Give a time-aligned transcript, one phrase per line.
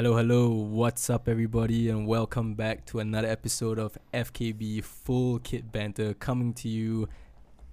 [0.00, 0.48] Hello, hello.
[0.48, 6.54] What's up, everybody, and welcome back to another episode of FKB Full Kit Banter coming
[6.54, 7.06] to you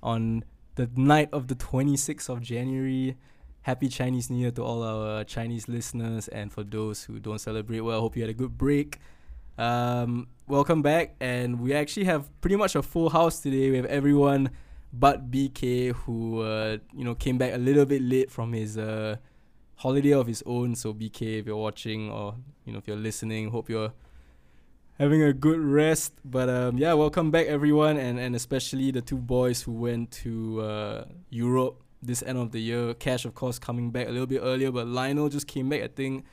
[0.03, 0.43] on
[0.75, 3.15] the night of the 26th of January.
[3.61, 7.79] Happy Chinese New Year to all our Chinese listeners, and for those who don't celebrate,
[7.79, 8.99] well, I hope you had a good break.
[9.57, 13.71] Um, welcome back, and we actually have pretty much a full house today.
[13.71, 14.49] We have everyone
[14.91, 19.15] but BK, who uh, you know came back a little bit late from his uh,
[19.77, 20.75] holiday of his own.
[20.75, 23.93] So BK, if you're watching or you know if you're listening, hope you're
[24.99, 26.13] having a good rest.
[26.25, 30.61] But um, yeah, welcome back everyone, and and especially the two boys who went to
[30.61, 32.93] uh, Europe this end of the year.
[32.93, 35.81] Cash, of course, coming back a little bit earlier, but Lionel just came back.
[35.81, 36.25] I think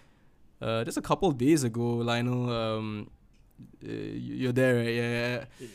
[0.60, 1.82] uh, just a couple of days ago.
[1.82, 3.10] Lionel, um,
[3.82, 4.94] uh, you're there, right?
[4.94, 5.44] Yeah.
[5.60, 5.66] yeah.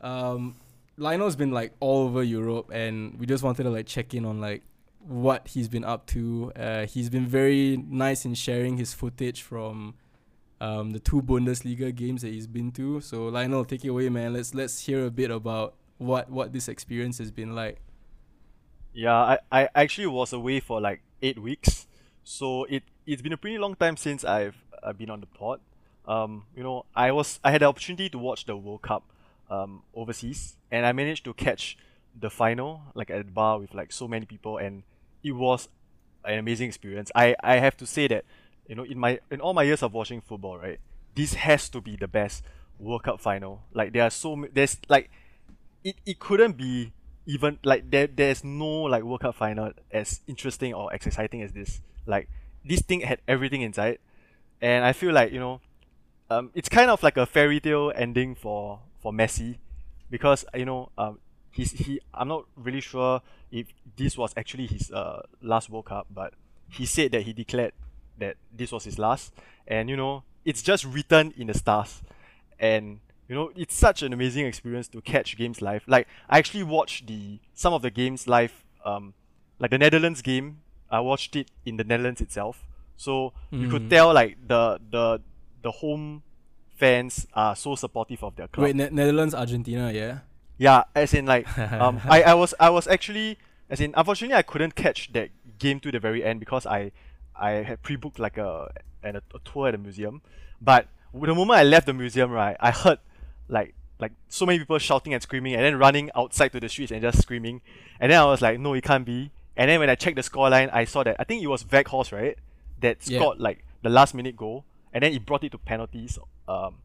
[0.00, 0.56] Um,
[0.98, 4.40] Lionel's been like all over Europe, and we just wanted to like check in on
[4.40, 4.62] like
[5.06, 6.52] what he's been up to.
[6.56, 9.94] Uh, he's been very nice in sharing his footage from
[10.60, 13.00] um, the two Bundesliga games that he's been to.
[13.00, 14.32] So Lionel, take it away, man.
[14.32, 17.78] Let's let's hear a bit about what what this experience has been like.
[18.92, 21.86] Yeah, I, I actually was away for like eight weeks,
[22.24, 25.60] so it it's been a pretty long time since I've uh, been on the pod.
[26.06, 29.04] Um, you know, I was I had the opportunity to watch the World Cup
[29.50, 31.76] um, overseas, and I managed to catch
[32.18, 34.82] the final like at the bar with like so many people, and
[35.26, 35.68] it was
[36.24, 37.10] an amazing experience.
[37.14, 38.24] I I have to say that
[38.68, 40.78] you know in my in all my years of watching football, right,
[41.14, 42.44] this has to be the best
[42.78, 43.62] World Cup final.
[43.74, 45.10] Like there are so there's like
[45.84, 46.92] it, it couldn't be
[47.26, 51.52] even like there there's no like World Cup final as interesting or as exciting as
[51.52, 51.80] this.
[52.06, 52.28] Like
[52.64, 53.98] this thing had everything inside,
[54.60, 55.60] and I feel like you know,
[56.30, 59.58] um, it's kind of like a fairy tale ending for for Messi,
[60.10, 61.18] because you know, um,
[61.50, 63.22] he's he I'm not really sure
[63.56, 66.34] if this was actually his uh last World Cup, but
[66.68, 67.72] he said that he declared
[68.18, 69.32] that this was his last,
[69.66, 72.02] and you know, it's just written in the stars,
[72.58, 75.82] and you know, it's such an amazing experience to catch games live.
[75.86, 78.52] Like I actually watched the some of the games live,
[78.84, 79.14] um,
[79.58, 80.60] like the Netherlands game.
[80.90, 82.64] I watched it in the Netherlands itself,
[82.96, 83.60] so mm.
[83.62, 83.90] you could Mm.
[83.90, 85.20] tell like the the
[85.62, 86.22] the home
[86.76, 88.64] fans are so supportive of their club.
[88.64, 90.18] Wait, ne- Netherlands, Argentina, yeah.
[90.58, 94.42] Yeah, as in like um I, I was I was actually as in unfortunately I
[94.42, 96.92] couldn't catch that game to the very end because I
[97.34, 98.70] I had pre-booked like a
[99.02, 100.22] and a, a tour at the museum.
[100.60, 102.98] But the moment I left the museum, right, I heard
[103.48, 106.92] like like so many people shouting and screaming and then running outside to the streets
[106.92, 107.60] and just screaming.
[108.00, 109.30] And then I was like, no, it can't be.
[109.56, 112.12] And then when I checked the scoreline, I saw that I think it was Weghorst,
[112.12, 112.36] right?
[112.80, 113.18] That Yeah.
[113.18, 114.64] scored like the last minute goal.
[114.92, 116.18] And then it brought it to penalties
[116.48, 116.76] um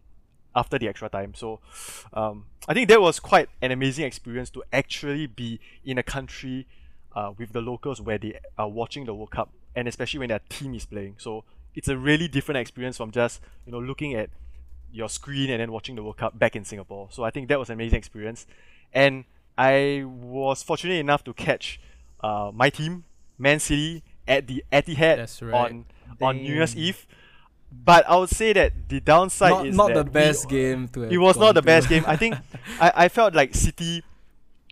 [0.56, 1.34] after the extra time.
[1.34, 1.60] So
[2.14, 6.68] um, I think that was quite an amazing experience to actually be in a country
[7.16, 10.42] uh, with the locals where they are watching the World Cup and especially when their
[10.50, 11.16] team is playing.
[11.18, 11.44] So
[11.76, 14.30] it's a really different experience from just you know looking at
[14.92, 17.08] your screen and then watching the World Cup back in Singapore.
[17.12, 18.46] So I think that was an amazing experience,
[18.94, 19.26] and
[19.58, 21.80] I was fortunate enough to catch
[22.22, 23.06] uh, my team,
[23.38, 25.72] Man City, at the Etihad right.
[25.72, 25.86] on
[26.22, 27.08] on New Year's Eve.
[27.72, 31.02] But I would say that the downside Not is not the we- best game to.
[31.02, 31.66] have it was not the to.
[31.66, 32.04] best game.
[32.06, 32.36] I think
[32.82, 34.04] I, I felt like City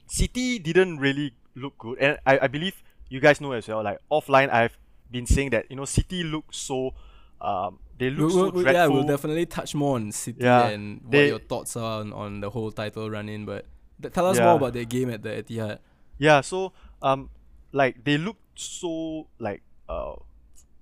[0.08, 1.98] City didn't really look good.
[2.00, 4.78] And I, I believe you guys know as well, like offline I've
[5.12, 6.94] been saying that, you know, City look so
[7.42, 8.74] um they look We'll, so we'll- dreadful.
[8.74, 12.14] yeah, we'll definitely touch more on City Yeah, and what they- your thoughts are on,
[12.14, 13.46] on the whole title run in.
[13.46, 13.66] But
[14.02, 14.46] th- tell us Yeah.
[14.46, 15.80] more about their game at the Etihad.
[16.18, 17.30] Yeah, so um
[17.72, 20.16] like they look so like uh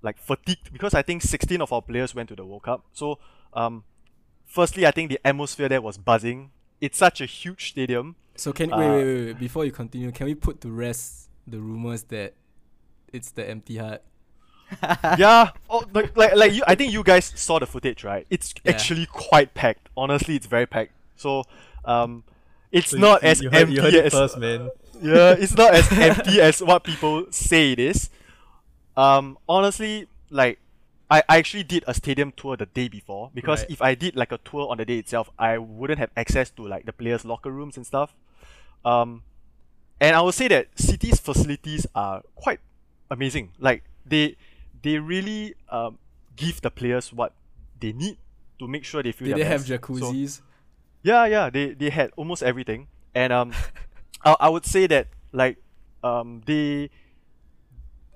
[0.02, 2.84] like fatigued because I think 16 of our players went to the World Cup.
[2.92, 3.18] So
[3.54, 3.84] um
[4.46, 6.50] firstly I think the atmosphere there was buzzing.
[6.80, 8.16] It's such a huge stadium.
[8.36, 11.28] So can Uh, wait, wait wait wait before you continue, can we put to rest
[11.46, 12.34] the rumors that
[13.12, 14.02] it's the empty heart?
[15.18, 16.62] yeah, oh, like, like like you.
[16.66, 18.26] I think you guys saw the footage, right?
[18.28, 18.72] It's Yeah.
[18.72, 19.88] actually quite packed.
[19.96, 20.92] Honestly, it's very packed.
[21.16, 21.44] So,
[21.86, 22.22] um,
[22.70, 24.68] it's So not you- as you heard, empty you heard it as first, man.
[25.02, 28.10] yeah, it's not as empty as what people say it is.
[28.98, 30.58] Um, honestly, like
[31.10, 33.70] I, I actually did a stadium tour the day before because Right.
[33.70, 36.66] if I did like a tour on the day itself, I wouldn't have access to
[36.66, 38.14] like the players' locker rooms and stuff.
[38.84, 39.22] Um,
[40.00, 42.60] and I would say that City's facilities are quite
[43.10, 43.52] amazing.
[43.58, 44.36] Like they
[44.82, 45.98] they really um
[46.36, 47.32] give the players what
[47.80, 48.18] they need
[48.58, 49.68] to make sure they feel Did they have best.
[49.68, 50.40] So- jacuzzis?
[51.02, 53.52] yeah, yeah, they they had almost everything, and um,
[54.24, 55.56] I, I would say that like
[56.02, 56.90] um they,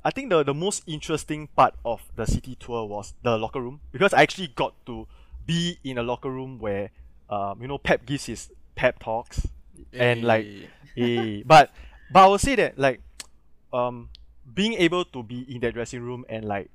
[0.05, 3.81] I think the the most interesting part of the city tour was the locker room
[3.93, 5.07] because I actually got to
[5.47, 6.91] be in a locker room where
[7.31, 9.47] um you know Pep gives his pep talks
[9.93, 10.47] and like
[10.95, 11.43] Hey.
[11.45, 11.71] but
[12.11, 13.01] but I would say that like
[13.73, 14.11] um
[14.55, 16.71] being able to be in that dressing room and like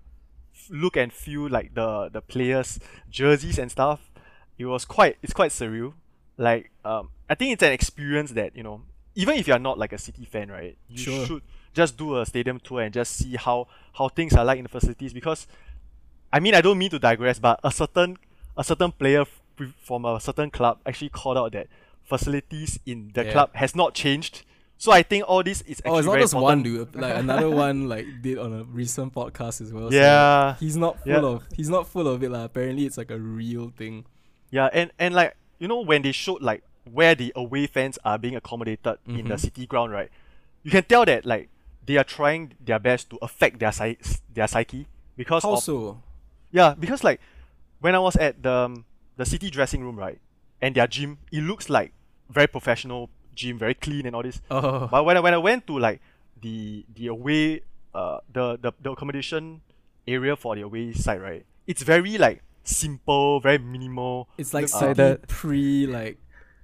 [0.69, 2.79] look and feel like the the players'
[3.09, 4.09] jerseys and stuff.
[4.57, 5.94] It was quite it's quite surreal.
[6.38, 8.81] Like um, I think it's an experience that you know
[9.15, 10.77] even if you're not like a City fan, right?
[10.89, 11.25] You Sure.
[11.25, 11.41] should
[11.77, 14.69] just do a stadium tour and just see how how things are like in the
[14.69, 15.47] facilities because
[16.33, 18.18] I mean I don't mean to digress, but a certain
[18.57, 19.41] a certain player f-
[19.81, 21.68] from a certain club actually called out that
[22.03, 23.31] facilities in the Yeah.
[23.31, 24.44] club has not changed.
[24.79, 26.95] So I think all this is actually Oh, it's not just one dude.
[26.95, 29.89] Like another one, like did on a recent podcast as well.
[29.89, 31.19] so Yeah, he's not full Yeah.
[31.21, 31.44] of.
[31.56, 32.29] He's not full of it.
[32.29, 34.06] Like apparently, it's like a real thing.
[34.51, 36.62] yeah, and and like you know when they showed like
[36.97, 39.39] where the away fans are being accommodated in the Mhm.
[39.39, 40.09] city ground, right?
[40.63, 41.50] You can tell that like
[41.88, 43.95] they are trying their best to affect their psy-
[44.34, 44.86] their psyche
[45.16, 45.63] because How of?
[46.51, 47.19] Yeah, because like
[47.80, 48.86] when I was at the um,
[49.16, 50.19] the city dressing room, right,
[50.62, 51.94] and their gym, it looks like
[52.30, 54.42] very professional gym, very clean and all this.
[54.51, 56.01] Oh, But when I when I went to like
[56.42, 57.62] the the away
[57.95, 59.62] uh the the, the accommodation
[60.07, 64.28] area for the away side, right, it's very like simple, very minimal.
[64.38, 66.18] it's like uh, City that- pre like.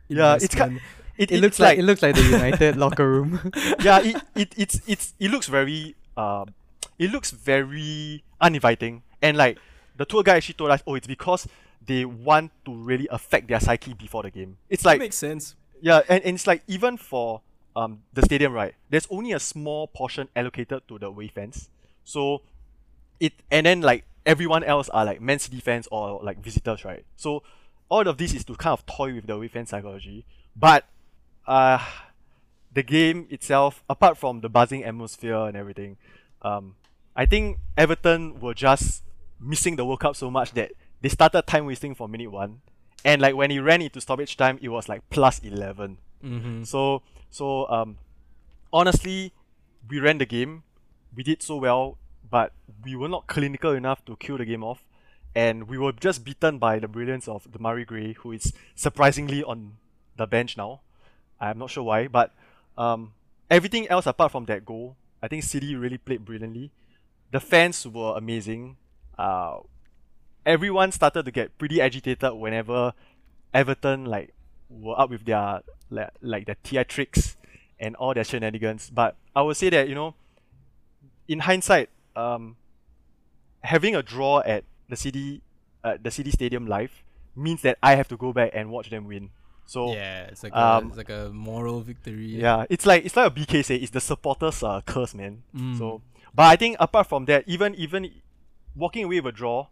[0.09, 0.79] Yeah, it's ki-
[1.17, 1.31] investment.
[1.31, 3.51] It, It looks like, it looks like the United locker room.
[3.81, 6.53] yeah, it, it it's it's it looks very um
[6.99, 9.57] it looks very uninviting and like
[9.97, 11.47] the tour guide actually told us, oh, it's because
[11.85, 14.57] they want to really affect their psyche before the game.
[14.69, 15.55] It's like That makes sense.
[15.81, 17.41] yeah, and, and it's like even for
[17.75, 18.73] um the stadium, right?
[18.89, 21.69] There's only a small portion allocated to the away fans.
[22.03, 22.41] So
[23.19, 27.03] it and then like everyone else are like Man City fans or like visitors, right?
[27.17, 27.43] So
[27.89, 30.25] all of this is to kind of toy with the away fan psychology.
[30.55, 30.85] But
[31.47, 31.79] uh
[32.73, 35.97] the game itself, apart from the buzzing atmosphere and everything,
[36.41, 36.75] um,
[37.15, 39.03] I think Everton were just
[39.39, 42.61] missing the World Cup so much that they started time wasting from minute one.
[43.05, 45.97] And like when he ran into stoppage time, it was like plus eleven.
[46.23, 46.63] Mm-hmm.
[46.63, 47.97] So so um
[48.71, 49.33] honestly,
[49.87, 50.63] we ran the game.
[51.15, 51.97] We did so well,
[52.29, 52.53] but
[52.83, 54.83] we were not clinical enough to kill the game off.
[55.35, 59.77] And we were just beaten by the brilliance of Demarai Gray, who is surprisingly on
[60.15, 60.81] the bench now.
[61.49, 62.31] I'm not sure why, but
[62.77, 63.13] um,
[63.49, 66.71] everything else apart from that goal, I think City really played brilliantly.
[67.31, 68.77] The fans were amazing.
[69.17, 69.59] Uh,
[70.45, 72.93] everyone started to get pretty agitated whenever
[73.53, 74.33] Everton like
[74.69, 77.35] were up with their like, like their theatrics
[77.79, 78.89] and all their shenanigans.
[78.89, 80.15] But I would say that you know,
[81.27, 82.55] in hindsight, um,
[83.61, 85.41] having a draw at the city,
[85.83, 87.03] uh, the city stadium live
[87.35, 89.31] means that I have to go back and watch them win.
[89.65, 92.25] So yeah, it's like um, a, it's like a moral victory.
[92.25, 95.43] yeah, it's like it's like a BK say, it's the supporters uh, curse, man.
[95.55, 95.77] Mm.
[95.77, 96.01] So,
[96.33, 98.11] but I think apart from that, even even
[98.75, 99.67] walking away with a draw,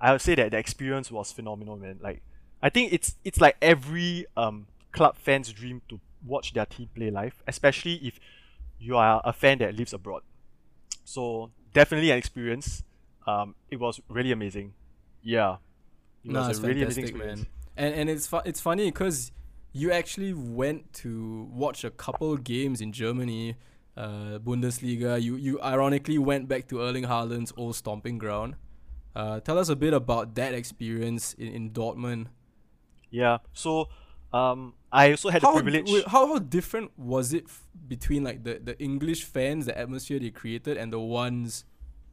[0.00, 1.98] I would say that the experience was phenomenal, man.
[2.00, 2.22] Like,
[2.62, 7.10] I think it's it's like every um club fan's dream to watch their team play
[7.10, 8.18] live, especially if
[8.78, 10.22] you are a fan that lives abroad.
[11.04, 12.82] So definitely an experience.
[13.26, 14.74] Um, it was really amazing.
[15.22, 15.56] Yeah,
[16.24, 17.40] it no, was a really amazing experience.
[17.40, 17.48] man.
[17.76, 19.32] And and it's fu- it's funny because
[19.72, 23.56] you actually went to watch a couple games in Germany,
[23.96, 25.20] uh, Bundesliga.
[25.20, 28.54] You you ironically went back to Erling Haaland's old stomping ground.
[29.16, 32.26] Uh, tell us a bit about that experience in, in Dortmund.
[33.10, 33.38] Yeah.
[33.52, 33.88] So,
[34.32, 35.90] um, I also had the How, privilege.
[35.90, 40.18] wait, how how different was it f- between like the, the English fans, the atmosphere
[40.18, 41.64] they created, and the ones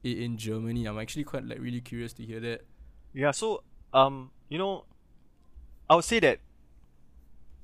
[0.04, 0.86] in, in Germany?
[0.86, 2.66] I'm actually quite like really curious to hear that.
[3.14, 4.86] Yeah, so um, you know,
[5.92, 6.40] I would say that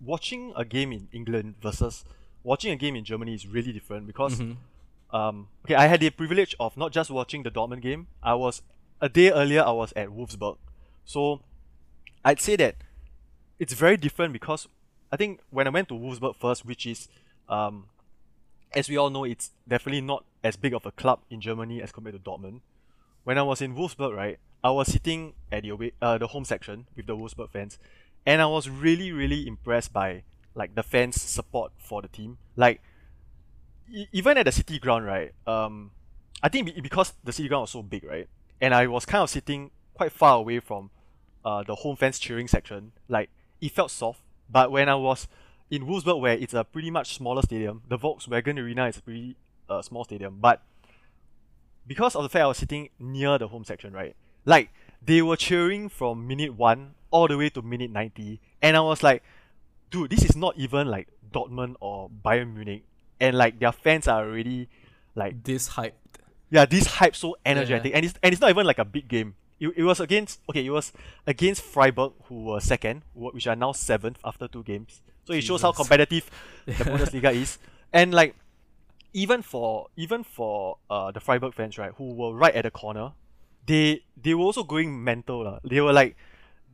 [0.01, 2.03] watching a game in England versus
[2.43, 4.57] watching a game in Germany is really different because Mhm.
[5.11, 8.07] um, okay, I had the privilege of not just watching the Dortmund game.
[8.21, 8.61] I was
[8.99, 9.63] a day earlier.
[9.63, 10.57] I was at Wolfsburg,
[11.05, 11.41] so
[12.25, 12.75] I'd say that
[13.59, 14.67] it's very different because
[15.09, 17.07] I think when I went to Wolfsburg first, which is
[17.47, 17.85] um,
[18.75, 21.93] as we all know, it's definitely not as big of a club in Germany as
[21.93, 22.59] compared to Dortmund.
[23.23, 26.43] When I was in Wolfsburg, right, I was sitting at the away, uh, the home
[26.43, 27.79] section with the Wolfsburg fans,
[28.27, 32.37] and I was really, really impressed by like the fans' support for the team.
[32.57, 32.81] Like
[33.91, 35.31] e- even at the city ground, right?
[35.47, 35.91] Um,
[36.43, 38.27] I think be- because the city ground was so big, right,
[38.59, 40.91] and I was kind of sitting quite far away from
[41.45, 42.91] uh, the home fans cheering section.
[43.07, 43.29] Like
[43.61, 45.29] it felt soft, but when I was
[45.71, 49.37] in Wolfsburg, where it's a pretty much smaller stadium, the Volkswagen Arena is a pretty
[49.69, 50.61] uh, small stadium, but
[51.87, 54.17] because of the fact I was sitting near the home section, right?
[54.43, 54.69] Like
[55.03, 59.03] they were cheering from minute one all the way to minute ninety, and I was
[59.03, 59.23] like,
[59.91, 62.83] dude, this is not even like Dortmund or Bayern Munich,
[63.19, 64.69] and like their fans are already
[65.15, 65.93] like This hyped.
[66.49, 69.35] yeah, this hype so energetic, and it's and it's not even like a big game.
[69.59, 70.91] It, it was against okay, it was
[71.25, 75.01] against Freiburg, who were second, which are now seventh after two games.
[75.25, 76.29] So it shows how competitive
[76.65, 77.57] the Bundesliga is,
[77.91, 78.35] and like
[79.13, 83.13] even for even for uh the Freiburg fans, right, who were right at the corner,
[83.67, 85.43] they they were also going mental.
[85.43, 85.59] lah.
[85.63, 86.15] They were like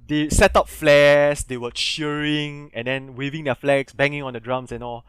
[0.07, 4.39] they set up flares, they were cheering and then waving their flags, banging on the
[4.39, 5.05] drums and all.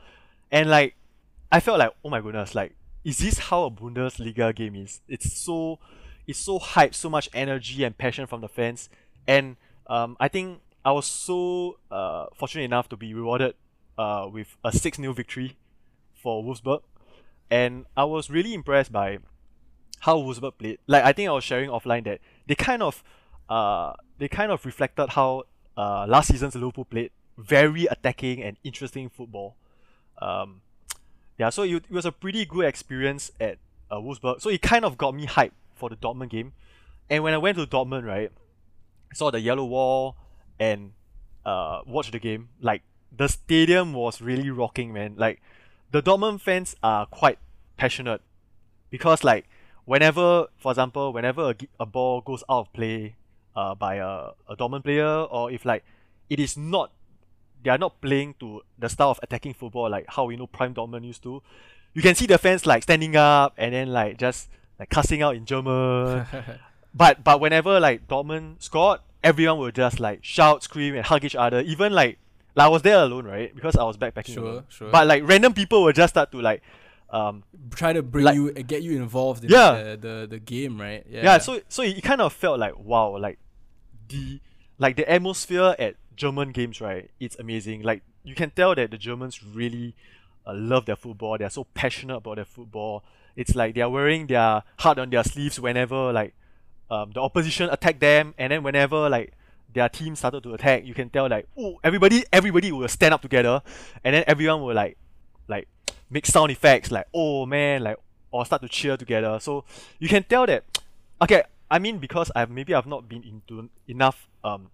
[0.50, 0.96] And like
[1.52, 2.74] I felt like, oh my goodness, like
[3.04, 5.00] is this how a Bundesliga game is?
[5.08, 5.78] It's so
[6.26, 8.88] it's so hype, so much energy and passion from the fans.
[9.26, 13.54] And um, I think I was so uh, fortunate enough to be rewarded
[13.98, 15.56] uh, with a 6 0 victory
[16.14, 16.82] for Wolfsburg.
[17.50, 19.18] And I was really impressed by
[20.04, 20.78] how Wolfsburg played.
[20.86, 23.02] Like I think I was sharing offline that they kind of
[23.48, 25.44] uh, they kind of reflected how
[25.78, 27.10] uh, last season's Liverpool played.
[27.38, 29.56] Very attacking and interesting football.
[30.20, 30.60] Um,
[31.38, 33.56] yeah, so it, it was a pretty good experience at
[33.90, 34.42] uh, Wolfsburg.
[34.42, 36.52] So it kind of got me hyped for the Dortmund game.
[37.08, 38.30] And when I went to Dortmund, right,
[39.10, 40.16] I saw the yellow wall
[40.60, 40.92] and
[41.46, 42.50] uh, watched the game.
[42.60, 45.14] Like the stadium was really rocking, man.
[45.16, 45.40] Like
[45.92, 47.38] the Dortmund fans are quite
[47.78, 48.20] passionate
[48.90, 49.46] because like
[49.84, 53.16] whenever, for example, whenever a, a ball goes out of play
[53.56, 55.84] uh, by a, a Dortmund player, or if like
[56.30, 56.90] it is not,
[57.62, 60.74] they are not playing to the style of attacking football like how we know Prime
[60.74, 61.42] Dortmund used to.
[61.92, 64.48] You can see the fans like standing up and then like just
[64.78, 66.26] like cussing out in German.
[66.94, 71.36] but but whenever like Dortmund scored, everyone will just like shout, scream, and hug each
[71.36, 71.60] other.
[71.60, 72.18] Even like
[72.56, 73.54] like I was there alone, right?
[73.54, 74.34] Because I was backpacking.
[74.34, 74.64] Sure, alone.
[74.68, 74.90] sure.
[74.90, 76.62] But like random people will just start to like
[77.14, 77.44] um
[77.74, 79.72] Try to bring Like- you, uh, get you involved in Yeah.
[79.72, 81.02] the, the the game, right?
[81.08, 81.22] Yeah.
[81.24, 83.38] yeah, so so it kind of felt like wow like
[84.08, 84.40] the
[84.78, 88.98] like the atmosphere at german games right it's amazing like you can tell that the
[88.98, 89.94] germans really
[90.46, 93.02] uh, love their football they're so passionate about their football
[93.34, 96.32] it's like they're wearing their heart on their sleeves whenever like
[96.90, 99.32] um, the opposition attack them and then whenever like
[99.72, 103.22] their team started to attack you can tell like oh everybody everybody will stand up
[103.22, 103.60] together
[104.04, 104.96] and then everyone will like
[105.48, 105.66] like
[106.14, 107.98] make sound effects like oh man like
[108.30, 109.38] or start to cheer together.
[109.40, 109.64] So
[109.98, 110.64] you can tell that
[111.22, 114.70] okay i mean because i've maybe i've not been into enough um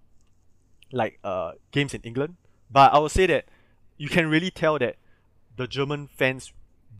[0.92, 2.34] like uh games in england
[2.70, 3.44] but i would say that
[3.96, 4.96] you can really tell that
[5.56, 6.52] the german fans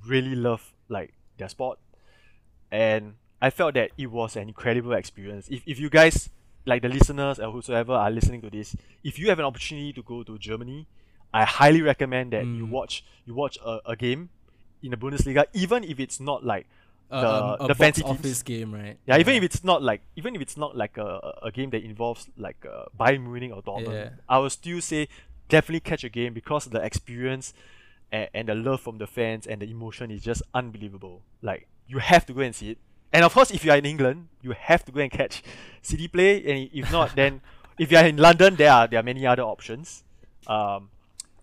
[0.06, 1.78] really love like their sport.
[2.70, 5.48] And i felt that it was an incredible experience.
[5.48, 6.30] If, if you guys
[6.66, 10.02] like the listeners or whosoever are listening to this if you have an opportunity to
[10.02, 10.86] go to germany
[11.32, 12.70] i highly recommend that you Mm.
[12.70, 14.28] watch you watch a, a game
[14.82, 16.66] in the bundesliga even if it's not like
[17.10, 18.12] Uh, the- um, the fancy teams.
[18.18, 18.96] office game, right?
[19.08, 21.70] yeah, even if it's not like even if it's not like a, a- a game
[21.74, 24.10] that involves like uh, Bayern Munich or Dortmund, Yeah.
[24.28, 25.08] I will still say
[25.48, 27.46] definitely catch a game because the experience
[28.12, 31.22] and, and the love from the fans and the emotion is just unbelievable.
[31.42, 32.78] Like you have to go and see it.
[33.12, 35.42] And of course, if you are in England, you have to go and catch
[35.82, 36.32] City play.
[36.46, 37.40] And if not, then
[37.82, 40.04] if you are in London, there are there are many other options.
[40.46, 40.90] Um,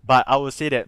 [0.08, 0.88] but I would say that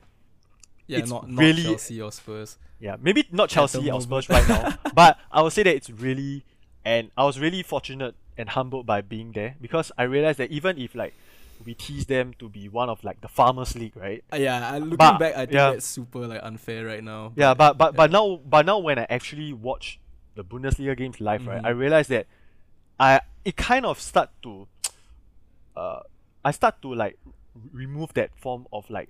[0.87, 2.57] yeah, it's not not really- Chelsea or Spurs.
[2.79, 4.01] yeah, maybe not Chelsea or.
[4.01, 6.43] Spurs right now, but I would say that it's really,
[6.85, 10.77] and I was really fortunate and humbled by being there because I realized that even
[10.79, 11.13] if like
[11.65, 14.23] we tease them to be one of like the farmers league, right?
[14.31, 15.71] Uh, yeah, I, looking But- back, I think yeah.
[15.71, 17.33] that's super like unfair right now.
[17.35, 19.99] Yeah, but but but now but now when I actually watch
[20.35, 21.65] the Bundesliga games live, right, Mhm.
[21.65, 22.27] I realized that
[22.97, 24.67] I it kind of start to,
[25.75, 25.99] uh,
[26.45, 27.17] I start to like
[27.71, 29.09] remove that form of like,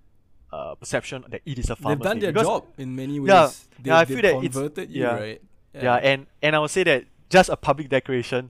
[0.52, 3.30] uh, perception that it is a They've done their because job in many ways.
[3.30, 3.52] Yeah,
[3.82, 5.14] they, yeah, I feel that it's- converted you, yeah.
[5.14, 5.42] right?
[5.74, 5.96] yeah.
[5.96, 8.50] and and I would say that just a public declaration.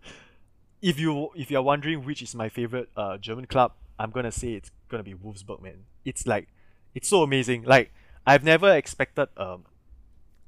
[0.81, 4.53] If you if you're wondering which is my favorite uh German club, I'm gonna say
[4.53, 5.83] it's gonna be Wolfsburg, man.
[6.05, 6.47] It's like
[6.95, 7.63] it's so amazing.
[7.63, 7.91] Like
[8.25, 9.65] I've never expected um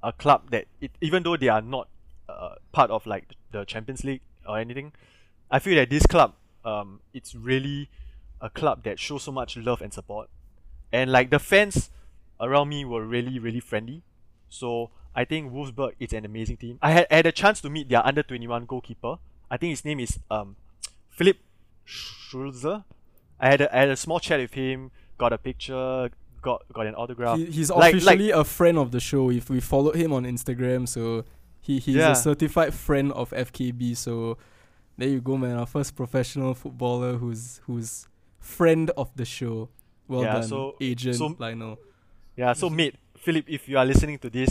[0.02, 1.90] a club that it, even though they are not
[2.30, 4.94] uh, part of like the Champions League or anything,
[5.52, 7.90] I feel that this club um it's really
[8.42, 10.30] a club that shows so much love and support,
[10.92, 11.90] and like the fans
[12.40, 14.04] around me were really really friendly.
[14.50, 16.80] So I think Wolfsburg is an amazing team.
[16.82, 19.16] I had, I had a chance to meet their under twenty one goalkeeper.
[19.50, 20.56] I think his name is um
[21.10, 21.38] Philip
[21.86, 22.66] Schulze.
[23.40, 26.10] I had a, I had a small chat with him, got a picture,
[26.42, 27.38] got got an autograph.
[27.38, 29.30] He, he's Like- like- officially a friend of the show.
[29.32, 31.26] If we followed him on Instagram, so
[31.60, 32.12] he he's Yeah.
[32.12, 33.96] a certified friend of FKB.
[33.98, 34.38] So
[34.98, 35.58] there you go, man.
[35.58, 38.08] Our first professional footballer who's who's
[38.42, 39.70] friend of the show.
[40.10, 41.80] Well Yeah, done, so- agent so- Lionel.
[42.36, 44.50] Yeah, so mate, Philip, if you are listening to this,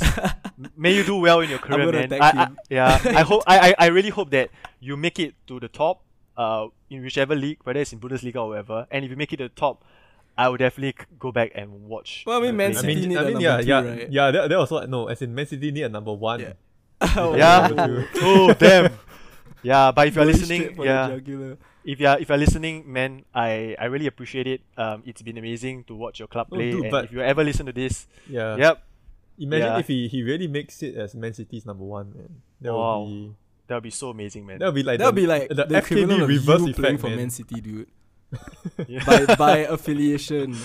[0.77, 2.09] may you do well in your career, gonna man.
[2.09, 2.59] thank I, I, him.
[2.71, 6.03] yeah, I hope I, I, I really hope that you make it to the top,
[6.37, 8.87] uh, in whichever league, whether it's in Bundesliga or whatever.
[8.91, 9.83] And if you make it to the top,
[10.39, 12.23] I will definitely go back and watch.
[12.27, 12.79] Well, I mean, the Man play.
[12.79, 14.11] I City mean, need I a mean, number yeah, two, yeah, right?
[14.13, 14.31] yeah.
[14.31, 16.41] That, that was what no, as in Man City need a number one.
[16.41, 16.53] Yeah.
[17.17, 17.67] Oh, Yeah.
[17.69, 18.21] number two.
[18.23, 18.93] oh damn.
[19.63, 21.59] Yeah, but if you're Going listening, straight for the yeah, jugular.
[21.85, 24.61] If you're if you're listening, man, I I really appreciate it.
[24.77, 26.71] Um, it's been amazing to watch your club Oh, play.
[26.73, 28.57] dude, and but- if you ever listen to this, Yeah.
[28.57, 28.83] yep,
[29.41, 29.79] Imagine Yeah.
[29.81, 32.43] if he, he really makes it as Man City's number one, man.
[32.61, 33.01] That Wow.
[33.01, 33.35] would be
[33.69, 34.59] that would be so amazing, man.
[34.59, 36.95] That would be like That'll the, be like the, the, equivalent FKB reverse you playing
[36.97, 37.17] effect, for man.
[37.17, 37.89] Man City, dude.
[38.87, 39.05] Yeah.
[39.07, 40.57] by by affiliation.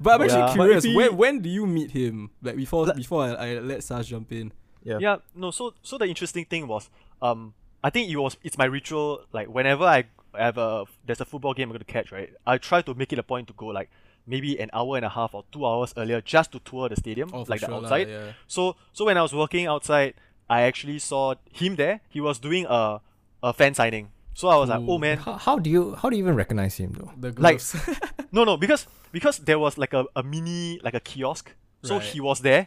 [0.00, 0.54] But I'm actually Yeah.
[0.54, 0.84] Curious.
[0.84, 2.30] he- when when do you meet him?
[2.40, 4.52] Like before Like- before I, I let Sas jump in.
[4.84, 4.98] Yeah.
[5.00, 5.50] Yeah, no.
[5.50, 6.88] So so the interesting thing was,
[7.20, 7.52] um,
[7.84, 9.26] I think it was it's my ritual.
[9.32, 10.04] Like whenever I
[10.38, 12.30] have a there's a football game I'm going to catch, right?
[12.46, 13.90] I try to make it a point to go like
[14.26, 17.30] maybe an hour and a half or two hours earlier just to tour the stadium,
[17.32, 18.08] Oh, like sure the lah, outside.
[18.08, 18.32] yeah.
[18.46, 20.14] So so when I was working outside,
[20.48, 22.00] I actually saw him there.
[22.08, 23.00] He was doing a
[23.42, 24.10] a fan signing.
[24.34, 26.76] So I was like, oh man, How, how do you how do you even recognize
[26.76, 27.10] him though?
[27.18, 27.76] The Like- gloves.
[28.32, 31.54] no no because because there was like a, a mini like a kiosk.
[31.82, 32.04] So Right.
[32.04, 32.66] he was there,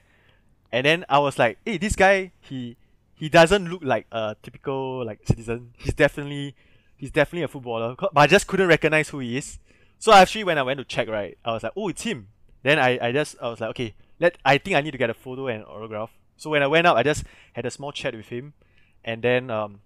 [0.72, 2.78] and then I was like, hey, this guy he
[3.14, 5.74] he doesn't look like a typical like citizen.
[5.78, 6.56] He's definitely
[7.02, 7.96] he's definitely a footballer.
[8.00, 9.58] But I just couldn't recognize who he is.
[9.98, 12.28] So actually when I went to check right, I was like, oh, it's him.
[12.64, 15.10] Then I, I just I was like, okay, let I think I need to get
[15.10, 16.12] a photo and autograph.
[16.38, 18.54] So when I went up, I just had a small chat with him,
[19.04, 19.82] and then um,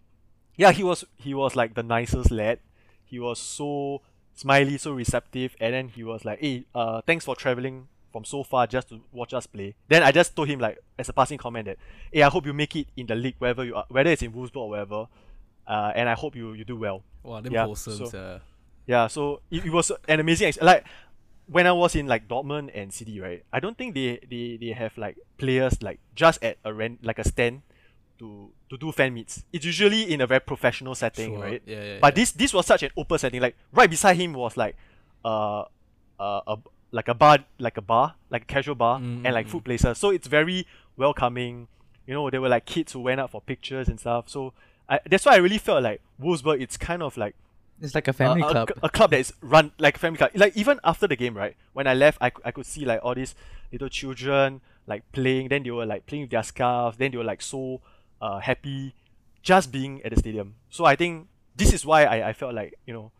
[0.55, 2.59] yeah, he was he was like the nicest lad.
[3.05, 4.01] He was so
[4.33, 8.43] smiley, so receptive, and then he was like, "Hey, uh, thanks for traveling from so
[8.43, 11.37] far just to watch us play." Then I just told him like as a passing
[11.37, 11.77] comment that,
[12.11, 14.33] "Hey, I hope you make it in the league wherever you are, whether it's in
[14.33, 15.07] Wolfsburg or wherever,
[15.67, 18.05] uh, and I hope you you do well." wow, them Yeah, wholesome.
[18.05, 18.39] so- uh,
[18.87, 20.85] Yeah, so it, it was an amazing ex- like
[21.47, 23.43] when I was in like Dortmund and City, right?
[23.51, 27.17] I don't think they they, they have like players like just at a rent like
[27.19, 27.61] a stand
[28.19, 29.43] to to do fan meets.
[29.51, 31.41] It's usually in a very professional setting, sure.
[31.43, 31.61] right?
[31.65, 31.97] Yeah, yeah.
[31.99, 32.21] But yeah.
[32.21, 33.41] this this was such an open setting.
[33.41, 34.75] Like right beside him was like
[35.23, 35.61] uh,
[36.19, 36.57] uh a
[36.91, 39.65] like a bar like a bar like a casual bar Mm, and like mm, food
[39.65, 39.97] places.
[39.97, 41.67] So it's very welcoming.
[42.07, 44.29] You know, there were like kids who went out for pictures and stuff.
[44.29, 44.53] So
[44.89, 46.61] I, that's why I really felt like Wolfsburg.
[46.61, 47.35] It's kind of like
[47.81, 48.71] It's like a family a, a- club.
[48.83, 50.31] A, club that is run like a family club.
[50.35, 51.55] Like even after the game, right?
[51.73, 53.35] When I left, I, I could see like all these
[53.71, 55.49] little children like playing.
[55.49, 56.97] Then they were like playing with their scarves.
[56.97, 57.81] Then they were like so
[58.21, 58.93] uh, happy
[59.41, 60.55] just being at the stadium.
[60.69, 63.11] So I think this is why I, I felt like you know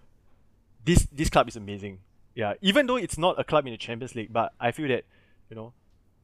[0.84, 2.00] this this club is amazing.
[2.36, 5.06] Yeah, even though it's not a club in the Champions League, but I feel that
[5.50, 5.74] you know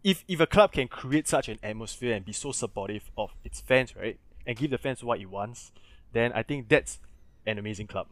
[0.04, 3.62] if if a club can create such an atmosphere and be so supportive of its
[3.62, 5.72] fans, right, and give the fans what it wants,
[6.14, 7.00] then I think that's
[7.46, 8.08] an amazing club.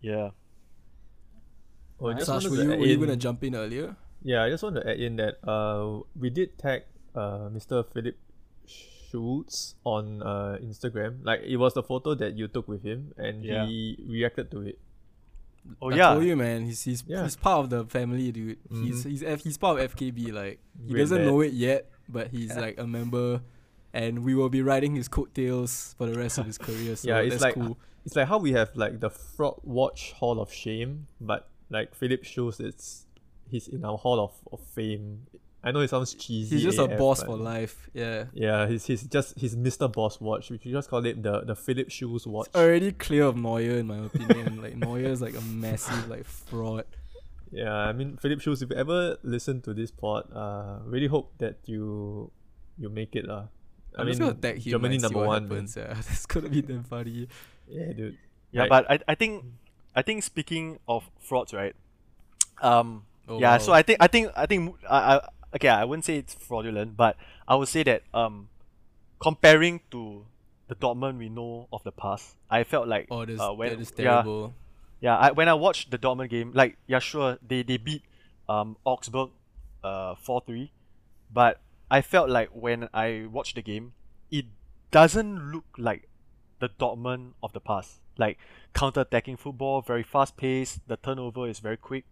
[0.00, 0.30] Yeah.
[2.00, 3.96] Oh, I just Sash, were to you, were you gonna jump in earlier?
[4.22, 6.82] Yeah, I just want to add in that uh, we did tag
[7.14, 7.84] uh, Mr.
[7.92, 8.16] Philip
[8.66, 11.18] Schultz on uh, Instagram.
[11.22, 13.66] Like it was the photo that you took with him, and Yeah.
[13.66, 14.78] he reacted to it.
[15.80, 16.08] Oh I yeah.
[16.14, 16.64] told you, man.
[16.66, 17.22] He's he's, Yeah.
[17.22, 18.58] he's part of the family, dude.
[18.68, 19.10] He's Mhm.
[19.10, 20.32] he's F, he's part of FKB.
[20.32, 21.26] Like he Great doesn't lad.
[21.26, 22.60] know it yet, but he's Yeah.
[22.60, 23.42] like a member,
[23.94, 26.96] and we will be riding his coattails for the rest of his career.
[26.96, 27.78] So yeah, it's that's like cool.
[28.04, 32.24] it's like how we have like the Fraud Watch Hall of Shame, but like Philip
[32.24, 33.06] Schultz, it's
[33.48, 35.26] he's in our Hall of, of Fame.
[35.64, 36.56] I know it sounds cheesy.
[36.56, 37.88] He's just a boss for life.
[37.94, 38.24] Yeah.
[38.32, 39.92] Yeah, he's, he's just he's Mr.
[39.92, 40.50] Boss Watch.
[40.50, 42.48] We should just call it the the Philip Schultz watch.
[42.48, 44.60] It's Already clear of Neuer in my opinion.
[44.62, 46.84] like Neuer is like a massive like fraud.
[47.52, 51.32] Yeah, I mean Philip Schultz, if you ever listen to this pod, uh, really hope
[51.38, 52.32] that you
[52.78, 53.44] you make it uh.
[53.96, 55.42] I I'm mean, just gonna tag him Germany number one.
[55.48, 55.50] man.
[55.50, 55.76] happens.
[55.76, 57.28] Yeah, that's gonna be damn funny.
[57.68, 58.18] Yeah, dude.
[58.50, 59.44] Yeah, Like- but I, I think
[59.94, 61.74] I think speaking of frauds, right?
[62.60, 63.72] Um Oh, yeah, so.
[63.72, 67.16] I think I think I think I, I okay, I wouldn't say it's fraudulent, but
[67.46, 68.48] I would say that um
[69.20, 70.26] comparing to
[70.68, 73.80] the Dortmund we know of the past, I felt like Oh, this, uh, when that
[73.80, 74.54] is yeah, terrible.
[75.00, 78.02] yeah, I, when I watched the Dortmund game, like yeah, sure, they they beat
[78.48, 79.30] um Augsburg,
[79.84, 80.72] uh four three,
[81.32, 81.60] but
[81.92, 83.92] I felt like when I watched the game,
[84.30, 84.46] it
[84.90, 86.08] doesn't look like
[86.58, 88.00] the Dortmund of the past.
[88.16, 88.38] Like
[88.72, 90.88] counter attacking football, very fast paced.
[90.88, 92.06] The turnover is very quick.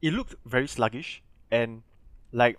[0.00, 1.82] It looked very sluggish, and
[2.32, 2.58] like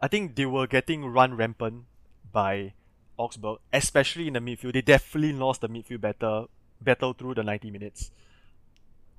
[0.00, 1.84] I think they were getting run rampant
[2.32, 2.72] by
[3.18, 4.72] Augsburg, especially in the midfield.
[4.72, 6.48] They definitely lost the midfield battle
[6.80, 8.12] battle through the 90 minutes.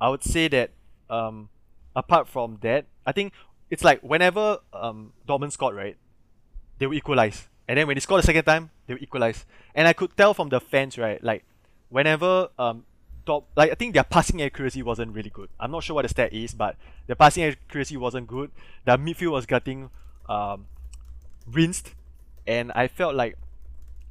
[0.02, 0.72] I would say that
[1.08, 1.50] um,
[1.96, 3.32] apart from that, I think
[3.70, 5.98] it's like whenever um, Dortmund scored, right,
[6.78, 7.48] they will equalize.
[7.68, 9.46] And then when they score the second time, they will equalize.
[9.74, 11.44] And I could tell from the fans, right, like
[11.90, 12.86] whenever um,
[13.26, 15.50] Dort- like I think their passing accuracy wasn't really good.
[15.60, 16.76] I'm not sure what the stat is, but
[17.08, 18.52] their passing accuracy wasn't good.
[18.86, 19.90] The midfield was getting
[20.30, 20.68] um,
[21.48, 21.96] rinsed,
[22.46, 23.36] and I felt like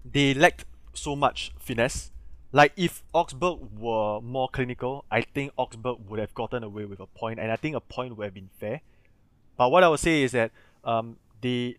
[0.04, 2.10] they lacked so much finesse.
[2.50, 7.06] Like if Augsburg were more clinical, I think Augsburg would have gotten away with a
[7.06, 8.80] point, and I think a point would have been fair.
[9.56, 10.50] But what I would say is that
[10.82, 11.76] um, the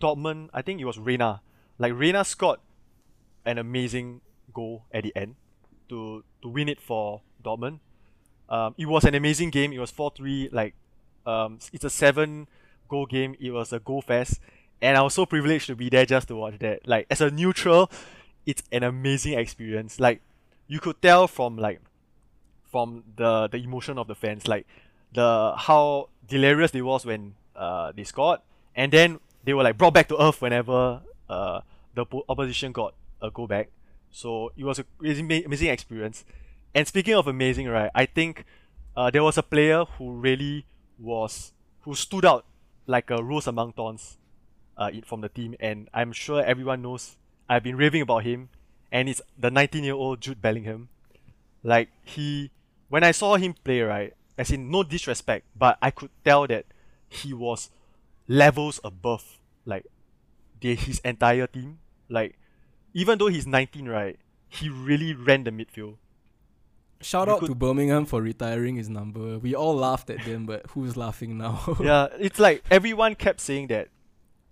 [0.00, 1.40] Dortmund, I think it was Reyna,
[1.78, 2.58] like Reyna scored
[3.44, 4.20] an amazing
[4.52, 5.36] goal at the end
[5.88, 7.80] to to win it for Dortmund.
[8.48, 9.72] Um, it was an amazing game.
[9.72, 10.48] It was four three.
[10.52, 10.74] Like,
[11.26, 12.48] um, it's a seven
[12.88, 13.36] goal game.
[13.40, 14.40] It was a goal fest,
[14.80, 16.86] and I was so privileged to be there just to watch that.
[16.86, 17.90] Like as a neutral,
[18.46, 20.00] it's an amazing experience.
[20.00, 20.20] Like
[20.66, 21.80] you could tell from like
[22.70, 24.66] from the the emotion of the fans, like
[25.12, 28.40] the how delirious they was when uh they scored,
[28.74, 31.60] and then they were like brought back to earth whenever uh
[31.94, 33.70] the opposition got a go back.
[34.10, 36.24] So it was a really amazing experience.
[36.74, 38.44] And speaking of amazing, right, I think
[38.96, 40.66] uh, there was a player who really
[40.98, 42.44] was who stood out
[42.86, 44.18] like a rose among thorns
[44.76, 47.16] uh, from the team, and I'm sure everyone knows
[47.48, 48.48] I've been raving about him,
[48.92, 50.88] and it's the 19-year-old Jude Bellingham.
[51.62, 52.50] Like he,
[52.88, 56.66] when I saw him play, right, as in no disrespect, but I could tell that
[57.08, 57.70] he was
[58.28, 59.86] levels above like
[60.60, 61.78] the, his entire team.
[62.08, 62.38] Like
[62.94, 65.96] even though he's 19, right, he really ran the midfield.
[67.00, 69.38] Shout You out could- to Birmingham for retiring his number.
[69.38, 71.60] We all laughed at them, but who's laughing now?
[71.80, 73.88] yeah, it's like everyone kept saying that,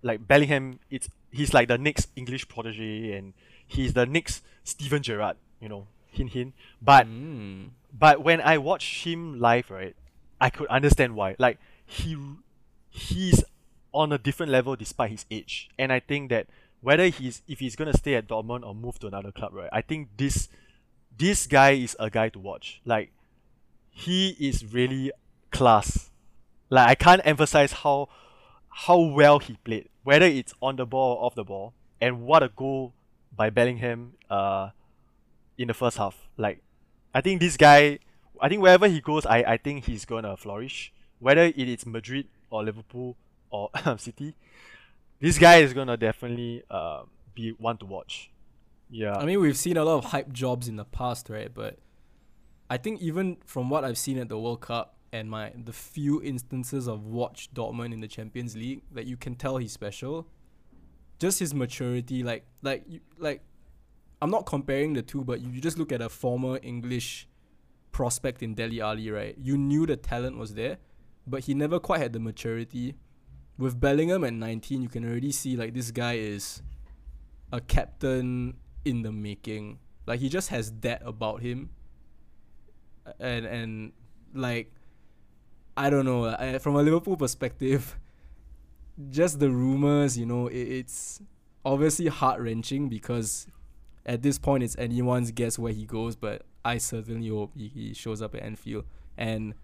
[0.02, 3.34] like Bellingham, it's he's like the next English protege and
[3.66, 6.54] he's the next Steven Gerrard, you know, hint hint.
[6.80, 7.70] But Mm.
[7.92, 9.96] but when I watched him live, right,
[10.40, 11.34] I could understand why.
[11.40, 12.16] Like he
[12.90, 13.42] he's
[13.96, 16.46] on a different level despite his age, and I think that
[16.80, 19.80] whether he's if he's gonna stay at Dortmund or move to another club, right, I
[19.80, 20.48] think this
[21.18, 22.80] this guy is a guy to watch.
[22.84, 23.10] Like
[23.90, 25.10] he is really
[25.50, 26.10] class.
[26.68, 28.08] Like I can't emphasize how
[28.68, 32.42] how well he played, whether it's on the ball or off the ball, and what
[32.42, 32.92] a goal
[33.34, 34.70] by Bellingham uh
[35.56, 36.28] in the first half.
[36.36, 36.62] Like
[37.14, 37.98] I think this guy
[38.40, 40.92] I think wherever he goes I, I think he's gonna flourish.
[41.18, 43.16] Whether it is Madrid or Liverpool
[43.56, 44.34] or City,
[45.20, 47.02] this guy is gonna definitely uh,
[47.34, 48.30] be one to watch.
[48.90, 49.16] Yeah.
[49.16, 51.52] I mean, we've seen a lot of hype jobs in the past, right?
[51.52, 51.78] But
[52.70, 56.22] I think even from what I've seen at the World Cup and my the few
[56.22, 60.26] instances of watched Dortmund in the Champions League, that you can tell he's special.
[61.18, 63.40] Just his maturity, like like you, like,
[64.20, 67.26] I'm not comparing the two, but you just look at a former English
[67.90, 69.34] prospect in Dele Alli, right?
[69.38, 70.76] You knew the talent was there,
[71.26, 72.94] but he never quite had the maturity.
[73.58, 76.62] With Bellingham at 19, you can already see like this guy is
[77.52, 79.78] a captain in the making.
[80.06, 81.70] Like he just has that about him.
[83.18, 83.92] And and
[84.34, 84.72] like
[85.76, 87.98] I don't know, I, from a Liverpool perspective,
[89.10, 91.20] just the rumors, you know, it, it's
[91.64, 93.46] obviously heart wrenching because
[94.06, 97.94] at this point it's anyone's guess where he goes, but I certainly hope he, he
[97.94, 98.84] shows up at Anfield.
[99.18, 99.54] And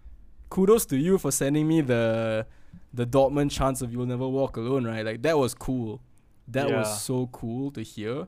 [0.49, 2.45] kudos to you for sending me the
[2.93, 5.03] the Dortmund chance of you'll never walk alone, right?
[5.05, 5.99] Like that was cool.
[6.47, 6.79] That Yeah.
[6.79, 8.27] was so cool to hear.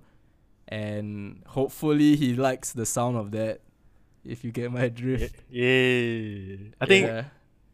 [0.67, 3.61] And hopefully he likes the sound of that.
[4.23, 5.35] If you get my drift.
[5.49, 6.55] yeah.
[6.81, 7.25] I think Yeah.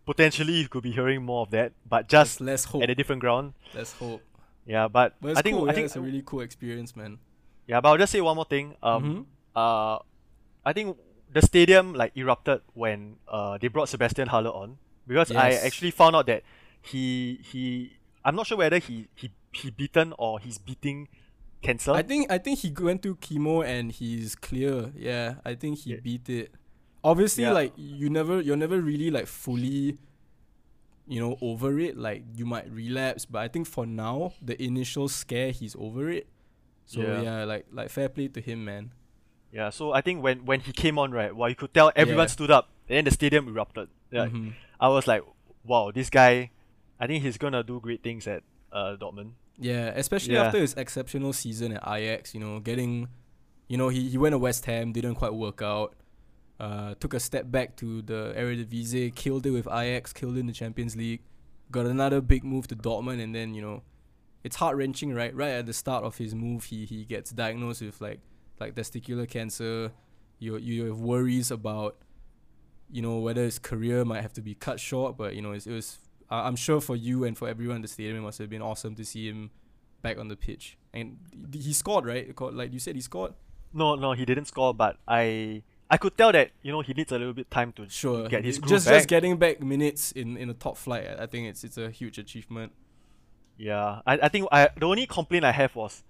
[0.06, 2.84] potentially you could be hearing more of that, but just let's hope.
[2.84, 3.54] at a different ground.
[3.74, 4.22] Let's hope.
[4.66, 5.66] Yeah, but, But I think cool.
[5.66, 7.20] I yeah, think it's a really cool experience, man.
[7.68, 8.76] yeah, but I'll just say one more thing.
[8.84, 9.26] Um, Mhm.
[9.56, 10.00] uh,
[10.66, 10.98] I think
[11.34, 14.78] the stadium like erupted when uh they brought Sebastian Haller on
[15.08, 16.44] because I actually found out that
[16.82, 17.94] he he
[18.26, 21.08] I'm not sure whether he he he beaten or he's beating
[21.62, 21.92] cancer.
[21.92, 24.92] I think I think he went through chemo and he's clear.
[24.96, 26.00] Yeah, I think he Yeah.
[26.04, 26.52] beat it.
[27.04, 27.52] Obviously, Yeah.
[27.54, 29.98] like you never, you're never really like fully,
[31.08, 31.98] you know, over it.
[31.98, 36.28] Like you might relapse, but I think for now, the initial scare, he's over it.
[36.86, 37.22] So Yeah.
[37.22, 38.92] yeah, like like fair play to him, man.
[39.52, 42.30] yeah, so I think when when he came on right, well you could tell everyone
[42.30, 43.90] stood up and then the stadium erupted.
[44.12, 44.54] Yeah, Mhm.
[44.80, 45.24] I was like,
[45.66, 46.52] wow, this guy,
[47.02, 49.32] I think he's gonna do great things at uh Dortmund.
[49.58, 50.46] Yeah, especially Yeah.
[50.46, 53.10] after his exceptional season at Ajax, you know, getting,
[53.68, 55.96] you know, he, he went to West Ham, didn't quite work out.
[56.60, 60.46] Uh, took a step back to the Eredivisie, killed it with Ajax, killed it in
[60.46, 61.22] the Champions League,
[61.72, 63.82] got another big move to Dortmund, and then you know,
[64.44, 65.36] it's heart wrenching, right?
[65.36, 68.20] Right at the start of his move, he he gets diagnosed with like
[68.60, 69.92] like testicular cancer.
[70.40, 71.98] You you have worries about,
[72.92, 75.66] you know, whether his career might have to be cut short, but you know, it's,
[75.68, 75.98] it was
[76.32, 78.62] I- I'm sure for you and for everyone in the stadium, it must have been
[78.62, 79.52] awesome to see him
[80.02, 80.78] back on the pitch.
[80.94, 81.18] And
[81.54, 82.26] he scored, right?
[82.42, 83.34] Like you said, he scored.
[83.74, 87.12] No, no, he didn't score, but I I could tell that you know he needs
[87.12, 88.28] a little bit time to Sure.
[88.28, 88.96] get his groove just back.
[88.96, 91.06] just getting back minutes in, in the top flight.
[91.08, 92.72] I I think it's it's a huge achievement.
[93.58, 96.04] Yeah, I, I think I the only complaint I have was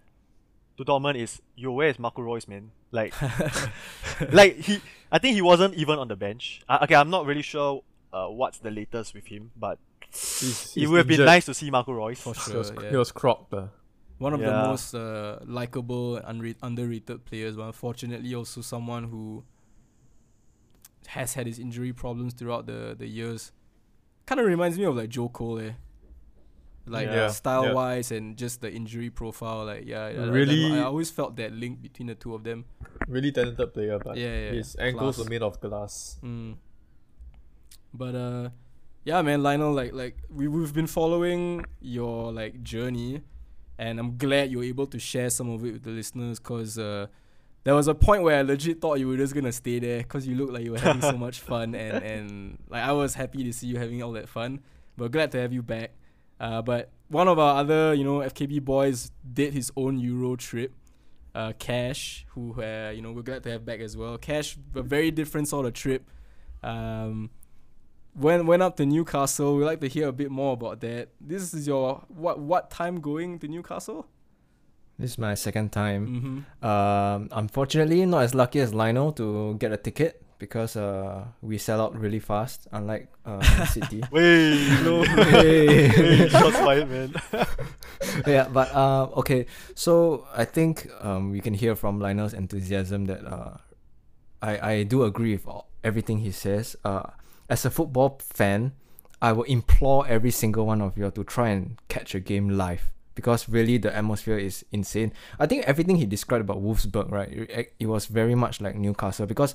[0.77, 3.13] to Dortmund is yo where is Marco Reus man like
[4.31, 4.79] like he
[5.11, 6.61] I think he wasn't even on the bench.
[6.69, 9.77] Uh, okay, I'm not really sure uh, what's the latest with him, but
[10.09, 12.19] He's, it would have been nice to see Marco Reus.
[12.19, 12.57] For He sure.
[12.57, 12.89] was, yeah.
[12.89, 13.53] he was crocked.
[13.53, 13.67] Uh.
[14.17, 19.43] One of the most uh, likable, unre- underrated players, but unfortunately also someone who
[21.07, 23.51] has had his injury problems throughout the, the years.
[24.27, 25.59] Kind of reminds me of like Joe Cole.
[25.59, 25.71] Eh?
[26.87, 27.27] like Yeah.
[27.29, 27.73] style Yeah.
[27.73, 29.65] wise and just the injury profile.
[29.65, 32.65] Like yeah, I- I- Really- I, always felt that link between the two of them.
[33.07, 35.25] Really talented player, but Yeah, yeah, his ankles class.
[35.25, 36.19] were made of glass.
[36.23, 36.55] Mm.
[37.93, 38.49] But uh,
[39.03, 43.21] yeah, man, Lionel, like like we we've been following your like journey,
[43.77, 47.07] and I'm glad you're able to share some of it with the listeners, cause uh,
[47.63, 50.27] there was a point where I legit thought you were just gonna stay there, cause
[50.27, 53.43] you looked like you were having so much fun, and and like I was happy
[53.43, 54.59] to see you having all that fun.
[54.97, 55.91] But glad to have you back.
[56.39, 60.73] Uh, but one of our other, you know, FKB boys did his own Euro trip.
[61.33, 64.17] Uh, Cash, who uh, you know we're glad to have back as well.
[64.19, 66.07] Cash, a very different sort of trip.
[66.61, 67.31] Um,
[68.15, 69.55] went went up to Newcastle.
[69.57, 71.09] We'd like to hear a bit more about that.
[71.19, 74.07] This is your what what time going to Newcastle?
[74.99, 76.45] This is my second time.
[76.61, 76.65] Mm-hmm.
[76.65, 81.81] Um, unfortunately, not as lucky as Lionel to get a ticket because uh, we sell
[81.81, 84.03] out really fast, unlike uh, Man City.
[84.11, 85.03] Wait, no.
[85.03, 85.87] Hey.
[85.87, 87.13] Hey, shots fired, man.
[88.27, 89.45] yeah, but uh, okay.
[89.75, 93.57] So I think um, we can hear from Lionel's enthusiasm that uh,
[94.41, 96.75] I I do agree with all, everything he says.
[96.83, 97.09] Uh,
[97.51, 98.71] as a football fan,
[99.21, 102.93] I will implore every single one of you to try and catch a game live
[103.13, 105.11] because really the atmosphere is insane.
[105.37, 107.29] I think everything he described about Wolfsburg, right?
[107.29, 109.53] It, it was very much like Newcastle because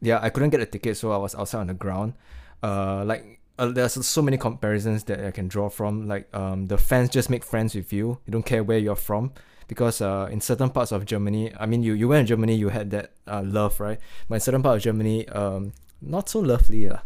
[0.00, 2.14] yeah, I couldn't get a ticket, so I was outside on the ground.
[2.62, 6.08] Uh, like uh, there's so many comparisons that I can draw from.
[6.08, 8.18] Like um, the fans just make friends with you.
[8.24, 9.32] You don't care where you're from
[9.66, 12.70] because uh, in certain parts of Germany, I mean, you you went to Germany, you
[12.70, 14.00] had that uh, love, right?
[14.28, 17.00] But in certain part of Germany, um, not so lovely, lah.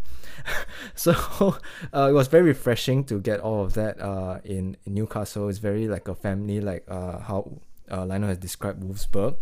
[0.95, 1.13] so
[1.95, 5.49] uh, it was very refreshing to get all of that uh, in, in Newcastle.
[5.49, 9.37] It's very like a family, like uh, how uh, Lionel has described Wolfsburg.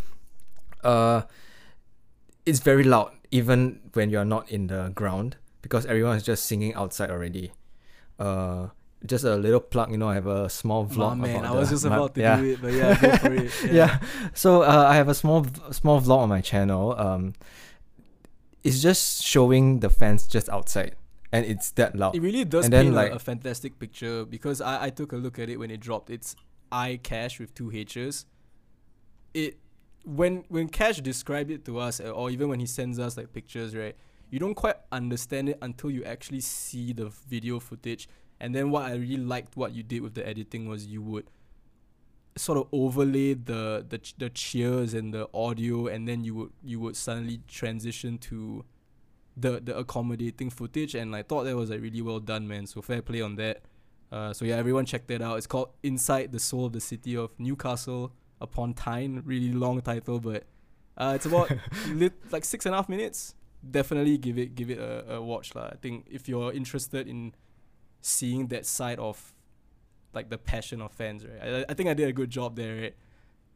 [0.85, 1.23] Uh,
[2.47, 6.75] it's very loud, even when you're not in the ground, because everyone is just singing
[6.75, 7.53] outside already.
[8.19, 8.69] Uh,
[9.07, 11.13] just a little plug, you know, I have a small vlog.
[11.13, 12.37] Oh man, I was the- just my- about to yeah.
[12.37, 13.51] do it, but yeah, go for it.
[13.65, 13.73] Yeah.
[13.73, 13.99] yeah.
[14.35, 16.95] So uh, I have a small small vlog on my channel.
[16.99, 17.33] Um,
[18.63, 20.97] it's just showing the fans just outside,
[21.33, 22.15] and it's that loud.
[22.15, 25.17] It really does And then, like- a, a fantastic picture because I, I took a
[25.17, 26.11] look at it when it dropped.
[26.11, 26.37] It's
[26.73, 28.27] I Cash with two H's.
[29.35, 29.59] It
[30.05, 33.33] when when Cash described it to us, uh, or even when he sends us like
[33.33, 33.97] pictures, right?
[34.31, 38.09] You don't quite understand it until you actually see the video footage.
[38.39, 41.27] And then what I really liked what you did with the editing was you would
[42.37, 46.51] sort of overlay the the ch- the cheers and the audio, and then you would
[46.63, 48.65] you would suddenly transition to
[49.37, 52.67] the the accommodating footage, and I thought that was like really well done, man.
[52.67, 53.63] So fair play on that.
[54.13, 55.39] Uh, so yeah, everyone check that out.
[55.39, 59.23] It's called Inside the Soul of the City of Newcastle upon Tyne.
[59.25, 60.45] Really long title, but
[60.97, 61.51] uh, it's about
[61.89, 63.35] lit, like six and a half minutes.
[63.69, 65.69] Definitely give it give it a, a watch, lah.
[65.73, 67.35] I think if you're interested in
[68.01, 69.35] seeing that side of
[70.15, 71.43] like the passion of fans, right?
[71.43, 72.95] I, I think I did a good job there, right?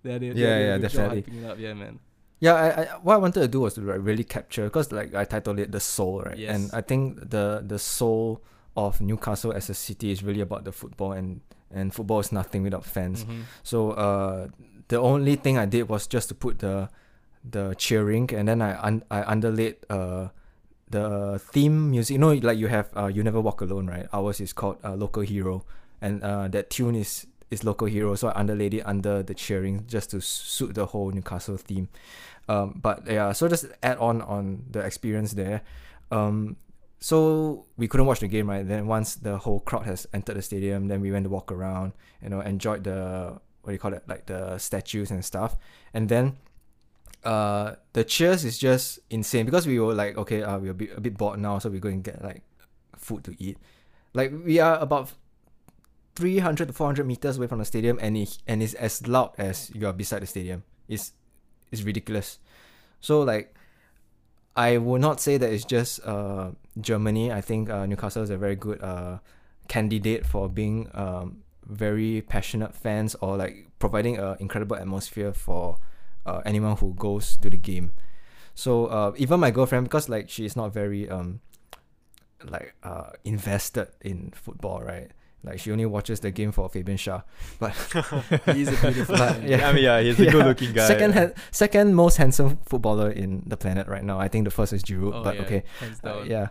[0.02, 1.24] Did, Yeah, did yeah, definitely.
[1.48, 1.98] up, yeah, man.
[2.40, 5.14] Yeah, I, I what I wanted to do was to like really capture because like
[5.14, 6.36] I titled it the soul, right?
[6.36, 6.54] Yes.
[6.54, 8.42] And I think the the soul
[8.76, 11.40] of Newcastle as a city is really about the football and
[11.70, 13.24] and football is nothing without fans.
[13.24, 13.42] Mhm.
[13.62, 14.48] So uh,
[14.88, 16.90] the only thing I did was just to put the
[17.50, 20.28] the cheering and then I un- I underlaid uh
[20.90, 22.14] the theme music.
[22.14, 24.06] You know, like you have uh, you never walk alone, right?
[24.12, 25.64] Ours is called uh, local hero,
[26.04, 28.14] and uh, that tune is is local hero.
[28.14, 31.88] So I underlaid it under the cheering just to suit the whole Newcastle theme.
[32.48, 35.62] Um, but yeah, so just add on on the experience there.
[36.10, 36.56] Um,
[37.00, 38.66] so we couldn't watch the game right.
[38.66, 41.92] Then once the whole crowd has entered the stadium, then we went to walk around.
[42.22, 45.56] You know, enjoyed the what do you call it, like the statues and stuff.
[45.94, 46.36] And then,
[47.24, 50.90] uh, the cheers is just insane because we were like, okay, uh, we're a bit,
[50.94, 52.42] a bit bored now, so we're going to get like
[52.98, 53.56] food to eat.
[54.12, 55.12] Like we are about
[56.14, 59.70] 300 to 400 meters away from the stadium, and it, and it's as loud as
[59.74, 60.62] you are beside the stadium.
[60.88, 61.12] It's
[61.72, 62.38] it's ridiculous.
[63.00, 63.54] So like,
[64.56, 67.32] I would not say that it's just uh Germany.
[67.32, 69.18] I think uh, Newcastle is a very good uh
[69.68, 75.78] candidate for being um very passionate fans or like providing an incredible atmosphere for
[76.26, 77.92] uh, anyone who goes to the game.
[78.54, 81.40] So uh, even my girlfriend, because like she's not very um
[82.44, 85.10] like uh invested in football, right?
[85.44, 87.22] Like she only watches the game for Fabian Schär,
[87.60, 87.72] but
[88.56, 89.48] He's a beautiful But, man.
[89.48, 89.68] yeah.
[89.68, 90.32] I mean, yeah, he's a Yeah.
[90.32, 90.88] good-looking guy.
[90.88, 94.18] second ha- second most handsome footballer in the planet right now.
[94.18, 95.62] I think the first is Giroud, Oh, but yeah, okay,
[96.02, 96.48] uh, yeah.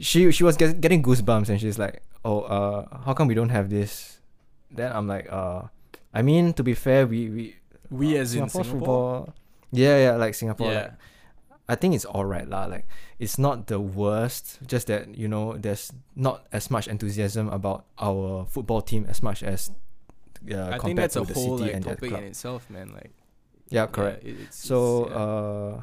[0.00, 3.50] She she was get, getting goosebumps and she's like, "Oh, uh, how come we don't
[3.50, 4.18] have this?"
[4.70, 5.68] Then I'm like, "Uh,
[6.14, 7.56] I mean, to be fair, we we
[7.90, 8.64] We uh, as in Singapore.
[8.64, 9.34] football,
[9.70, 10.80] yeah, yeah, like Singapore, Yeah.
[10.80, 10.92] like
[11.68, 12.66] I think it's alright lah.
[12.66, 12.86] Like
[13.18, 14.58] it's not the worst.
[14.66, 19.42] Just that you know there's not as much enthusiasm about our football team as much
[19.42, 19.70] as
[20.50, 22.20] uh, I think compared to the whole city like and topic club.
[22.22, 22.90] in itself, man.
[22.92, 23.10] Like
[23.70, 24.24] Yeah, yeah, correct.
[24.24, 25.16] it- it's, So it's, yeah.
[25.16, 25.82] uh,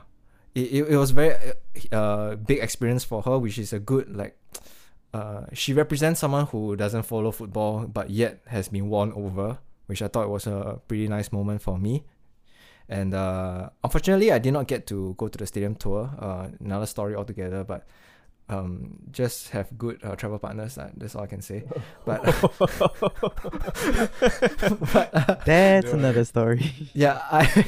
[0.56, 1.36] it, it, it was very
[1.92, 4.36] uh big experience for her, which is a good like.
[5.12, 10.04] Uh, she represents someone who doesn't follow football but yet has been won over, which
[10.04, 12.04] I thought was a pretty nice moment for me.
[12.90, 16.10] And uh, unfortunately, I did not get to go to the stadium tour.
[16.20, 17.86] Uh, another story altogether, but
[18.50, 20.78] um, just have good uh, travel partners.
[20.78, 21.64] Uh, that's all I can say.
[22.06, 22.24] But,
[24.94, 26.72] but uh, That's another story.
[26.94, 27.66] yeah, I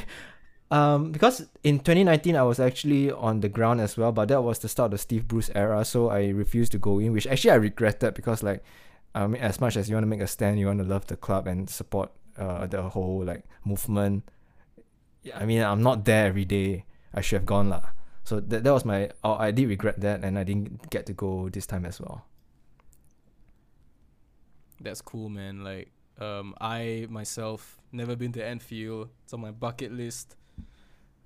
[0.72, 4.60] um because in 2019 I was actually on the ground as well, but that was
[4.60, 7.52] the start of the Steve Bruce era, so I refused to go in, which actually
[7.52, 8.64] I regretted because like
[9.14, 11.08] I mean as much as you want to make a stand, you want to love
[11.08, 14.24] the club and support uh the whole like movement.
[15.24, 16.86] Yeah, I mean I'm not there every day.
[17.14, 17.94] I should have gone lah.
[18.24, 21.14] So that that was my oh, I did regret that and I didn't get to
[21.14, 22.26] go this time as well.
[24.80, 25.64] That's cool, man.
[25.64, 29.10] Like, um, I myself never been to Anfield.
[29.24, 30.36] It's on my bucket list.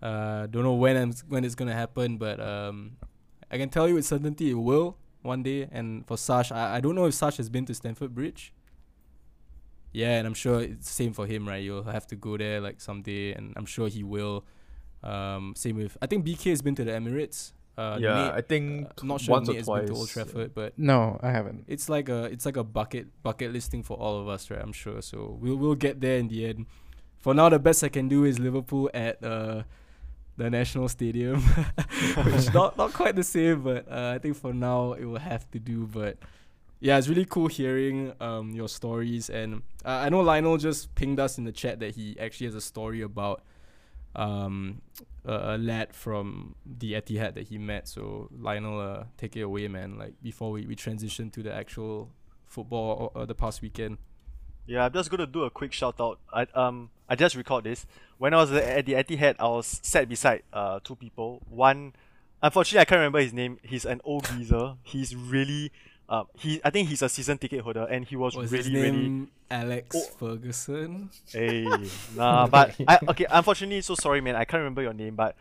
[0.02, 2.98] Uh, don't know when I'm, when it's gonna happen, but um,
[3.50, 5.70] I can tell you with certainty it will one day.
[5.72, 8.54] And for Sash, I, I don't know if Sash has been to Stamford Bridge.
[9.96, 11.64] Yeah, and I'm sure it's same for him, right?
[11.64, 14.44] You'll have to go there like someday, and I'm sure he will.
[15.04, 17.54] Um, same with I think BK has been to the Emirates.
[17.78, 19.80] Uh, yeah, Nate, I think uh, not sure once Nate or has twice.
[19.86, 21.64] been to Old Trafford, but No, I haven't.
[21.68, 24.62] it's like a it's like a bucket bucket listing for all of us, right?
[24.62, 25.02] I'm sure.
[25.02, 26.66] So we'll we'll get there in the end.
[27.20, 29.64] For now, the best I can do is Liverpool at uh,
[30.38, 31.42] the National Stadium,
[32.26, 35.50] which not not quite the same, but uh, I think for now it will have
[35.52, 35.88] to do.
[35.88, 36.18] But
[36.86, 41.20] yeah, it's really cool hearing um your stories, and uh, I know Lionel just pinged
[41.20, 43.42] us in the chat that he actually has a story about
[44.16, 44.84] um
[45.26, 47.88] a, a lad from the Etihad that he met.
[47.88, 49.98] So Lionel, uh, take it away, man.
[49.98, 52.12] Like before we, we transition to the actual
[52.46, 53.98] football uh, the past weekend.
[54.68, 56.20] Yeah, I'm just gonna do a quick shout out.
[56.32, 57.88] I um I just recalled this.
[58.20, 61.42] When I was at the Etihad, I was sat beside uh two people.
[61.50, 61.94] One,
[62.44, 63.58] unfortunately, I can't remember his name.
[63.64, 64.76] He's an old geezer.
[64.84, 65.72] He's really
[66.10, 69.28] uh he I think he's a season ticket holder, and he was Was really really
[69.50, 70.02] Alex Oh.
[70.20, 71.10] Ferguson?
[71.32, 71.66] Hey,
[72.16, 73.26] nah, but I okay.
[73.30, 74.36] Unfortunately, so sorry, man.
[74.36, 75.36] I can't remember your name, but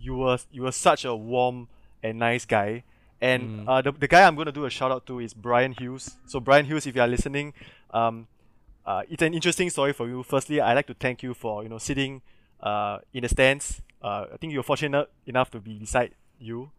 [0.00, 1.68] you were you were such a warm
[2.02, 2.84] and nice guy.
[3.22, 3.68] And Mm.
[3.68, 6.16] uh, the, the guy I'm gonna do a shout out to is Brian Hughes.
[6.26, 7.52] So Brian Hughes, if you are listening,
[7.92, 8.26] um,
[8.86, 10.22] uh, it's an interesting story for you.
[10.22, 12.22] Firstly, I'd like to thank you for you know sitting
[12.62, 13.82] uh in the stands.
[14.02, 16.70] Uh, I think you're fortunate enough to be beside you.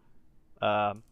[0.60, 1.04] Um,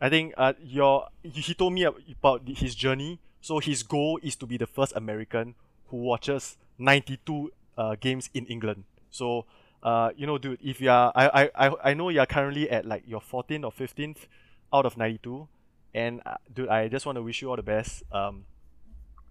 [0.00, 3.18] I think uh your he told me about his journey.
[3.40, 5.54] So his goal is to be the first American
[5.88, 8.84] who watches 92 uh, games in England.
[9.10, 9.46] So
[9.82, 12.68] uh you know dude, if you are I I I, I know you are currently
[12.70, 14.26] at like your 14th or 15th
[14.72, 15.48] out of 92
[15.94, 18.02] and uh, dude I just want to wish you all the best.
[18.12, 18.44] Um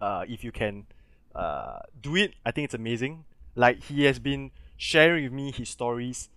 [0.00, 0.86] uh if you can
[1.34, 3.24] uh do it, I think it's amazing.
[3.54, 6.28] Like he has been sharing with me his stories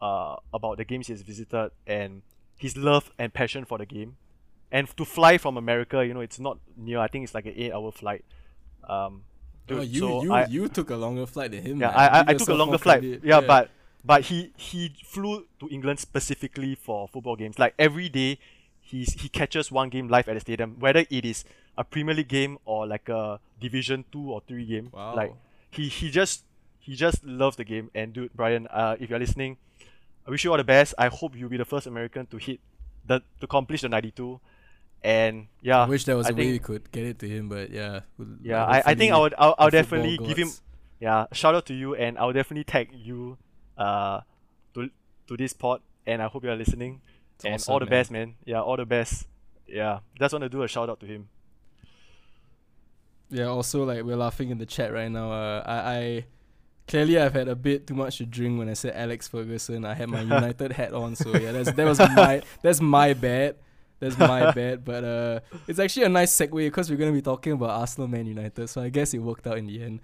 [0.00, 2.22] uh about the games he has visited and
[2.56, 4.16] his love and passion for the game.
[4.72, 6.98] And to fly from America, you know, it's not near.
[6.98, 8.24] I think it's like an eight-hour flight.
[8.88, 9.22] Um,
[9.70, 11.80] oh, you so you I, you took a longer flight than him.
[11.80, 11.96] yeah, man.
[11.96, 13.00] I, I, I took a longer flight.
[13.00, 13.20] credit.
[13.24, 13.70] Yeah, but
[14.04, 17.58] but he he flew to England specifically for football games.
[17.58, 18.38] Like every day,
[18.80, 21.44] he's he catches one game live at the stadium, whether it is
[21.78, 24.90] a Premier League game or like a Division two or three game.
[24.92, 25.14] wow.
[25.14, 25.32] Like
[25.70, 26.44] he he just
[26.78, 27.90] he just loves the game.
[27.94, 29.58] And dude, Brian, uh, if you're listening,
[30.26, 30.94] I wish you all the best.
[30.98, 32.60] I hope you'll be the first American to hit
[33.06, 34.40] the to accomplish the 92.
[35.04, 37.48] And yeah, I wish there was I a way we could get it to him,
[37.48, 38.00] but yeah.
[38.18, 40.50] we'll- yeah, I, I think I would I'll, I'll definitely give him
[40.98, 43.36] yeah shout out to you and I'll definitely tag you
[43.78, 44.20] uh
[44.74, 44.88] to
[45.28, 47.02] to this pod and I hope you are listening
[47.36, 47.90] It's and awesome, all the man.
[47.90, 49.26] best man yeah all the best
[49.68, 51.28] yeah just want to do a shout out to him
[53.28, 55.30] Yeah, also like we're laughing in the chat right now.
[55.32, 56.24] Uh, I, I
[56.86, 59.84] clearly I've had a bit too much to drink when I said Alex Ferguson.
[59.84, 63.56] I had my United hat on, so yeah, that's that was my that's my bad.
[63.98, 64.84] That's my bad.
[64.84, 68.26] But uh, it's actually a nice segue because we're gonna be talking about Arsenal, Man
[68.26, 68.68] United.
[68.68, 70.00] So I guess it worked out in the end.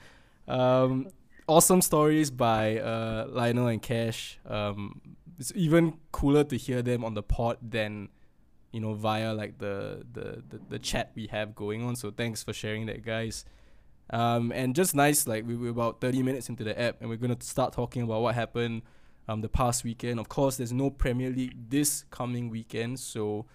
[0.48, 1.08] Um,
[1.46, 4.38] awesome stories by uh, Lionel and Cash.
[4.46, 5.00] Um,
[5.38, 8.08] it's even cooler to hear them on the pod than
[8.72, 12.42] you know via like the, the the the chat we have going on so thanks
[12.42, 13.44] for sharing that guys
[14.12, 17.16] um and just nice like we were about 30 minutes into the app and we're
[17.16, 18.82] going to start talking about what happened
[19.28, 23.46] um the past weekend of course there's no premier league this coming weekend so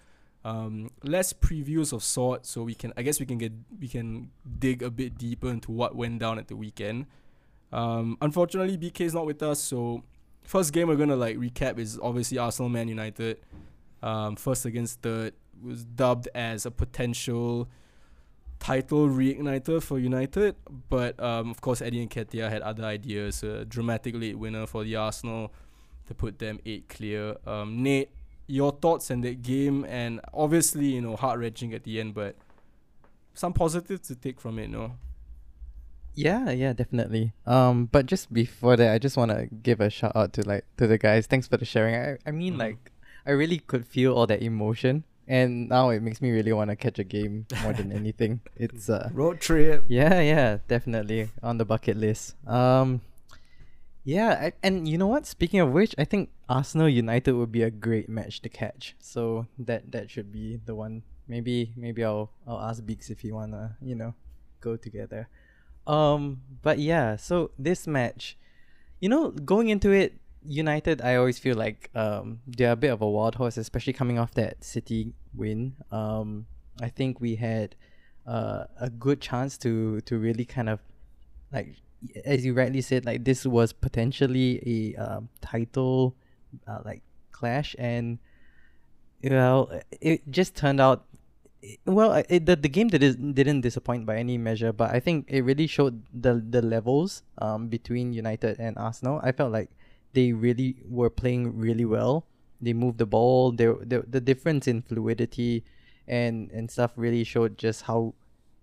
[0.44, 2.46] um less previews of sort.
[2.46, 5.70] so we can i guess we can get we can dig a bit deeper into
[5.70, 7.06] what went down at the weekend
[7.72, 10.02] um unfortunately bk is not with us so
[10.48, 13.38] first game we're gonna like recap is obviously Arsenal Man United.
[14.02, 17.68] Um, first against third was dubbed as a potential
[18.58, 20.56] title reigniter for United,
[20.88, 23.42] but um, of course Eddie Nketiah had other ideas.
[23.42, 25.52] A dramatic late winner for the Arsenal
[26.06, 27.36] to put them eight clear.
[27.46, 28.10] Um, Nate,
[28.46, 32.36] your thoughts on that game, and obviously you know heart wrenching at the end, but
[33.34, 34.92] some positives to take from it, no?
[36.14, 37.32] Yeah, yeah, definitely.
[37.46, 40.64] Um, but just before that, I just want to give a shout out to like
[40.78, 41.26] to the guys.
[41.26, 41.94] Thanks for the sharing.
[41.94, 42.58] I, I mean, Mhm.
[42.58, 42.90] like,
[43.24, 46.76] I really could feel all that emotion, and now it makes me really want to
[46.76, 48.40] catch a game more than anything.
[48.56, 49.84] It's uh, Road trip.
[49.86, 52.34] yeah, yeah, definitely on the bucket list.
[52.48, 53.02] Um,
[54.04, 55.26] yeah, I, and you know what?
[55.26, 58.96] Speaking of which, I think Arsenal United would be a great match to catch.
[58.98, 61.02] So that that should be the one.
[61.28, 64.14] Maybe maybe I'll I'll ask Beaks if he wanna you know
[64.64, 65.28] go together.
[65.86, 68.36] Um, but yeah, so this match,
[69.00, 73.02] you know, going into it, United, I always feel like um they're a bit of
[73.02, 75.76] a wild horse, especially coming off that City win.
[75.90, 76.46] Um,
[76.80, 77.74] I think we had
[78.26, 80.80] uh, a good chance to to really kind of
[81.52, 81.76] like
[82.24, 86.14] as you rightly said, like this was potentially a um, title
[86.66, 88.18] uh, like clash, and
[89.22, 89.70] well,
[90.00, 91.04] it just turned out.
[91.84, 95.42] Well, it, the the game didn't didn't disappoint by any measure, but I think it
[95.42, 99.20] really showed the the levels um between United and Arsenal.
[99.24, 99.70] I felt like
[100.12, 102.26] they really were playing really well.
[102.60, 103.52] They moved the ball.
[103.52, 105.64] The the difference in fluidity
[106.06, 108.14] and and stuff really showed just how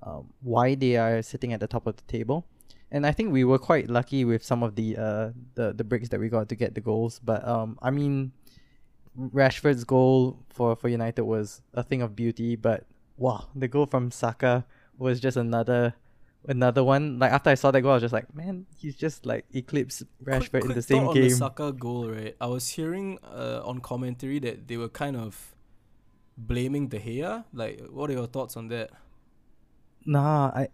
[0.03, 2.45] um, why they are sitting at the top of the table.
[2.91, 6.09] And I think we were quite lucky with some of the uh the the breaks
[6.09, 7.19] that we got to get the goals.
[7.23, 8.31] But um, I mean,
[9.17, 12.55] Rashford's goal for for United was a thing of beauty.
[12.55, 12.85] But
[13.17, 14.65] wow, the goal from Saka
[14.97, 15.95] was just another
[16.47, 17.19] another one.
[17.19, 20.03] Like after I saw that goal, I was just like, man, he's just like eclipsed
[20.23, 21.23] Rashford Quick- in the quick same thought game.
[21.23, 22.35] On the Saka goal, right?
[22.39, 25.55] I was hearing uh, on commentary that they were kind of
[26.37, 27.43] blaming De Gea.
[27.53, 28.91] Like, what are your thoughts on that?
[30.05, 30.69] Nah, I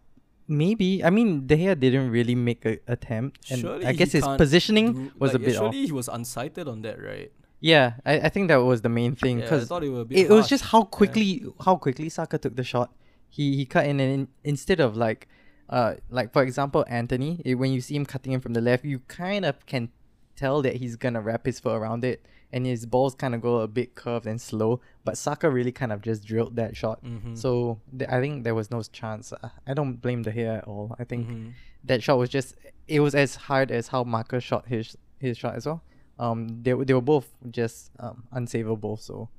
[0.48, 1.04] maybe.
[1.04, 4.94] I mean, De Gea didn't really make a attempt, and Surely I guess his positioning
[4.94, 5.74] do- was like, a bit off.
[5.74, 7.32] Surely he was unsighted on that, right?
[7.64, 10.30] Yeah, I, I think that was the main thing Yeah, I because thought it, it
[10.32, 12.92] was just how quickly how quickly Saka took the shot.
[13.30, 15.28] He he cut in and in, instead of like
[15.72, 18.84] uh like for example Antony, eh, when you see him cutting in from the left,
[18.86, 19.90] you kind of can
[20.36, 23.58] tell that he's gonna wrap his foot around it, and his balls kind of go
[23.60, 24.82] a bit curved and slow.
[25.06, 27.04] But Saka really kind of just drilled that shot.
[27.04, 27.38] Mhm.
[27.38, 29.32] So th- I think there was no chance.
[29.34, 30.96] Uh, I don't blame the hair at all.
[31.00, 31.54] I think Mhm.
[31.86, 32.56] that shot was just
[32.88, 35.82] it was as hard as how Marcus shot his his shot as well.
[36.20, 38.98] Um, they were- they were both just um unsavable.
[39.00, 39.30] So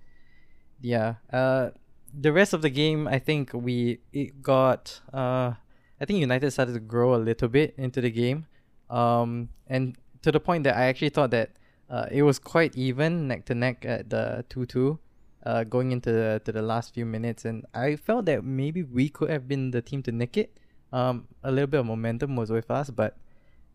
[0.80, 1.14] yeah.
[1.32, 1.70] Uh,
[2.18, 5.54] the rest of the game, I think we it got uh,
[6.02, 8.46] I think United started to grow a little bit into the game.
[8.90, 11.50] Um, and to the point that I actually thought that
[11.88, 14.98] uh, it was quite even neck to neck at the two two.
[15.46, 19.08] Uh, going into the to the last few minutes, and I felt that maybe we
[19.08, 20.56] could have been the team to nick it.
[20.92, 23.16] Um, a little bit of momentum was with us, but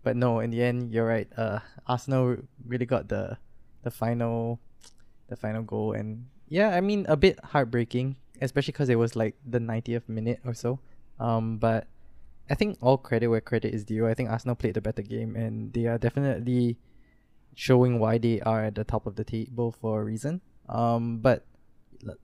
[0.03, 1.27] but no, in the end, you're right.
[1.35, 3.37] Uh, Arsenal really got the
[3.83, 4.59] the final
[5.27, 9.35] the final goal, and yeah, I mean a bit heartbreaking, especially because it was like
[9.45, 10.79] the 90th minute or so.
[11.19, 11.87] Um, but
[12.49, 14.07] I think all credit where credit is due.
[14.07, 16.77] I think Arsenal played the better game, and they are definitely
[17.55, 20.41] showing why they are at the top of the table for a reason.
[20.69, 21.45] Um, but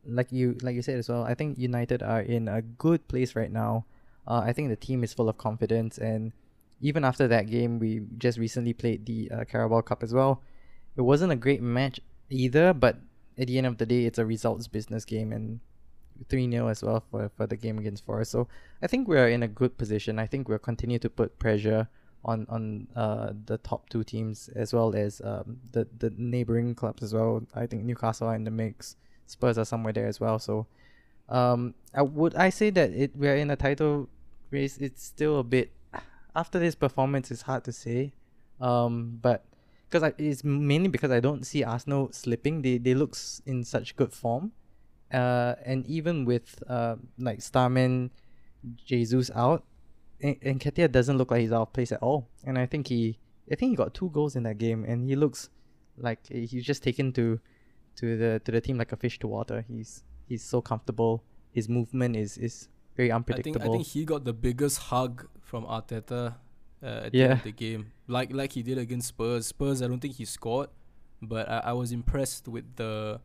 [0.05, 3.35] like you like you said as well, I think United are in a good place
[3.35, 3.85] right now.
[4.27, 6.31] Uh, I think the team is full of confidence, and
[6.79, 10.41] even after that game, we just recently played the uh, Carabao Cup as well.
[10.95, 11.99] It wasn't a great match
[12.29, 12.99] either, but
[13.37, 15.59] at the end of the day, it's a results business game, and
[16.29, 18.31] 3 0 as well for, for the game against Forest.
[18.31, 18.47] So
[18.81, 20.19] I think we're in a good position.
[20.19, 21.87] I think we'll continue to put pressure
[22.25, 27.03] on on uh, the top two teams as well as um, the, the neighboring clubs
[27.03, 27.43] as well.
[27.53, 28.95] I think Newcastle are in the mix.
[29.25, 30.39] Spurs are somewhere there as well.
[30.39, 30.67] So
[31.29, 34.09] um, I, would I say that it we're in a title
[34.51, 34.77] race?
[34.77, 35.71] It's still a bit
[36.35, 37.31] after this performance.
[37.31, 38.13] It's hard to say,
[38.61, 39.45] um, but
[39.89, 42.61] because it's mainly because I don't see Arsenal slipping.
[42.61, 44.51] They they look in such good form,
[45.13, 48.11] uh, and even with uh, like Starman,
[48.85, 49.63] Jesus out,
[50.21, 52.29] and, and Nketiah doesn't look like he's out of place at all.
[52.43, 53.19] And I think he,
[53.51, 55.49] I think he got two goals in that game, and he looks
[55.97, 57.39] like he's just taken to,
[57.97, 59.63] to the to the team like a fish to water.
[59.67, 61.23] He's he's so comfortable.
[61.51, 63.73] His movement is is very I think unpredictable.
[63.73, 66.35] I think he got the biggest hug from Arteta
[66.81, 67.23] uh, at the Yeah.
[67.25, 69.47] end of the game, like like he did against Spurs.
[69.47, 70.69] Spurs, I don't think he scored,
[71.21, 73.19] but I, I was impressed with the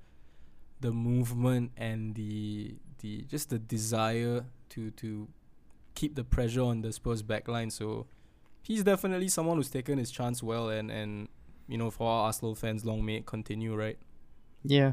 [0.81, 5.29] the movement and the the just the desire to to
[5.95, 7.73] keep the pressure on the Spurs backline.
[7.73, 8.07] So
[8.63, 11.29] he's definitely someone who's taken his chance well, and and
[11.69, 13.99] you know, for our Arsenal fans, long may it continue, right?
[14.65, 14.93] Yeah.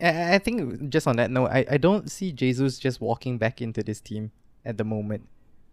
[0.00, 3.60] I, I think just on that note, I, I don't see Jesus just walking back
[3.60, 4.32] into this team
[4.64, 5.28] at the moment.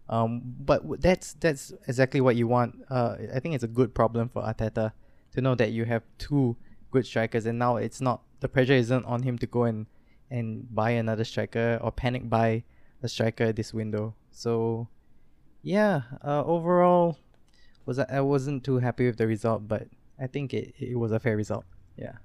[0.08, 2.76] Um, but that's that's exactly what you want.
[2.90, 4.92] Uh, I think it's a good problem for Arteta
[5.32, 6.56] to know that you have two
[6.90, 9.86] good strikers, and now it's not the pressure isn't on him to go and
[10.30, 12.62] and buy another striker or panic buy
[13.02, 14.14] a striker this window.
[14.30, 14.88] So,
[15.62, 16.02] yeah.
[16.24, 17.18] Uh, overall,
[17.84, 19.88] was I, I wasn't too happy with the result, but
[20.20, 21.64] I think it, it was a fair result.
[21.96, 22.16] Yeah.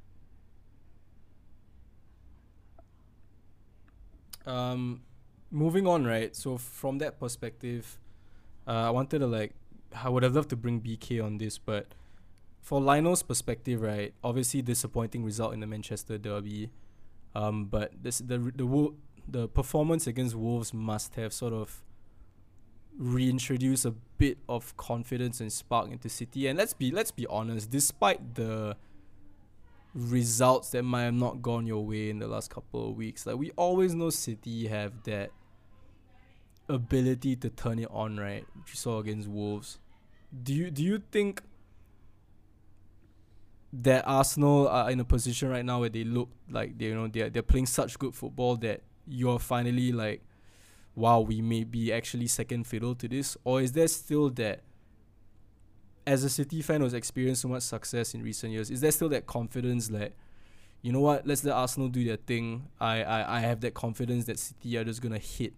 [4.45, 5.01] Um,
[5.49, 6.35] moving on, right?
[6.35, 7.97] So from that perspective,
[8.67, 9.53] uh, I wanted to like,
[9.95, 11.87] I would have loved to bring BK on this, but
[12.65, 14.11] for Lionel's perspective, right?
[14.23, 16.71] Obviously, disappointing result in the Manchester derby.
[17.35, 18.95] Um, but this the the Wo-
[19.27, 21.83] the performance against Wolves must have sort of
[22.97, 26.47] reintroduced a bit of confidence and spark into City.
[26.47, 28.75] And let's be let's be honest, despite the
[29.93, 33.27] results that might have not gone your way in the last couple of weeks.
[33.27, 35.29] Like we always know City have that
[36.67, 38.43] ability to turn it on, right?
[38.55, 39.77] Which you saw against Wolves.
[40.43, 41.43] Do you do you think
[43.81, 47.07] that Arsenal are in a position right now where they look like they you know
[47.07, 50.23] they're they're playing such good football that you're finally like
[50.95, 54.61] wow we may be actually second fiddle to this or is there still that
[56.07, 59.09] as a City fan who's experienced so much success in recent years, is there still
[59.09, 60.13] that confidence that,
[60.81, 62.67] you know what, let's let Arsenal do their thing.
[62.79, 65.53] I, I, I have that confidence that City are just gonna hit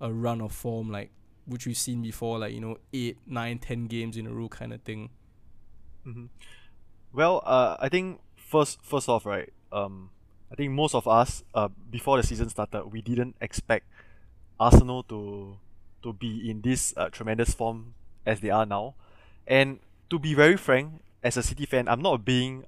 [0.00, 1.10] a run of form like
[1.46, 4.72] which we've seen before, like, you know, eight, nine, ten games in a row kind
[4.72, 5.10] of thing.
[6.04, 6.24] Mm-hmm.
[7.16, 10.10] Well, uh, I think first first off, right, um,
[10.52, 13.86] I think most of us, uh, before the season started, we didn't expect
[14.60, 15.56] Arsenal to
[16.02, 17.94] to be in this uh, tremendous form
[18.26, 18.96] as they are now.
[19.46, 22.66] And to be very frank, as a City fan, I'm not being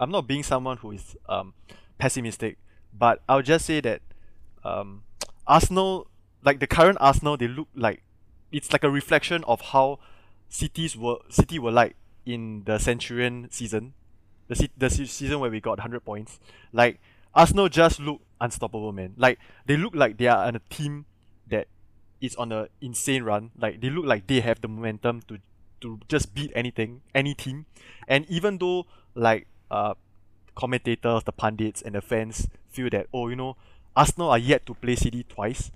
[0.00, 1.52] I'm not being someone who is um,
[1.98, 2.56] pessimistic,
[2.96, 4.00] but I'll just say that
[4.64, 5.02] um,
[5.46, 6.06] Arsenal,
[6.42, 8.02] like the current Arsenal, they look like
[8.50, 9.98] it's like a reflection of how
[10.48, 11.96] cities were City were like
[12.32, 13.94] in the Centurion season,
[14.48, 16.38] the se- the se- season where we got 100 points.
[16.72, 17.00] Like
[17.34, 19.14] Arsenal just look unstoppable, man.
[19.16, 21.06] Like they look like they are on a team
[21.48, 21.66] that
[22.20, 23.50] is on a insane run.
[23.58, 25.38] Like they look like they have the momentum to
[25.80, 27.66] to just beat anything, any team.
[28.06, 29.94] And even though like uh
[30.54, 33.56] commentators, the pundits and the fans feel that oh you know
[33.96, 35.70] Arsenal are yet to play City twice,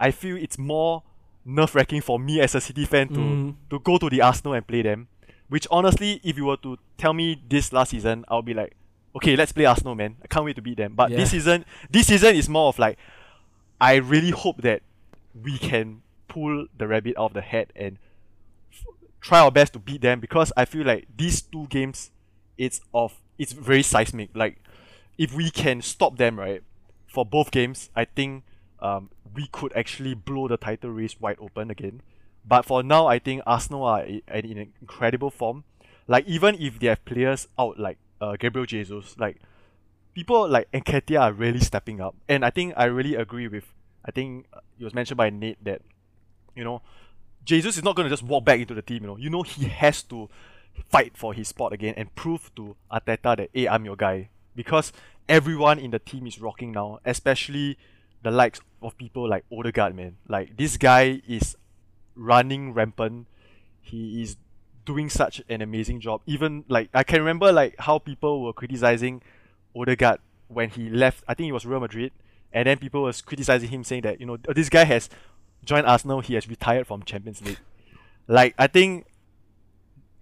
[0.00, 1.02] I feel it's more
[1.44, 3.54] nerve wracking for me as a City fan to Mm.
[3.70, 5.08] to go to the Arsenal and play them.
[5.48, 8.74] Which honestly, if you were to tell me this last season, I'll be like,
[9.16, 10.16] okay, let's play Arsenal, man.
[10.22, 10.92] I can't wait to beat them.
[10.94, 11.16] But Yeah.
[11.18, 12.98] this season, this season is more of like,
[13.80, 14.82] I really hope that
[15.40, 17.98] we can pull the rabbit out of the hat and
[18.72, 18.84] f-
[19.20, 22.10] try our best to beat them because I feel like these two games,
[22.58, 24.30] it's of it's very seismic.
[24.34, 24.58] Like,
[25.16, 26.62] if we can stop them right
[27.06, 28.44] for both games, I think
[28.80, 32.02] um, we could actually blow the title race wide open again.
[32.48, 35.64] But for now, I think Arsenal are in in incredible form.
[36.06, 39.36] Like even if they have players out like uh, Gabriel Jesus, like
[40.14, 43.64] people like Nketiah are really stepping up, and I think I really agree with.
[44.04, 45.82] I think uh, it was mentioned by Nate that,
[46.56, 46.80] you know,
[47.44, 49.02] Jesus is not going to just walk back into the team.
[49.02, 50.30] You know, you know he has to
[50.88, 54.92] fight for his spot again and prove to Arteta that hey, I'm your guy because
[55.28, 57.76] everyone in the team is rocking now, especially
[58.22, 60.16] the likes of people like Odegaard, man.
[60.26, 61.56] Like this guy is
[62.18, 63.26] running rampant.
[63.80, 64.36] He is
[64.84, 66.20] doing such an amazing job.
[66.26, 69.22] Even like I can remember like how people were criticizing
[69.74, 71.24] Odegaard when he left.
[71.28, 72.12] I think it was Real Madrid,
[72.52, 75.08] and then people was criticizing him saying that you know this guy has
[75.64, 76.20] joined Arsenal.
[76.20, 77.58] He has retired from Champions League.
[78.30, 79.06] Like I think,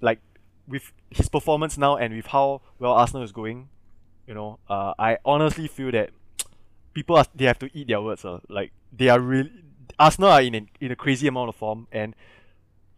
[0.01, 0.20] like
[0.68, 3.68] with his performance now and with how well Arsenal is going,
[4.28, 6.11] you know, uh, I honestly feel that
[6.94, 8.24] people are they have to eat their words.
[8.24, 8.38] Uh.
[8.49, 9.51] Like they are really
[9.99, 12.14] Arsenal are in a, in a crazy amount of form, and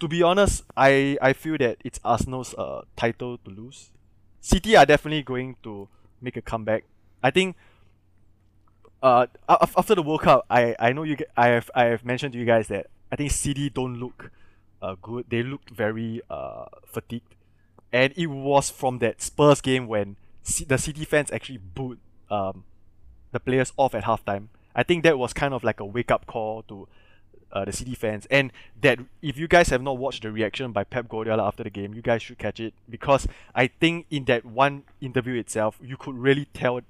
[0.01, 3.91] to be honest, I I feel that it's Arsenal's uh title to lose.
[4.41, 5.89] City are definitely going to
[6.21, 6.85] make a comeback.
[7.23, 7.57] I think.
[9.01, 11.17] Uh, after the World Cup, I, I know you.
[11.37, 14.33] I have I have mentioned to you guys that I think City don't look,
[14.83, 15.27] uh, good.
[15.29, 17.37] They looked very uh fatigued,
[17.93, 22.65] and it was from that Spurs game when C- the City fans actually booed um
[23.31, 24.49] the players off at halftime.
[24.75, 26.89] I think that was kind of like a wake up call to
[27.53, 28.53] uh, the City fans, and
[28.83, 31.95] that if you guys have not watched the reaction by Pep Guardiola after the game,
[31.95, 36.17] you guys should catch it because I think in that one interview itself, you could
[36.17, 36.81] really tell.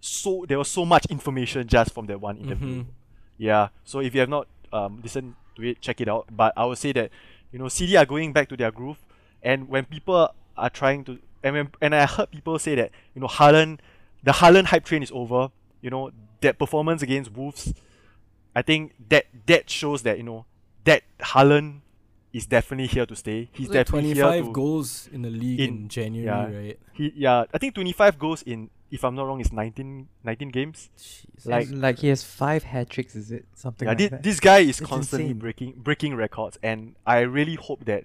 [0.00, 2.82] So there was so much information just from that one interview.
[2.82, 2.86] Mhm.
[3.38, 3.68] Yeah.
[3.84, 6.26] So if you have not um, listened to it, check it out.
[6.30, 7.10] But I would say that
[7.52, 8.98] you know City are going back to their groove,
[9.42, 13.20] and when people are trying to and when, and I heard people say that you
[13.20, 13.78] know Haaland,
[14.24, 15.50] the Haaland hype train is over.
[15.82, 16.10] You know
[16.40, 17.74] that performance against Wolves,
[18.56, 20.46] I think that that shows that you know
[20.84, 21.80] that Haaland
[22.32, 23.50] is definitely here to stay.
[23.52, 26.58] He's Like definitely here 25 to goals in the league in, in- January, yeah.
[26.58, 26.78] right?
[26.94, 30.88] he yeah I think 25 goals in if I'm not wrong is 19 19 games.
[30.98, 31.46] Jeez.
[31.46, 33.14] Like- like like he has five hat tricks.
[33.16, 34.22] Is it something yeah, like thi- that?
[34.22, 35.38] this guy is It's constantly insane.
[35.38, 38.04] breaking breaking records, and I really hope that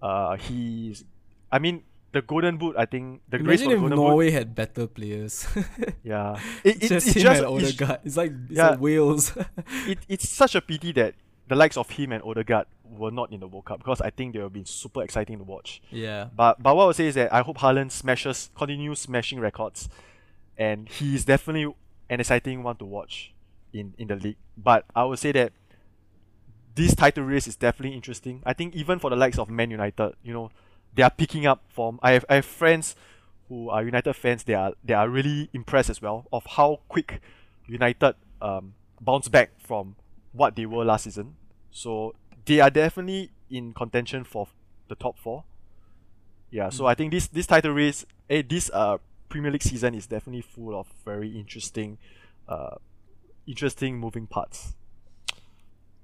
[0.00, 1.04] uh he's.
[1.50, 1.82] I mean,
[2.16, 2.74] the Golden Boot.
[2.78, 5.46] I think the Imagine if Norway had better players.
[6.02, 8.00] Yeah, it, it, just it's him just and it's, Odegaard.
[8.04, 8.70] It's like it's Yeah.
[8.70, 9.36] like Wales.
[9.86, 11.14] it, it's such a pity that
[11.48, 14.32] the likes of him and Odegaard were not in the World Cup because I think
[14.32, 15.82] they would have been super exciting to watch.
[15.90, 16.28] yeah.
[16.34, 19.88] But but what I would say is that I hope Haaland smashes, continues smashing records,
[20.56, 21.74] and he's definitely
[22.08, 23.34] an exciting one to watch
[23.72, 24.36] in, in the league.
[24.56, 25.52] But I would say that
[26.74, 28.42] this title race is definitely interesting.
[28.46, 30.50] I think even for the likes of Man United, you know,
[30.96, 32.00] they are picking up from.
[32.02, 32.96] I have I have friends
[33.48, 34.42] who are United fans.
[34.42, 37.20] They are they are really impressed as well of how quick
[37.66, 39.96] United um bounce back from
[40.32, 41.36] what they were last season.
[41.70, 42.14] So
[42.46, 44.48] they are definitely in contention for
[44.88, 45.44] the top four.
[46.50, 50.06] Yeah, so I think this this title race, eh, this uh Premier League season is
[50.06, 51.98] definitely full of very interesting,
[52.48, 52.76] uh,
[53.46, 54.74] interesting moving parts.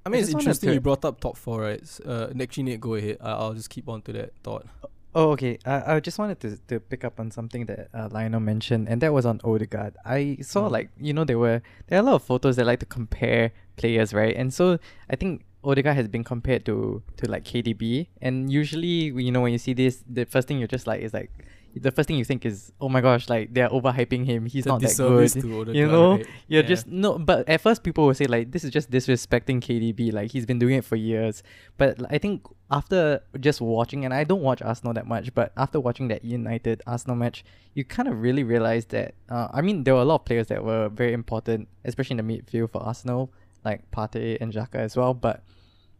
[0.04, 1.82] I mean, I it's interesting you brought up top four, right?
[2.04, 3.18] Uh, actually, Nate, go ahead.
[3.20, 4.66] I- I'll just keep on to that thought.
[5.14, 5.58] Oh, okay.
[5.66, 9.00] I I just wanted to, to pick up on something that uh, Lionel mentioned, and
[9.02, 9.94] that was on Odegaard.
[10.06, 10.70] I saw Mm.
[10.72, 13.52] like you know there were there are a lot of photos that like to compare
[13.76, 14.34] players, right?
[14.34, 14.78] And so
[15.10, 19.52] I think Odegaard has been compared to to like KDB, and usually you know when
[19.52, 21.30] you see this, the first thing you're just like is like
[21.74, 24.46] the first thing you think is oh my gosh like they're overhyping him.
[24.46, 25.34] He's not that good.
[25.76, 26.26] you know, right?
[26.48, 26.68] you're Yeah.
[26.68, 27.18] just no.
[27.18, 30.12] But at first people will say like this is just disrespecting KDB.
[30.12, 31.42] Like he's been doing it for years.
[31.78, 35.78] But I think after just watching, and I don't watch Arsenal that much, but after
[35.80, 37.44] watching that United Arsenal match,
[37.74, 39.14] you kind of really realize that.
[39.28, 42.26] Uh, I mean, there were a lot of players that were very important, especially in
[42.26, 43.32] the midfield for Arsenal,
[43.64, 45.14] like Partey and Xhaka as well.
[45.14, 45.42] But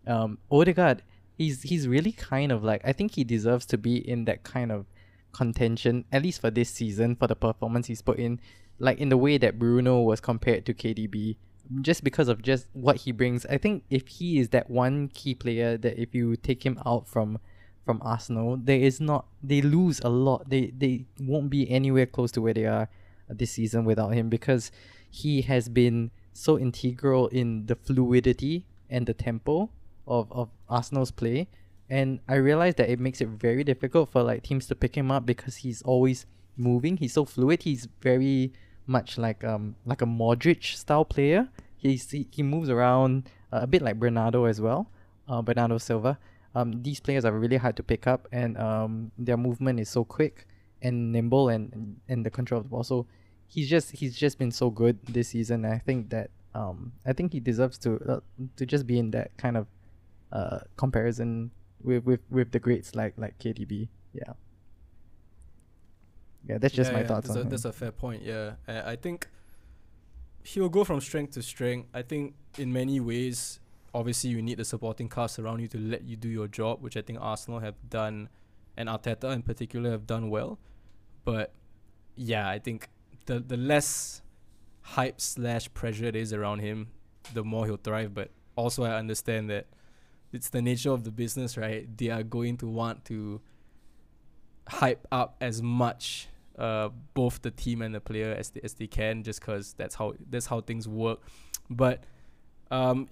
[0.07, 1.03] um, Odegaard,
[1.39, 4.73] he's he's really kind of like I think he deserves to be in that kind
[4.73, 4.87] of
[5.33, 8.41] contention, at least for this season, for the performance he's put in,
[8.79, 11.37] like in the way that Bruno was compared to KDB,
[11.81, 13.47] just because of just what he brings.
[13.47, 17.09] I think if he is that one key player that if you take him out
[17.09, 17.39] from
[17.85, 20.49] from Arsenal, there is not they lose a lot.
[20.49, 22.89] They they won't be anywhere close to where they are
[23.29, 24.71] this season without him because
[25.11, 29.71] he has been so integral in the fluidity and the tempo
[30.07, 31.49] of, of Arsenal's play.
[31.93, 35.11] And I realized that it makes it very difficult for like teams to pick him
[35.11, 36.25] up because he's always
[36.57, 36.97] moving.
[36.97, 37.65] He's so fluid.
[37.65, 38.55] He's very
[38.87, 41.51] much like um like a Modric style player.
[41.77, 44.89] He's, he he moves around uh, a bit like Bernardo as well.
[45.29, 46.19] Uh, Bernardo Silva.
[46.55, 50.03] Um, these players are really hard to pick up, and um, their movement is so
[50.03, 50.47] quick
[50.81, 52.85] and nimble, and and the control of the ball.
[52.85, 53.07] So
[53.49, 55.67] he's just he's just been so good this season.
[55.67, 58.21] I think that um I think he deserves to uh,
[58.57, 59.67] to just be in that kind of
[60.33, 61.51] uh comparison
[61.85, 63.89] with with with the greats like like KDB.
[64.13, 64.35] Yeah.
[66.49, 67.51] Yeah, that's just Yeah, my yeah, thoughts that's on a, him.
[67.51, 68.23] that's a fair point.
[68.23, 69.29] Yeah, I, I think
[70.43, 71.89] he'll go from strength to strength.
[71.95, 73.61] I think in many ways,
[73.95, 76.97] obviously, you need the supporting cast around you to let you do your job, which
[76.97, 78.29] I think Arsenal have done,
[78.77, 80.59] and Arteta in particular have done well.
[81.25, 81.53] But
[82.17, 82.89] yeah, I think
[83.27, 84.23] the the less
[84.83, 86.89] hype slash pressure it is around him,
[87.33, 88.15] the more he'll thrive.
[88.15, 89.67] But also, I understand that
[90.33, 91.87] it's the nature of the business, right?
[91.97, 93.41] They are going to want to
[94.69, 96.29] hype up as much
[96.59, 99.95] uh, both the team and the player as they, as they can, just because that's
[99.95, 101.21] how that's how things work.
[101.69, 102.05] But
[102.71, 103.09] um,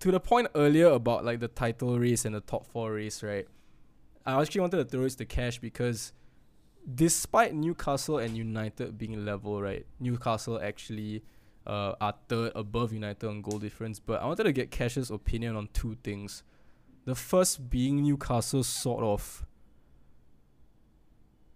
[0.00, 3.46] to the point earlier about like the title race and the top four race, right?
[4.24, 6.12] I actually wanted to throw this to Cash because
[6.94, 9.86] despite Newcastle and United being level, right?
[10.00, 11.22] Newcastle actually
[11.66, 14.00] uh, are third above United on goal difference.
[14.00, 16.42] But I wanted to get Cash's opinion on two things.
[17.04, 19.44] The first being Newcastle's sort of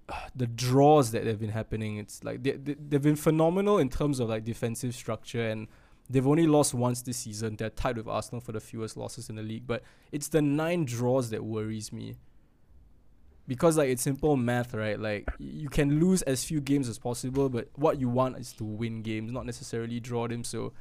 [0.34, 1.98] the draws that have been happening.
[1.98, 5.68] It's like they, they they've been phenomenal in terms of like defensive structure and
[6.08, 7.56] they've only lost once this season.
[7.56, 9.66] They're tied with Arsenal for the fewest losses in the league.
[9.66, 9.82] But
[10.12, 12.16] it's the nine draws that worries me.
[13.48, 14.98] Because like it's simple math, right?
[14.98, 18.64] Like you can lose as few games as possible, but what you want is to
[18.64, 20.42] win games, not necessarily draw them.
[20.42, 20.72] So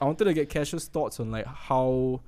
[0.00, 2.22] I wanted to get Cash's thoughts on like how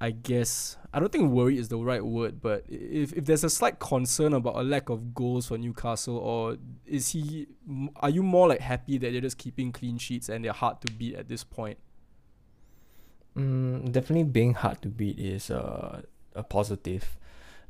[0.00, 3.50] I guess I don't think worry is the right word, but if if there's a
[3.50, 7.46] slight concern about a lack of goals for Newcastle, or is he?
[7.96, 10.92] Are you more like happy that they're just keeping clean sheets and they're hard to
[10.92, 11.78] beat at this point?
[13.36, 16.02] Mm, definitely being hard to beat is uh,
[16.34, 17.16] a positive,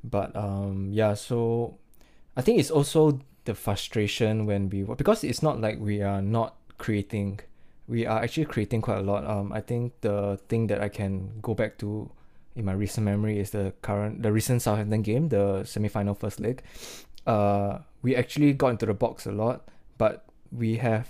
[0.03, 1.15] but um yeah.
[1.15, 1.79] So
[2.37, 6.57] I think it's also the frustration when we because it's not like we are not
[6.79, 7.41] creating.
[7.89, 9.25] We are actually creating quite a lot.
[9.27, 12.11] Um, I think the thing that I can go back to
[12.57, 16.41] in my recent memory is the current the recent Southampton game, the semi final first
[16.41, 16.63] leg.
[17.27, 19.69] Uh, we actually got into the box a lot,
[19.99, 21.07] but we have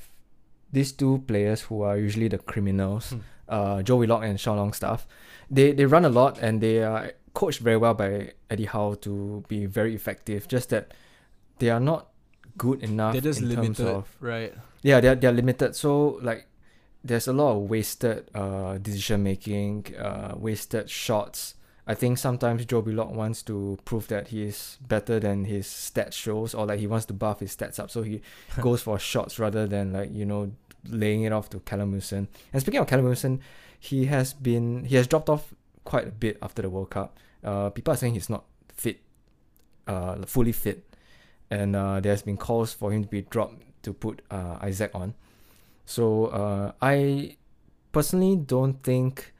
[0.72, 3.18] these two players who are usually the criminals, Hmm.
[3.48, 5.06] uh, Joe Willock and Sean Longstaff.
[5.50, 9.44] They they run a lot and they are coached very well by Eddie Howe to
[9.48, 10.48] be very effective.
[10.48, 10.92] Just that
[11.58, 12.08] they are not
[12.58, 14.52] good enough They're just in terms limited, of right?
[14.82, 16.46] yeah they're, they're limited so like
[17.06, 21.54] there's a lot of wasted uh decision making uh wasted shots.
[21.86, 26.14] I think sometimes joe Willock wants to prove that he is better than his stats
[26.14, 27.90] shows or like he wants to buff his stats up.
[27.90, 28.22] So he
[28.60, 30.52] goes for shots rather than like you know
[30.88, 32.28] laying it off to Callum Wilson.
[32.52, 33.40] And speaking of Callum Wilson
[33.78, 35.54] he has been he has dropped off
[35.84, 37.16] quite a bit after the world cup.
[37.44, 38.44] Uh people are saying he's not
[38.74, 39.00] fit
[39.86, 40.82] uh fully fit.
[41.48, 45.14] And uh, there's been calls for him to be dropped to put uh, Isak on.
[45.86, 47.36] So uh, I
[47.92, 49.32] personally don't think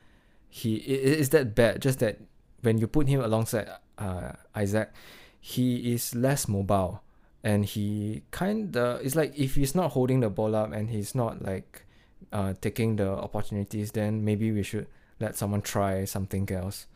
[0.49, 1.83] he is that bad.
[1.83, 2.19] Just that
[2.63, 3.69] when you put him alongside
[3.99, 4.93] uh, Isak,
[5.41, 7.03] he is less mobile,
[7.45, 11.15] and he kind of it's like if he's not holding the ball up and he's
[11.15, 11.85] not like
[12.33, 14.87] uh, taking the opportunities, then maybe we should
[15.21, 16.87] let someone try something else.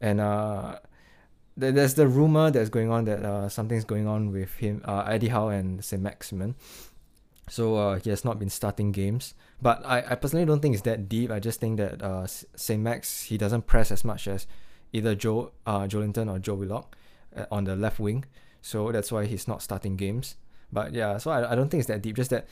[0.00, 0.78] And uh,
[1.56, 5.04] there- there's the rumor that's going on that uh, something's going on with him, uh,
[5.08, 6.02] Eddie Howe and St.
[6.02, 6.54] Maximin.
[7.48, 9.34] So uh, he has not been starting games.
[9.62, 11.30] But I, I personally don't think it's that deep.
[11.30, 12.82] I just think that uh, St.
[12.82, 14.46] Max, he doesn't press as much as
[14.92, 16.96] either Joe uh, Joelinton or Joe Willock
[17.36, 18.24] uh, on the left wing.
[18.62, 20.36] So that's why he's not starting games.
[20.72, 22.16] But yeah, so I, I don't think it's that deep.
[22.16, 22.46] Just that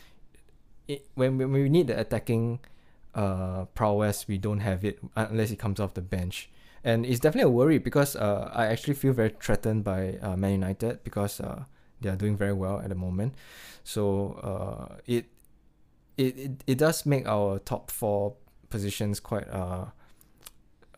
[0.86, 2.60] it, when, when we need the attacking
[3.14, 6.48] uh, prowess, we don't have it unless he comes off the bench
[6.84, 10.52] and it's definitely a worry because uh, I actually feel very threatened by uh, Man
[10.52, 11.64] United because uh,
[12.00, 13.34] they are doing very well at the moment.
[13.82, 15.26] So uh, it,
[16.16, 18.34] it it it does make our top four
[18.70, 19.86] positions quite uh,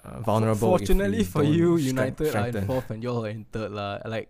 [0.05, 0.79] uh vulnerable.
[0.79, 4.01] Fortunately for you, United are in fourth and you're in third, lah.
[4.05, 4.29] Like,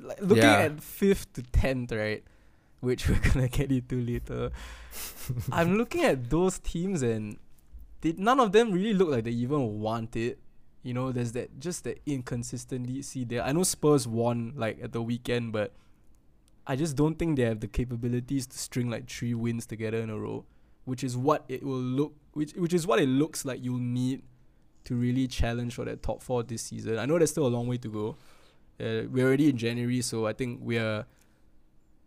[0.00, 0.70] like looking Yeah.
[0.70, 2.24] at fifth to tenth, right?
[2.80, 4.50] Which we're gonna get into later.
[5.52, 7.36] I'm looking at those teams and
[8.00, 10.38] they, none of them really look like they even want it.
[10.82, 13.42] You know, there's that just that inconsistency there.
[13.42, 15.72] I know Spurs won like at the weekend, but
[16.66, 20.08] I just don't think they have the capabilities to string like three wins together in
[20.08, 20.44] a row,
[20.84, 24.22] which is what it will look which which is what it looks like you'll need
[24.84, 26.98] to really challenge for that top four this season.
[26.98, 28.16] I know there's still a long way to go.
[28.80, 31.06] Uh, we're already in January, so I think we are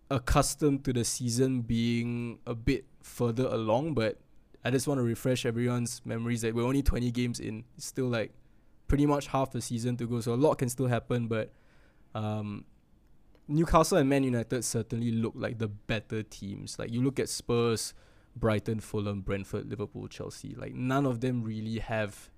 [0.09, 3.93] accustomed to the season being a bit further along.
[3.93, 4.17] But
[4.65, 7.63] I just want to refresh everyone's memories that we're only 20 games in.
[7.77, 8.31] It's still like
[8.93, 11.25] pretty much half the season to go, so a lot can still happen.
[11.25, 11.51] But
[12.13, 12.63] um,
[13.47, 16.77] Newcastle and Man United certainly look like the better teams.
[16.77, 17.95] Like you look at Spurs,
[18.35, 20.53] Brighton, Fulham, Brentford, Liverpool, Chelsea.
[20.53, 22.29] Like none of them really have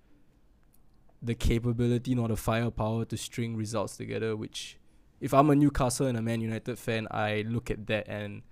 [1.21, 4.37] the capability nor the firepower to string results together.
[4.37, 4.77] Which,
[5.19, 8.43] if I'm a Newcastle and a Man United fan, I look at that and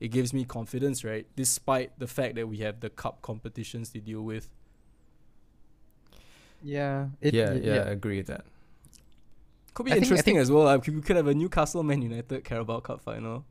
[0.00, 1.26] it gives me confidence, right?
[1.36, 4.48] Despite the fact that we have the cup competitions to deal with.
[6.62, 7.08] Yeah.
[7.20, 8.44] It, yeah, y- yeah, I agree with that.
[9.74, 10.64] Could be I interesting think- as well.
[10.64, 13.44] Like, we could have a Newcastle Man United Carabao Cup final.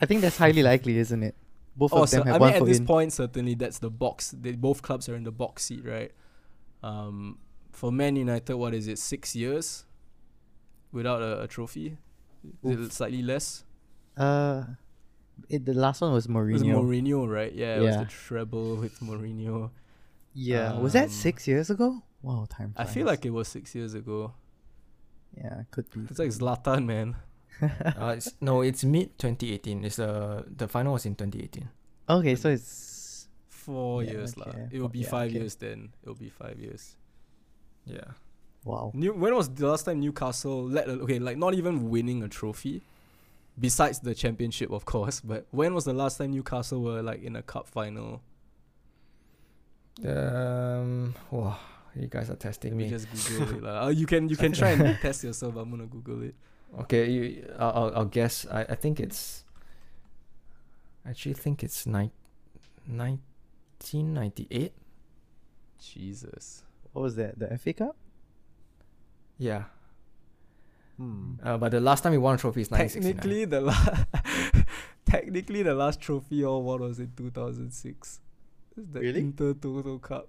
[0.00, 1.34] I think that's highly likely, isn't it?
[1.76, 2.86] Both Oh, of them so, have I one mean, at this in.
[2.86, 4.34] point, certainly that's the box.
[4.38, 6.10] They, both clubs are in the box seat, right?
[6.82, 7.38] Um,
[7.72, 8.98] for Man United, what is it?
[8.98, 9.84] Six years
[10.92, 11.96] without a, a trophy.
[12.64, 13.64] Is it slightly less?
[14.16, 14.64] Uh,
[15.48, 16.82] it, the last one was It was Mourinho.
[16.82, 17.52] Mourinho, right?
[17.52, 18.04] Yeah, it was Yeah.
[18.04, 19.70] the treble with Mourinho.
[20.34, 22.02] Yeah, was that Um, six years ago?
[22.22, 22.74] Wow, time.
[22.76, 24.34] I feel like it was six years ago.
[25.36, 26.00] yeah, could be.
[26.10, 27.16] It's like Zlatan, man.
[27.62, 29.84] uh, it's, no, it's mid 2018.
[29.84, 31.68] It's the the final was in 2018.
[32.08, 34.46] okay, so it's Four Yeah, years, lah.
[34.48, 34.68] okay.
[34.72, 35.38] It will be Yeah, five okay.
[35.40, 35.92] years then.
[36.02, 36.96] It will be five years.
[37.84, 38.16] Yeah.
[38.64, 38.90] wow.
[38.94, 42.82] New, when was the last time Newcastle let okay like not even winning a trophy,
[43.58, 45.20] besides the championship of course.
[45.20, 48.22] But when was the last time Newcastle were like in a cup final?
[50.04, 51.14] Um.
[51.30, 51.58] Wow,
[51.94, 52.90] you guys are testing Let me me.
[52.90, 53.62] just Google it.
[53.62, 53.84] lah.
[53.84, 55.56] Uh, you can you can try and test yourself.
[55.56, 56.34] I'm gonna Google it.
[56.86, 58.46] Okay, you, I'll, I'll, I'll guess.
[58.50, 59.44] I, I think it's.
[61.04, 62.12] I actually think it's nine,
[62.86, 64.72] 1998.
[65.80, 66.62] Jesus.
[66.92, 67.38] What was that?
[67.38, 67.96] The FA Cup?
[69.38, 69.64] Yeah.
[70.96, 71.34] Hmm.
[71.42, 73.14] Uh, but the last time we won a trophy is 1969.
[73.16, 74.64] Technically, the la-
[75.06, 77.16] technically the last trophy or what was it?
[77.16, 78.20] 2006.
[78.76, 79.22] It's the Really?
[79.22, 80.28] Intertoto Cup.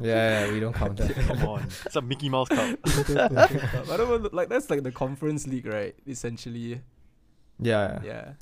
[0.00, 1.14] yeah, yeah, we don't count that.
[1.14, 2.78] Come on, it's a Mickey Mouse Cup.
[2.86, 5.94] I don't know, like that's like the conference league, right?
[6.06, 6.80] Essentially,
[7.58, 8.32] yeah, yeah.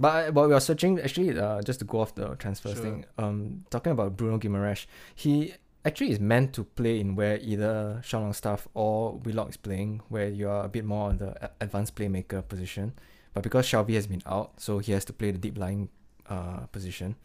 [0.00, 2.82] But I- but we are searching actually uh, just to go off the transfer Sure.
[2.82, 3.04] thing.
[3.18, 5.54] Um, talking about Bruno Guimaraes, he
[5.84, 10.28] actually is meant to play in where either Sean Longstaff or Willock is playing, where
[10.28, 12.92] you are a bit more on the advanced playmaker position.
[13.34, 15.88] But because Shelvey has been out, so he has to play the deep lying
[16.28, 17.16] uh, position,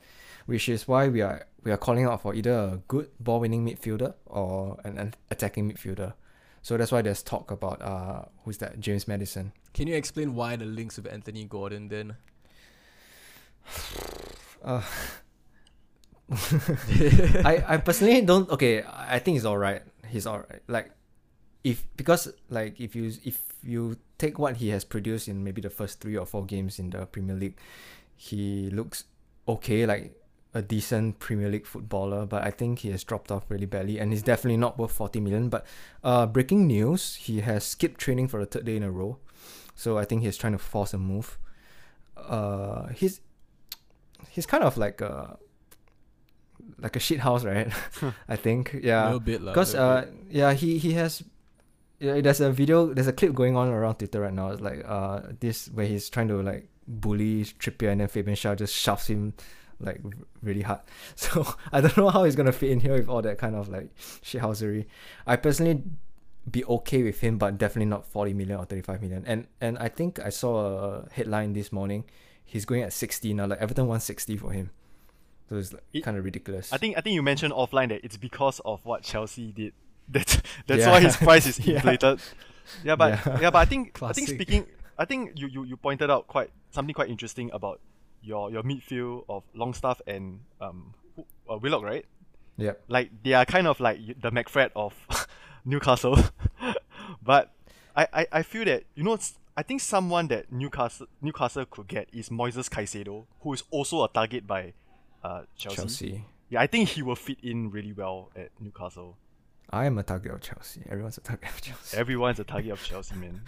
[0.45, 3.65] which is why we are we are calling out for either a good ball winning
[3.65, 6.13] midfielder or an, an attacking midfielder.
[6.61, 9.51] So that's why there's talk about uh who's that James Maddison.
[9.73, 12.15] Can you explain why the links with Anthony Gordon then?
[14.63, 14.81] Uh,
[17.43, 18.49] I I personally don't.
[18.49, 19.83] Okay, I think he's all right.
[20.07, 20.61] He's all right.
[20.67, 20.91] Like,
[21.63, 25.69] if because like if you if you take what he has produced in maybe the
[25.69, 27.57] first three or four games in the Premier League,
[28.15, 29.03] he looks
[29.47, 29.85] okay.
[29.85, 30.15] Like
[30.53, 34.11] a decent Premier League footballer, but I think he has dropped off really badly, and
[34.11, 35.49] he's definitely not worth forty million.
[35.49, 35.65] But
[36.03, 39.17] uh, breaking news: he has skipped training for the third day in a row,
[39.75, 41.37] so I think he's trying to force a move.
[42.15, 43.21] Uh, he's
[44.29, 45.37] he's kind of like a
[46.79, 47.71] like a shit house, right?
[48.29, 49.05] I think, a yeah.
[49.05, 51.23] little bit, lah, Because uh, yeah, he he has.
[51.99, 54.49] Yeah, there's a video, there's a clip going on around Twitter right now.
[54.49, 58.57] It's like uh, this where he's trying to like bully Trippier, and then Fabian Schär
[58.57, 59.33] just shoves him
[59.79, 60.01] like
[60.41, 60.79] really hard.
[61.15, 63.69] So I don't know how he's gonna fit in here with all that kind of
[63.69, 64.85] like shithousery.
[65.27, 65.83] I personally
[66.49, 69.23] be okay with him, but definitely not forty million or thirty five million.
[69.25, 70.65] And and I think I saw
[71.05, 72.03] a headline this morning.
[72.45, 73.45] He's going at sixty now.
[73.47, 74.69] Like Everton wants sixty for him.
[75.49, 76.71] So it's like It- kind of ridiculous.
[76.73, 79.73] I think I think you mentioned offline that it's because of what Chelsea did.
[80.09, 80.91] That's that's Yeah.
[80.91, 82.19] why his price is inflated.
[82.83, 83.39] Yeah, but Yeah.
[83.41, 83.49] yeah.
[83.51, 84.65] but I think I think speaking
[84.97, 87.79] I think you, you, you pointed out quite something quite interesting about
[88.23, 90.93] your your midfield of Longstaff and um
[91.49, 92.05] uh, Willock, right?
[92.57, 92.83] Yep.
[92.87, 94.93] Like they are kind of like the McFred of
[95.65, 96.17] Newcastle.
[97.23, 97.51] but
[97.95, 99.17] I, I, I feel that you know
[99.55, 104.07] I think someone that Newcastle Newcastle could get is Moises Caicedo, who is also a
[104.07, 104.73] target by
[105.23, 105.75] uh, Chelsea.
[105.75, 106.25] Chelsea.
[106.49, 109.17] Yeah, I think he will fit in really well at Newcastle.
[109.69, 110.83] I am a target of Chelsea.
[110.87, 111.97] Everyone's a target of Chelsea.
[111.97, 113.41] Everyone's a target of Chelsea, man.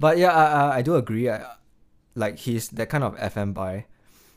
[0.00, 1.28] But yeah, I, I, I do agree.
[1.28, 1.44] I,
[2.14, 3.84] like he's that kind of FM buy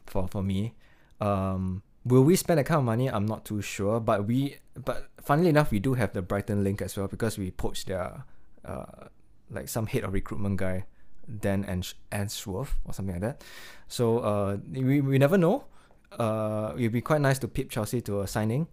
[0.10, 0.74] for for me.
[1.22, 3.10] Um, will we spend that kind of money?
[3.10, 4.00] I'm not too sure.
[4.00, 7.52] But we, but funnily enough, we do have the Brighton link as well because we
[7.52, 8.24] poached their,
[8.66, 9.08] uh,
[9.50, 10.86] like some head of recruitment guy,
[11.28, 13.44] Dan Ans- Answorth or something like that.
[13.88, 15.66] So uh, we we never know.
[16.12, 18.68] Uh, it'd be quite nice to pip Chelsea to a signing.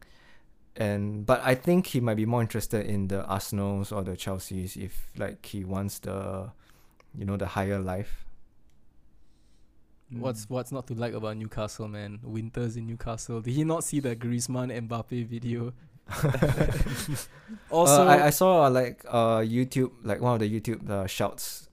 [0.77, 4.77] And but I think he might be more interested in the Arsenals or the Chelseas
[4.77, 6.51] if like he wants the
[7.17, 8.26] you know the higher life.
[10.11, 12.21] What's what's not to like about Newcastle, man?
[12.23, 13.41] Winters in Newcastle.
[13.41, 15.73] Did he not see the Griezmann Mbappe video?
[17.71, 21.07] also, uh, I, I saw uh, like uh YouTube like one of the YouTube uh,
[21.09, 21.69] shouts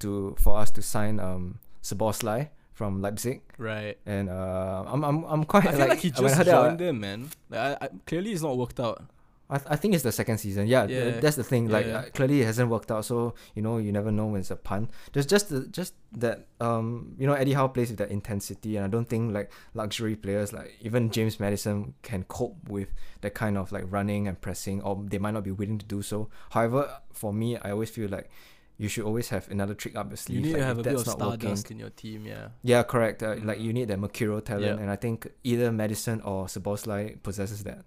[0.00, 3.98] to for us to sign um Szoboszlai from Leipzig right.
[4.04, 7.30] and uh I'm I'm I'm quite I feel like, he just joined them, man.
[7.48, 9.02] Like, I, I, clearly, it's not worked out.
[9.50, 10.66] I, th- I think it's the second season.
[10.66, 11.20] Yeah, th- Yeah.
[11.20, 11.68] that's the thing.
[11.68, 11.98] Like Yeah.
[11.98, 14.56] uh, clearly it hasn't worked out, so you know you never know when it's a
[14.56, 14.90] pun.
[15.12, 18.84] There's just the, just that um you know Eddie Howe plays with that intensity, and
[18.84, 22.88] I don't think like luxury players like even James Maddison can cope with
[23.22, 26.02] that kind of like running and pressing, or they might not be willing to do
[26.02, 26.28] so.
[26.50, 28.30] However, for me, I always feel like
[28.76, 30.36] you should always have another trick up your sleeve.
[30.38, 32.48] You need like, to have a bit of not working- stardust in your team, yeah.
[32.62, 33.22] Yeah, correct.
[33.24, 34.82] Uh, like you need that mercurial talent, Yeah.
[34.82, 37.82] and I think either Maddison or Szoboszlai possesses that.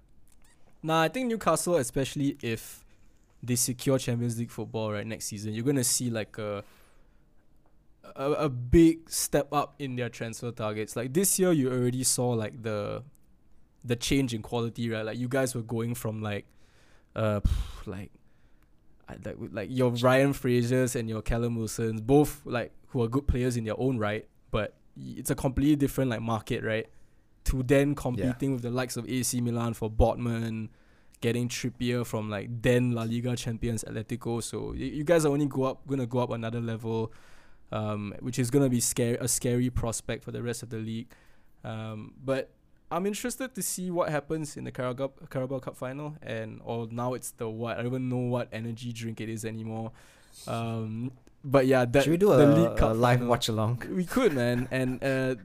[0.84, 2.84] Nah, I think Newcastle, especially if
[3.44, 6.64] they secure Champions League football right next season, you're gonna see like a
[8.16, 10.96] a, a big step up in their transfer targets.
[10.96, 13.04] Like this year, you already saw like the
[13.84, 15.06] the change in quality, right?
[15.06, 16.46] Like you guys were going from like
[17.16, 17.42] uh
[17.86, 18.12] like
[19.26, 23.58] like like your Ryan Frasers and your Callum Wilsons, both like who are good players
[23.58, 26.88] in their own right, but it's a completely different like market, right?
[27.46, 30.70] To then competing with the likes of AC Milan for Botman,
[31.22, 34.42] getting Trippier from like then La Liga champions Atletico.
[34.44, 37.12] So y- you guys are only go up gonna go up another level,
[37.72, 41.08] um, which is gonna be scary a scary prospect for the rest of the league.
[41.64, 42.50] Um, but
[42.92, 46.88] I'm interested to see what happens in the Carabao Cup, Carabao Cup final, and or
[46.92, 49.92] now it's the what I don't even know what energy drink it is anymore.
[50.48, 51.12] Um,
[51.44, 53.84] but yeah, that Should we do the a, a live watch along?
[53.90, 55.36] we could, man, and uh,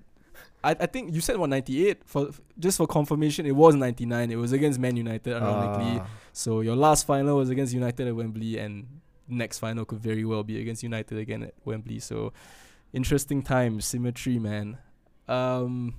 [0.63, 3.47] I I think you said 198 for just for confirmation.
[3.47, 4.31] It was 99.
[4.31, 6.01] It was against Man United, ironically.
[6.01, 6.07] Ah.
[6.33, 10.45] So your last final was against United at Wembley, and next final could very well
[10.45, 11.99] be against United again at Wembley.
[11.99, 12.33] So
[12.93, 14.79] interesting times, symmetry, man.
[15.29, 15.95] Um,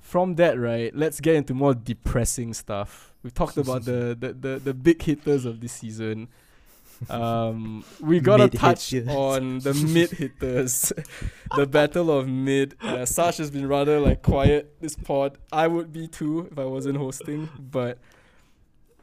[0.00, 3.12] from that, right, let's get into more depressing stuff.
[3.22, 6.28] We've talked about the, the, the, the big hitters of this season.
[7.10, 10.92] Um, we gotta Mid touch on the mid hitters,
[11.56, 12.74] the battle of mid.
[12.80, 15.36] Uh, Sash has been rather like quiet this pod.
[15.52, 17.98] I would be too if I wasn't hosting, but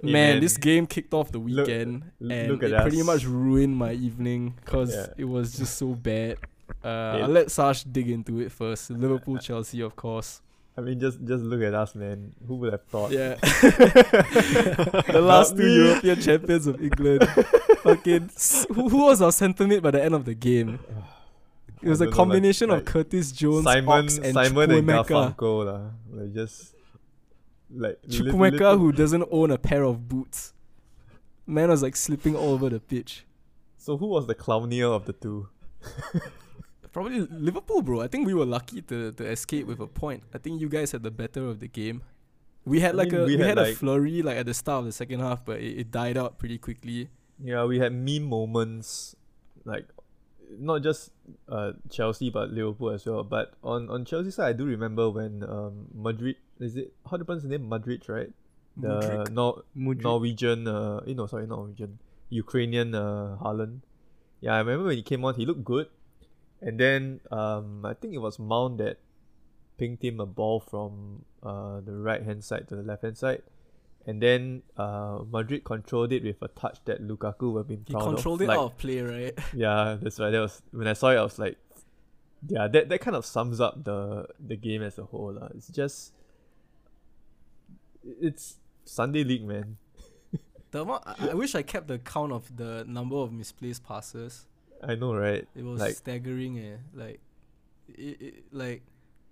[0.01, 0.41] Yeah, man, man.
[0.41, 3.93] this game kicked off the weekend l- and look at it pretty much ruined my
[3.93, 5.07] evening because Yeah.
[5.17, 6.37] it was just so bad.
[6.83, 7.23] Uh, Yeah.
[7.25, 8.89] I'll let Sash dig into it first.
[8.89, 10.41] Liverpool, Chelsea, of course.
[10.75, 12.33] I mean, just just look at us, man.
[12.47, 13.11] Who would have thought?
[13.11, 13.35] Yeah.
[15.13, 15.67] the last two.
[15.71, 17.21] European champions of England.
[17.83, 18.29] Fucking
[18.73, 20.79] who, was our centre mid by the end of the game?
[21.81, 24.71] It was a don't know, like- combination like of Curtis Jones, Simon, Ox, and Simon
[24.71, 25.35] and Chukwuemeka.
[25.35, 25.91] Garfunkel.
[26.11, 26.75] Like just
[27.69, 30.53] like li- Chukwuemeka, little- who doesn't own a pair of boots.
[31.45, 33.25] Man was like slipping all over the pitch.
[33.77, 35.49] So who was the clownier of the two?
[36.93, 38.01] Probably Liverpool, bro.
[38.01, 40.23] I think we were lucky to, to escape with a point.
[40.33, 42.03] I think you guys had the better of the game.
[42.65, 44.53] We had I like mean, a we we, had, had, a flurry like at the
[44.53, 47.09] start of the second half, but it, it died out pretty quickly.
[47.43, 49.15] Yeah, we had meme moments,
[49.65, 49.85] like
[50.59, 51.11] not just
[51.49, 53.23] uh Chelsea but Liverpool as well.
[53.23, 57.21] But on on Chelsea side, I do remember when um Mudryk is it how do
[57.21, 58.31] you pronounce the name Mudryk right?
[58.77, 59.27] The.
[59.29, 59.63] Nor-.
[59.75, 63.81] Norwegian uh eh, no sorry Norwegian Ukrainian uh Haaland.
[64.39, 65.87] Yeah, I remember when he came on, he looked good,
[66.61, 68.99] and then um I think it was Mount that
[69.77, 73.43] pinged him a ball from uh the right hand side to the left hand side.
[74.05, 77.93] And then uh, Mudryk controlled it with a touch that Lukaku would have been He
[77.93, 78.45] proud controlled of.
[78.45, 79.39] it Like, out of play, right?
[79.53, 80.29] yeah, that's right.
[80.31, 81.17] That was when I saw it.
[81.17, 81.57] I was like,
[82.49, 85.31] yeah, that, that kind of sums up the the game as a whole.
[85.39, 85.47] lah.
[85.55, 86.11] It's just,
[88.21, 89.77] it's Sunday league, man.
[90.71, 94.47] The amount, I, I wish I kept the count of the number of misplaced passes.
[94.81, 95.47] I know, right?
[95.55, 96.77] It was Like- staggering, eh?
[96.93, 97.19] Like,
[97.87, 98.81] it, it like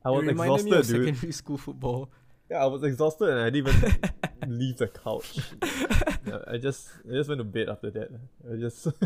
[0.06, 1.06] I was it reminded me of dude.
[1.08, 2.10] secondary school football.
[2.50, 4.00] Yeah, I was exhausted and I didn't even
[4.48, 5.40] leave the couch.
[6.48, 8.10] I just I just went to bed after that.
[8.52, 8.88] I just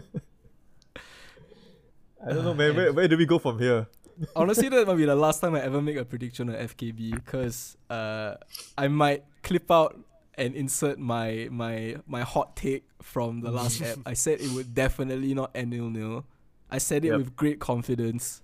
[2.25, 2.75] I don't know, man.
[2.75, 3.87] Where, where do we go from here?
[4.35, 7.77] Honestly, that might be the last time I ever make a prediction on FKB because
[7.89, 8.35] uh,
[8.77, 9.99] I might clip out
[10.37, 13.97] and insert my my my hot take from the last app.
[14.05, 16.25] I said it would definitely not end nil nil.
[16.71, 17.17] I said it Yep.
[17.17, 18.41] with great confidence,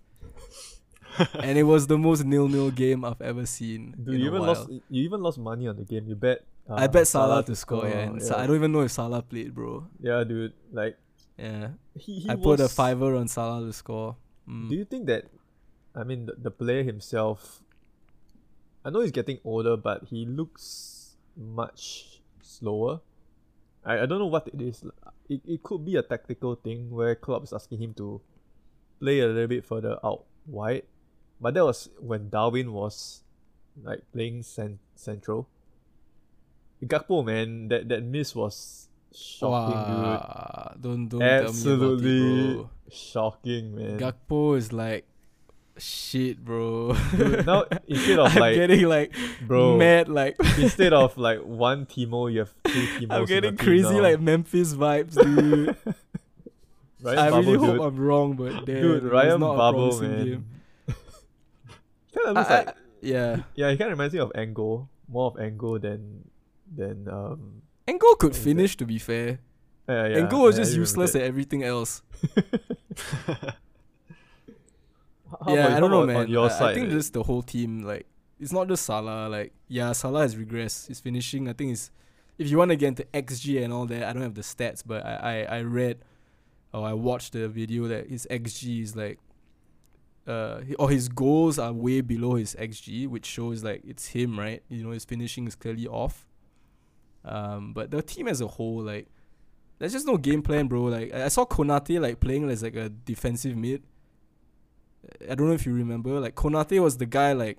[1.34, 3.96] and it was the most nil nil game I've ever seen.
[4.04, 4.50] Dude, you even while.
[4.54, 6.06] lost you even lost money on the game.
[6.08, 6.44] You bet.
[6.70, 9.22] Uh, I bet Salah, to score, yeah, and Sa- I don't even know if Salah
[9.22, 9.88] played, bro.
[10.00, 10.54] Yeah, dude.
[10.72, 10.98] Like
[11.38, 14.16] Yeah, he, he I put a was- fiver on Salah to score.
[14.48, 14.70] Mm.
[14.70, 15.26] Do you think that?
[15.96, 17.62] I mean, the, the player himself.
[18.86, 23.02] I know he's getting older, but he looks much slower.
[23.86, 24.84] I, I don't know what it is.
[25.30, 28.22] It, it could be a tactical thing where Klopp is asking him to
[29.00, 30.84] play a little bit further out wide.
[31.40, 33.22] But that was when Darwin was
[33.84, 35.48] like playing cen- central.
[36.84, 41.20] Gakpo, man, that, that miss was shocking, Wow, Don't don't dude.
[41.20, 44.00] tell me Absolutely it, shocking, man.
[44.00, 45.06] Gakpo is like
[45.78, 46.96] shit, bro.
[47.16, 49.14] Dude, now instead of I'm like getting like
[49.46, 53.12] bro mad, like instead of like one Timo, you have two Timos.
[53.12, 55.76] I'm in getting crazy like Memphis vibes, dude.
[57.04, 57.82] Ryan I really Babel, hope.
[57.94, 60.26] I'm wrong, but damn, Dude, Ryan not a promising man.
[60.26, 60.46] game.
[62.14, 65.28] kind of looks I- like yeah, yeah, he kind of reminds me of Ango, more
[65.32, 66.30] of Ango than
[66.76, 67.62] than um.
[67.88, 68.78] Engo could finish.
[68.78, 69.40] To be fair,
[69.90, 71.22] Yeah, yeah, Engo was yeah, just useless that.
[71.24, 72.02] at everything else.
[75.46, 76.16] How yeah, about- I don't know, man.
[76.18, 76.98] On your I, side, I think man?
[76.98, 78.06] just the whole team, like,
[78.40, 79.28] it's not just Salah.
[79.30, 80.88] Like, yeah, Salah has regressed.
[80.88, 81.92] His finishing, I think, is.
[82.38, 84.82] If you want to get into XG and all that, I don't have the stats,
[84.86, 86.00] but I, I, I read
[86.74, 89.20] or I watched the video that his XG is like.
[90.28, 94.62] Uh, or his goals are way below his XG, which shows like it's him, right?
[94.70, 96.28] You know, his finishing is clearly off.
[97.24, 99.08] Um, but the team as a whole, like,
[99.80, 100.84] there's just no game plan, bro.
[100.84, 103.84] Like, I I saw Konate like playing as like a defensive mid.
[105.30, 107.58] I don't know if you remember, like Konate was the guy like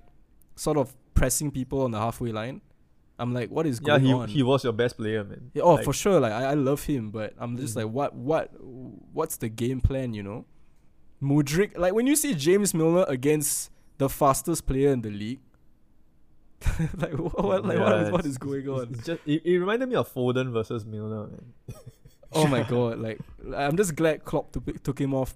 [0.55, 2.61] sort of pressing people on the halfway line.
[3.19, 4.27] I'm like, what is yeah, going he on?
[4.29, 5.51] he was your best player, man.
[5.53, 6.19] Yeah, oh, Like, for sure.
[6.19, 7.83] Like I, I love him, but I'm just Mhm.
[7.83, 8.49] like, what, what,
[9.13, 10.13] what's the game plan?
[10.13, 10.45] You know,
[11.21, 11.77] Mudryk.
[11.77, 15.39] Like when you see James Milner against the fastest player in the league,
[16.97, 18.89] like what, what like what, yeah, is, what it's- is going on?
[18.93, 21.53] It's just it, it reminded me of Foden versus Milner, man.
[22.33, 22.99] oh my god!
[22.99, 23.19] Like
[23.55, 25.35] I'm just glad Klopp took took him off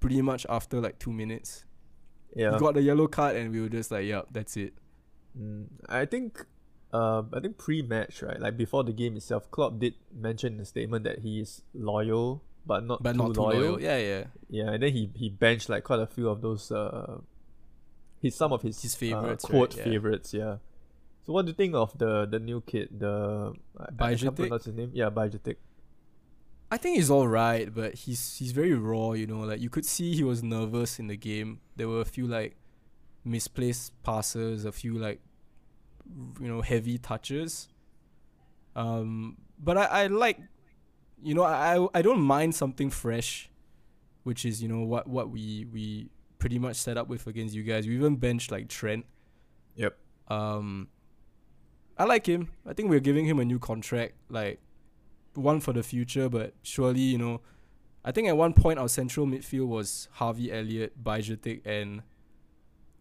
[0.00, 1.64] pretty much after like two minutes.
[2.34, 4.74] Yeah, He got the yellow card, and we were just like, yep, that's it.
[5.40, 6.44] Mm, I think,
[6.92, 10.66] um, I think pre-match, right, like before the game itself, Klopp did mention in the
[10.66, 13.60] statement that he is loyal, but not But too not too loyal.
[13.60, 13.80] loyal.
[13.80, 14.24] Yeah, yeah.
[14.50, 16.70] Yeah, and then he he benched like quite a few of those.
[16.70, 17.20] Uh,
[18.26, 19.50] his some of his His uh, favourites, right?
[19.50, 19.84] quote Yeah.
[19.84, 20.34] favorites.
[20.34, 20.56] Yeah.
[21.24, 22.88] So what do you think of the the new kid?
[22.98, 23.52] The
[23.98, 24.90] can't pronounce his name.
[24.94, 25.56] Yeah, Bajcetic.
[26.70, 29.12] I think he's all right, but he's he's very raw.
[29.12, 31.60] You know, like you could see he was nervous in the game.
[31.76, 32.56] There were a few like
[33.24, 35.20] misplaced passes, a few like
[36.40, 37.68] you know heavy touches.
[38.74, 40.38] Um, but I I like,
[41.22, 43.48] you know, I I, I don't mind something fresh,
[44.22, 46.10] which is you know what what we we
[46.46, 47.88] pretty much set up with against you guys.
[47.88, 49.04] We even benched like Trent.
[49.74, 49.98] Yep.
[50.28, 50.86] Um,
[51.98, 52.52] I like him.
[52.64, 54.60] I think we're giving him a new contract, like
[55.34, 56.28] one for the future.
[56.28, 57.40] But surely, you know,
[58.04, 62.02] I think at one point our central midfield was Harvey Elliott, Bajcetic, and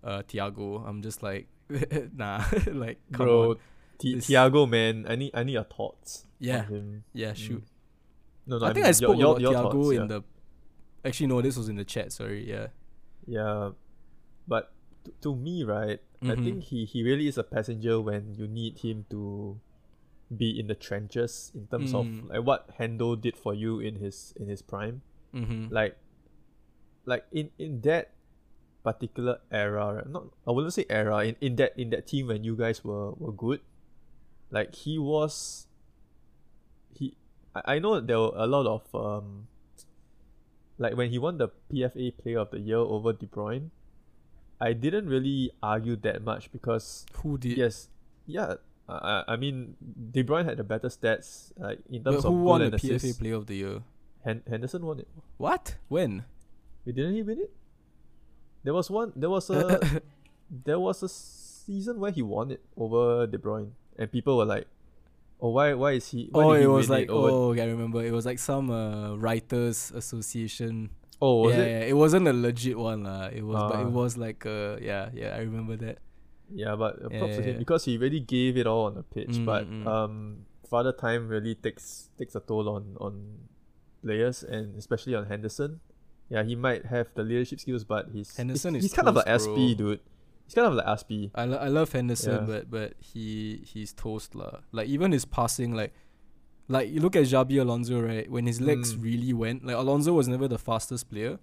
[0.04, 0.84] uh Thiago.
[0.84, 1.48] I'm just like,
[2.16, 3.58] nah, like come Bro, on.
[4.02, 6.26] This- Thiago, man, I need I need your thoughts.
[6.40, 6.66] Yeah,
[7.14, 7.64] yeah, shoot.
[8.48, 10.08] No, no, I think mean I spoke your, about your, your Thiago thoughts, in yeah.
[10.08, 10.24] the.
[11.08, 12.12] Actually, no, this was in the chat.
[12.12, 12.70] Sorry, yeah.
[13.28, 13.72] Yeah,
[14.48, 14.72] but
[15.06, 16.44] to, to me, right, I Mhm.
[16.44, 19.60] think he, he really is a passenger when you need him to
[20.36, 22.00] be in the trenches in terms Mm.
[22.00, 25.02] of like what Hendo did for you in his in his prime.
[25.34, 25.70] Mm-hmm.
[25.74, 25.98] Like,
[27.06, 28.14] like in in that
[28.84, 30.10] particular era, right?
[30.10, 33.12] not I wouldn't say era in, in that in that team when you guys were
[33.18, 33.62] were good.
[34.50, 35.66] Like he was.
[36.94, 37.18] He,
[37.54, 39.48] I, I know there were a lot of um.
[40.78, 43.70] Like when he won the PFA Player of the Year over De Bruyne,
[44.60, 47.58] I didn't really argue that much because Who did?
[47.58, 47.90] yes,
[48.26, 48.56] yeah,
[48.90, 49.76] I, I mean
[50.12, 52.78] De Bruyne had the better stats like in But terms who of goal won the
[52.78, 53.20] PFA assists.
[53.20, 53.80] Player of the Year?
[54.24, 55.08] Hen- Henderson won it.
[55.38, 55.76] What?
[55.88, 56.26] When?
[56.86, 57.52] Wait, didn't he win it?
[58.64, 59.14] There was one.
[59.16, 60.02] There was a.
[60.66, 64.68] there was a season where he won it over De Bruyne, and people were like,
[65.42, 65.74] "Oh, why?
[65.74, 68.04] Why is he?" Why oh, he it was like over- oh, okay, I remember.
[68.04, 70.90] It was like some uh, writers association.
[71.22, 71.70] oh, was yeah, it?
[71.70, 73.28] yeah, it wasn't a legit one lah.
[73.32, 73.88] It was, but Ah.
[73.88, 76.00] it was like uh, yeah, yeah, I remember that.
[76.54, 77.64] Yeah, but uh, Yeah, props to him yeah.
[77.64, 79.42] because he really gave it all on the pitch.
[79.42, 79.88] Mm, but mm.
[79.88, 83.50] um, Father Time really takes takes a toll on on
[84.04, 85.80] players and especially on Henderson.
[86.30, 89.18] Yeah, he might have the leadership skills, but he's Henderson he's, is he's kind of
[89.18, 89.98] an SP, bro.
[89.98, 90.00] dude.
[90.46, 91.34] He's kind of like SP.
[91.34, 92.40] I, lo- I love Henderson, Yeah.
[92.46, 94.60] but but he he's toast lah.
[94.72, 95.94] Like even his passing, like
[96.68, 98.30] like you look at Xabi Alonso, right?
[98.30, 99.04] When his legs Mm.
[99.04, 101.40] really went, like Alonso was never the fastest player.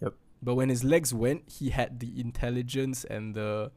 [0.00, 0.14] Yep.
[0.42, 3.70] But when his legs went, he had the intelligence and the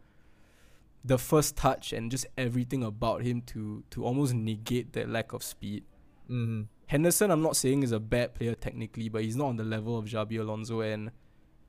[1.03, 5.43] the first touch and just everything about him to to almost negate that lack of
[5.43, 5.83] speed.
[6.29, 6.63] Mm-hmm.
[6.87, 9.97] Henderson, I'm not saying is a bad player technically, but he's not on the level
[9.97, 10.81] of Xabi Alonso.
[10.81, 11.11] And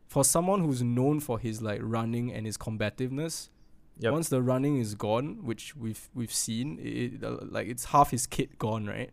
[0.06, 3.50] for someone who's known for his like running and his combativeness,
[3.98, 4.12] Yep.
[4.12, 8.26] once the running is gone, which we've we've seen, it, uh, like it's half his
[8.26, 9.10] kit gone, right?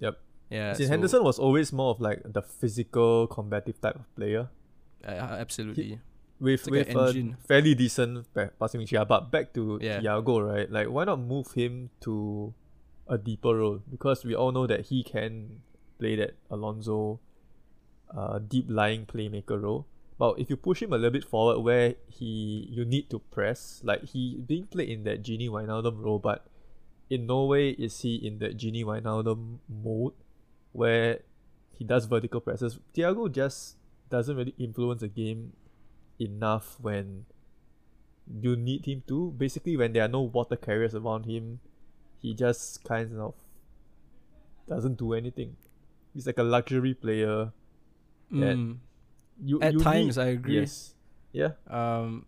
[0.00, 0.18] Yep.
[0.50, 0.72] Yeah.
[0.74, 4.48] See, so- Henderson was always more of like the physical, combative type of player
[5.04, 5.98] uh, absolutely.
[6.40, 8.92] with It's like with an a fairly decent pa- passing reach.
[8.92, 10.00] Yeah, but back to Yeah.
[10.00, 10.70] Thiago, right?
[10.70, 12.52] Like, why not move him to
[13.08, 13.80] a deeper role?
[13.90, 15.62] Because we all know that he can
[15.98, 17.18] play that Alonso,
[18.14, 19.86] uh, deep lying playmaker role.
[20.18, 23.80] But if you push him a little bit forward, where he you need to press,
[23.84, 26.46] like he being played in that Genie Wijnaldum role, but
[27.08, 30.14] in no way is he in that Genie Wijnaldum mode
[30.72, 31.20] where
[31.70, 32.80] he does vertical presses.
[32.94, 33.76] Thiago just
[34.10, 35.52] doesn't really influence the game
[36.18, 37.26] enough when
[38.42, 39.30] you need him to.
[39.38, 41.60] Basically, when there are no water carriers around him,
[42.20, 43.34] he just kind of
[44.66, 45.56] doesn't do anything.
[46.12, 47.52] He's like a luxury player.
[48.32, 48.78] that Mm.
[49.42, 50.60] You At you times, need- I agree.
[50.60, 50.94] Yes.
[51.32, 51.50] Yeah.
[51.68, 52.26] Um,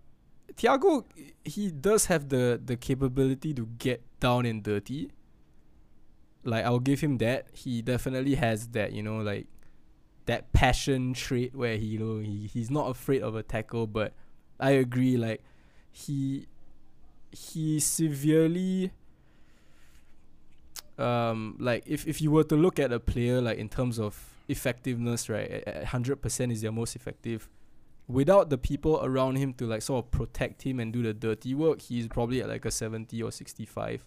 [0.55, 1.05] Thiago,
[1.45, 5.11] he does have the the capability to get down and dirty.
[6.45, 7.47] Like I'll give him that.
[7.53, 9.47] He definitely has that, you know, like
[10.27, 13.87] that passion trait where he, you know, he he's not afraid of a tackle.
[13.87, 14.13] But
[14.59, 15.43] I agree, like
[15.91, 16.47] he
[17.33, 18.93] he severely
[20.99, 24.30] um like if if you were to look at a player like in terms of
[24.51, 27.49] effectiveness, right, hundred percent is their most effective
[28.11, 31.55] without the people around him to like sort of protect him and do the dirty
[31.55, 34.05] work, he's probably at like a 70 or 65.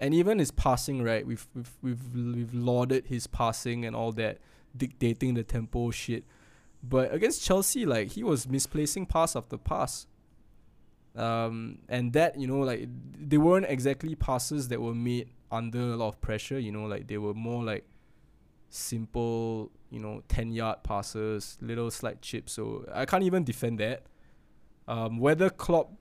[0.00, 1.24] And even his passing, right?
[1.26, 4.38] We've we've we've we've lauded his passing and all that,
[4.76, 6.24] dictating the tempo shit.
[6.82, 10.06] But against Chelsea, like he was misplacing pass after pass.
[11.14, 15.96] Um, and that you know, like they weren't exactly passes that were made under a
[15.96, 16.58] lot of pressure.
[16.58, 17.86] You know, like they were more like
[18.68, 22.52] simple, you know, 10 yard passes, little slight chips.
[22.52, 24.02] So I can't even defend that.
[24.86, 25.92] Um, whether Klopp,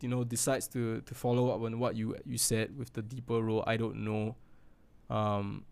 [0.00, 3.40] you know, decides to, to follow up on what you you said with the deeper
[3.40, 4.36] role, I don't know.
[5.10, 5.64] Um,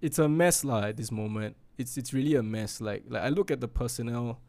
[0.00, 1.56] it's a mess lah at this moment.
[1.76, 2.80] It's it's really a mess.
[2.80, 4.40] Like like I look at the personnel,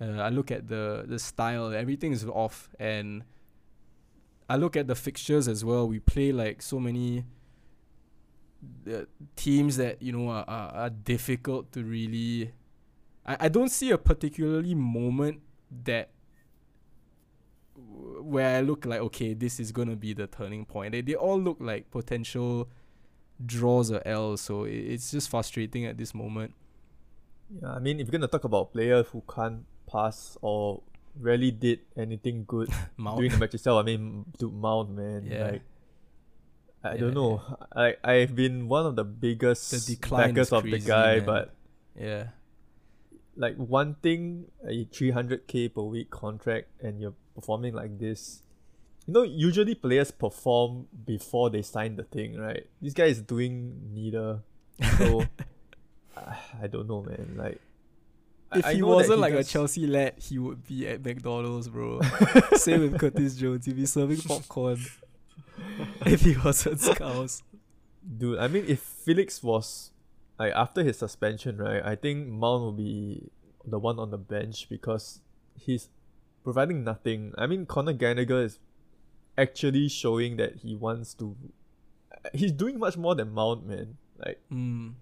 [0.00, 3.24] Uh, I look at the the style, everything is off, and
[4.48, 5.88] I look at the fixtures as well.
[5.88, 7.24] We play like so many
[8.84, 9.06] the
[9.36, 12.52] teams that you know are, are, are difficult to really.
[13.24, 15.40] I, I don't see a particularly moment
[15.84, 16.10] that
[17.76, 20.92] where I look like okay, this is gonna be the turning point.
[20.92, 22.68] They they all look like potential
[23.44, 26.54] draws or L's, so it, it's just frustrating at this moment.
[27.62, 30.82] Yeah, I mean, if you're gonna talk about players who can't pass or
[31.18, 32.68] rarely did anything good
[32.98, 35.50] during the match itself, I mean, to Mount, man, Yeah.
[35.50, 35.62] like
[36.90, 37.42] I Yeah, don't know.
[37.74, 41.26] I I've been one of the biggest The backers of the guy, man.
[41.26, 41.54] but
[41.98, 42.28] yeah,
[43.36, 48.42] like one thing, a 300k per week contract, and you're performing like this.
[49.06, 52.66] You know, usually players perform before they sign the thing, right?
[52.82, 54.42] This guy is doing neither.
[54.98, 55.24] So
[56.16, 57.34] I I don't know, man.
[57.36, 57.60] Like,
[58.54, 62.00] if I he wasn't like a Chelsea lad, he would be at McDonald's, bro.
[62.56, 63.66] Same with Curtis Jones.
[63.66, 64.78] He'd be serving popcorn.
[66.06, 67.42] If he wasn't Scouse.
[68.18, 69.90] Dude, I mean, if Felix was
[70.38, 71.82] like after his suspension, right?
[71.84, 73.30] I think Mount will be
[73.64, 75.20] the one on the bench because
[75.58, 75.88] he's
[76.44, 77.32] providing nothing.
[77.36, 78.58] I mean, Conor Gallagher is
[79.36, 81.36] actually showing that he wants to.
[82.32, 83.96] He's doing much more than Mount, man.
[84.18, 84.94] Like Mm.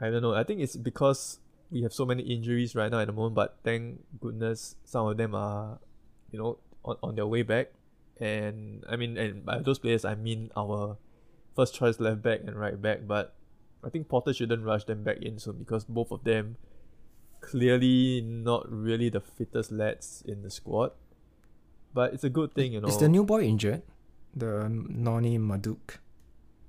[0.00, 0.34] I don't know.
[0.34, 1.38] I think it's because
[1.70, 5.16] we have so many injuries right now at the moment, but thank goodness some of
[5.16, 5.78] them are,
[6.30, 7.68] you know, on, on their way back.
[8.20, 10.96] And I mean, and by those players, I mean our
[11.56, 13.06] first choice left back and right back.
[13.06, 13.34] But
[13.82, 16.56] I think Potter shouldn't rush them back in soon because both of them
[17.40, 20.92] clearly not really the fittest lads in the squad.
[21.92, 22.88] But it's a good thing, you know.
[22.88, 23.82] Is the new boy injured?
[24.34, 25.98] The Noni Maduk.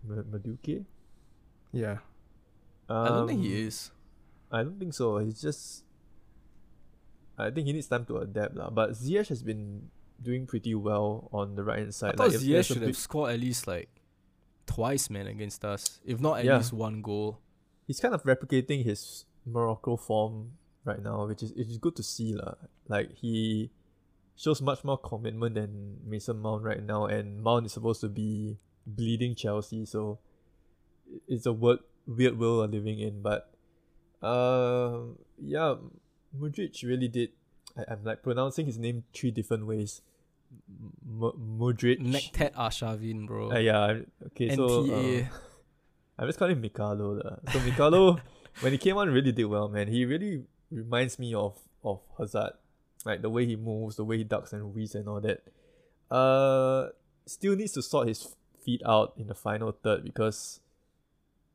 [0.05, 0.85] Ma- Madueke?
[1.71, 1.97] Yeah.
[2.89, 3.89] I don't think Um, he is.
[4.51, 5.17] I don't think so.
[5.17, 5.83] He's just.
[7.37, 8.69] I think he needs time to adapt, lah.
[8.69, 9.89] But Ziyech has been
[10.21, 12.13] doing pretty well on the right hand side.
[12.13, 13.89] I thought if Ziyech should big- have scored at least like
[14.65, 15.99] twice, man, against us.
[16.05, 16.57] If not at Yeah.
[16.57, 17.39] least one goal.
[17.87, 22.03] He's kind of replicating his Morocco form right now, which is which is good to
[22.03, 22.55] see, lah.
[22.87, 23.69] Like he
[24.35, 28.57] shows much more commitment than Mason Mount right now, and Mount is supposed to be
[28.85, 30.19] bleeding Chelsea, so
[31.27, 33.21] it's a word, weird world we're living in.
[33.21, 33.53] But
[34.21, 35.01] uh,
[35.37, 35.75] yeah,
[36.35, 37.29] Mudryk really did.
[37.77, 40.01] I, I'm like pronouncing his name three different ways.
[41.07, 41.99] M- Mudryk.
[41.99, 43.51] Nektet Arshavin, bro.
[43.51, 43.99] Uh, yeah.
[44.27, 44.55] Okay.
[44.55, 45.25] So NTA.
[45.25, 45.27] uh,
[46.19, 47.19] I'm just calling him Mikalo.
[47.23, 47.37] lah.
[47.51, 48.19] So Mikalo,
[48.61, 49.87] when he came on, really did well, man.
[49.87, 52.53] He really reminds me of of Hazard,
[53.05, 55.43] like the way he moves, the way he ducks and weaves and all that.
[56.09, 56.89] Uh,
[57.25, 60.59] still needs to sort his feet out in the final third because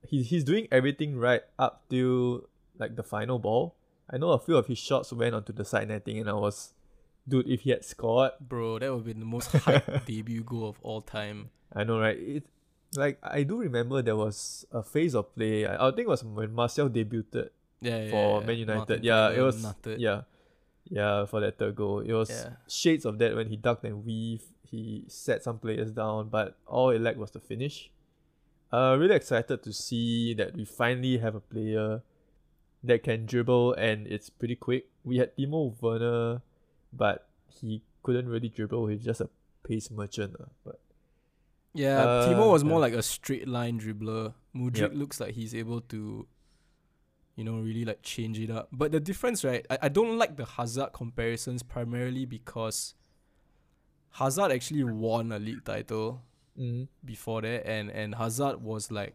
[0.07, 2.45] he he's doing everything right up till
[2.79, 3.75] like the final ball.
[4.12, 6.73] I know a few of his shots went onto the side netting, and I was,
[7.28, 10.78] dude, if he had scored, Bro, that would be the most hype debut goal of
[10.82, 11.51] all time.
[11.73, 12.19] I know, right?
[12.19, 12.45] It
[12.97, 15.65] like I do remember there was a phase of play.
[15.66, 17.51] I, I think it was when Martial debuted
[17.81, 18.11] Yeah, yeah.
[18.11, 18.47] for yeah.
[18.47, 18.77] Man United.
[18.78, 19.97] Martin yeah, it was nutted.
[20.01, 20.23] yeah,
[20.89, 22.01] yeah for that third goal.
[22.01, 24.43] It was shades of that when he ducked and weave.
[24.62, 27.91] He set some players down, but all it lacked was the finish.
[28.73, 32.03] Uh, really excited to see that we finally have a player
[32.82, 34.86] that can dribble and it's pretty quick.
[35.05, 36.43] We had Timo Werner,
[36.93, 38.86] but he couldn't really dribble.
[38.89, 39.28] He's just a
[39.62, 40.36] pace merchant.
[40.40, 40.81] uh, but
[41.74, 44.35] Yeah, Uh, Timo was more like a straight line dribbler.
[44.55, 44.94] Mudryk Yep.
[44.94, 46.27] looks like he's able to,
[47.36, 48.69] you know, really like change it up.
[48.73, 49.65] But the difference, right?
[49.70, 52.94] I, I don't like the Hazard comparisons primarily because
[54.12, 56.23] Hazard actually won a league title
[56.59, 59.15] mm, before that, and and Hazard was like,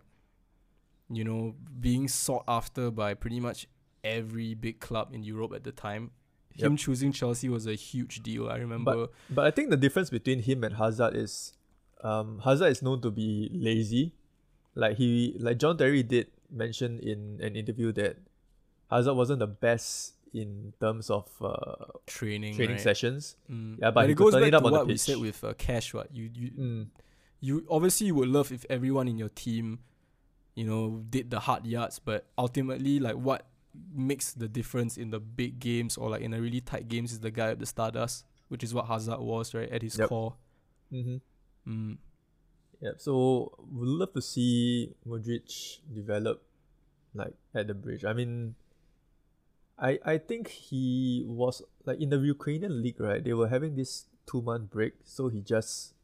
[1.09, 3.67] you know, being sought after by pretty much
[4.03, 6.11] every big club in Europe at the time.
[6.53, 6.79] Him Yep.
[6.79, 8.47] choosing Chelsea was a huge deal.
[8.47, 9.07] I remember.
[9.29, 11.53] But I think the difference between him and Hazard is,
[12.01, 14.13] um, Hazard is known to be lazy.
[14.73, 18.17] Like he, like John Terry did mention in an interview that
[18.89, 22.81] Hazard wasn't the best in terms of uh, training, training right?
[22.83, 23.35] sessions.
[23.51, 23.77] Mm.
[23.79, 25.21] Yeah, but he it goes back it up to on the what we said pitch.
[25.21, 25.93] with uh, Cash.
[25.93, 26.87] What you you Mm,
[27.41, 29.79] you obviously you would love if everyone in your team,
[30.55, 33.45] you know, did the hard yards, but ultimately, like what
[33.93, 37.19] makes the difference in the big games or like in a really tight games is
[37.19, 40.09] the guy at the stardust, which is what Hazard was, right, at his Yep.
[40.09, 40.35] core.
[40.91, 41.17] mm-hmm.
[41.67, 41.97] Mm.
[42.81, 43.01] Yep.
[43.01, 46.43] So we'd love to see Modric develop,
[47.13, 48.05] like at the bridge.
[48.05, 48.55] I mean,
[49.77, 53.23] I I think he was like in the Ukrainian league, right?
[53.23, 55.95] They were having this two month break, so he just,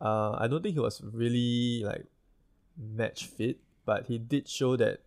[0.00, 2.04] uh, I don't think he was really like
[2.76, 5.00] match fit, but he did show that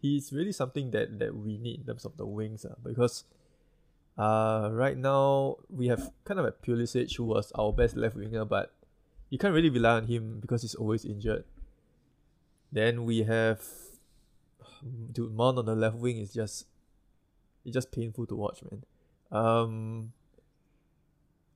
[0.00, 3.24] he's really something that that we need in terms of the wings, uh, because
[4.16, 8.48] Uh, right now we have kind of a Pulisic who was our best left winger,
[8.48, 8.72] but
[9.28, 11.44] you can't really rely on him because he's always injured.
[12.72, 13.60] Then we have,
[15.12, 16.64] dude, Mount on the left wing is just,
[17.60, 18.88] it's just painful to watch, man.
[19.28, 20.12] Um.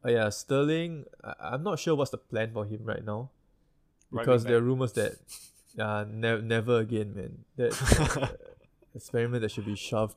[0.04, 1.08] Oh yeah, Sterling.
[1.24, 3.32] I, I'm not sure what's the plan for him right now,
[4.12, 5.16] because there are rumors that,
[5.78, 7.44] uh, ne- never again, man.
[7.56, 8.38] That
[8.94, 10.16] experiment that should be shoved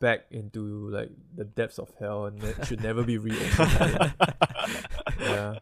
[0.00, 4.14] back into like the depths of hell and that should never be reopened.
[5.20, 5.58] yeah.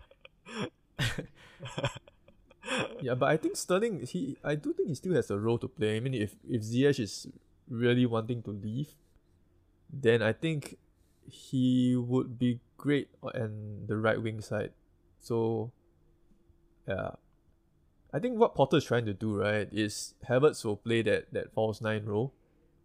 [3.03, 5.69] yeah, but I think Sterling he I do think he still has a role to
[5.69, 5.97] play.
[5.97, 7.27] I mean if if Ziyech is
[7.69, 8.95] really wanting to leave,
[9.93, 10.79] then I think
[11.27, 14.71] he would be great on the right wing side.
[15.21, 15.73] So
[16.89, 17.11] yeah.
[18.13, 21.53] I think what Potter is trying to do, right, is Havertz will play that, that
[21.53, 22.33] false nine role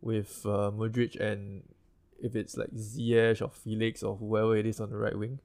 [0.02, 1.64] with uh, Modric and
[2.22, 5.40] if it's like Ziyech or Felix or whoever it is on the right wing.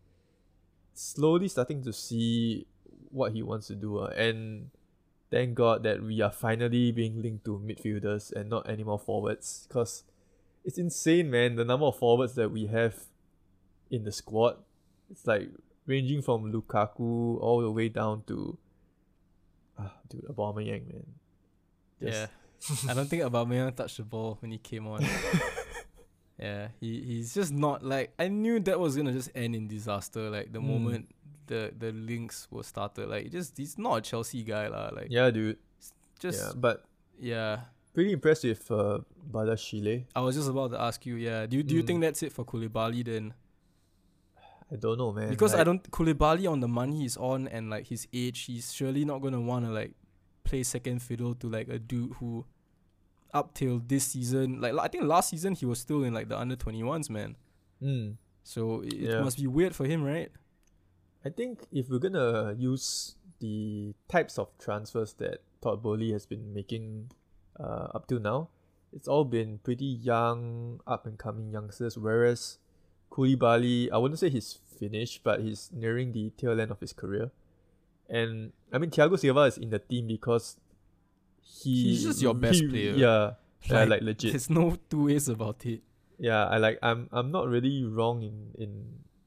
[0.95, 2.67] Slowly starting to see
[3.11, 3.99] what he wants to do.
[3.99, 4.71] Uh, and
[5.31, 9.67] thank God that we are finally being linked to midfielders and not any more forwards.
[9.69, 10.03] Because
[10.65, 12.97] it's insane, man, the number of forwards that we have
[13.91, 14.57] in the squad.
[15.11, 15.51] It's like
[15.89, 18.57] ranging from Lukaku all the way down to
[19.81, 21.07] ah, dude, Aubameyang, man.
[22.01, 22.29] Just- yeah.
[22.91, 25.01] I don't think Aubameyang touched the ball when he came on.
[26.39, 30.31] yeah, he, he's just not like I knew that was gonna just end in disaster.
[30.31, 30.67] Like the Mm.
[30.67, 31.09] moment
[31.47, 34.91] the the links were started, like just he's not a Chelsea guy lah.
[34.93, 35.57] Like Yeah, dude.
[36.21, 36.85] just yeah, but
[37.19, 37.61] yeah.
[37.95, 38.99] pretty impressed with uh,
[39.31, 40.05] Badiashile.
[40.15, 41.15] I was just about to ask you.
[41.17, 41.87] Yeah, do you do you Mm.
[41.87, 43.35] think that's it for Koulibaly then?
[44.71, 45.31] I don't know, man.
[45.31, 49.05] because I don't Koulibaly on the money he's on and like his age, he's surely
[49.05, 49.93] not gonna wanna like
[50.45, 52.45] play second fiddle to like a dude who
[53.35, 56.39] up till this season like I think last season he was still in like the
[56.39, 57.37] under twenty ones man.
[57.83, 58.17] Mm.
[58.43, 60.31] So it, it must be weird for him, right?
[61.25, 66.55] I think if we're gonna use the types of transfers that Todd Boehly has been
[66.55, 67.11] making
[67.59, 68.49] uh, up till now,
[68.93, 71.99] it's all been pretty young, up and coming youngsters.
[71.99, 72.59] Whereas
[73.11, 77.31] Koulibaly, I wouldn't say he's finished, but he's nearing the tail end of his career.
[78.09, 80.57] And I mean, Thiago Silva is in the team because
[81.43, 82.93] he He's just your best he- player.
[82.95, 83.33] Yeah,
[83.69, 84.33] Like, like legit.
[84.33, 85.83] There's no two ways about it.
[86.19, 88.85] Yeah, I like I'm I'm not really wrong in in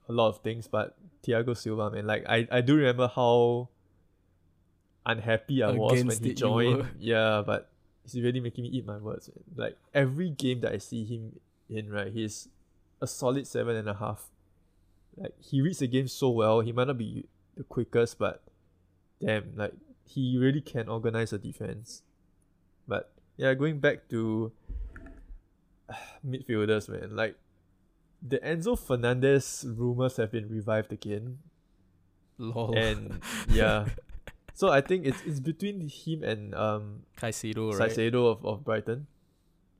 [0.09, 3.69] a lot of things, but Thiago Silva, man, like I I do remember how
[5.05, 6.63] unhappy I was when he it you were.
[6.63, 6.87] joined.
[6.99, 7.69] Yeah, but
[8.03, 9.29] he's really making me eat my words.
[9.29, 9.43] Man.
[9.55, 11.39] Like every game that I see him
[11.69, 12.49] in, right, he's
[13.01, 14.29] a solid seven and a half.
[15.17, 16.61] Like he reads the game so well.
[16.61, 17.25] He might not be
[17.57, 18.41] the quickest, but
[19.19, 19.73] damn, like
[20.05, 22.03] he really can organize a defense.
[22.87, 24.51] But yeah, going back to
[26.27, 27.15] midfielders, man.
[27.15, 27.35] Like
[28.21, 31.39] the Enzo Fernandez rumors have been revived again,
[32.37, 32.77] Lol.
[32.77, 33.19] and
[33.49, 33.89] yeah.
[34.53, 38.13] So I think it's it's between him and um Caicedo, right?
[38.13, 39.07] Of, of Brighton.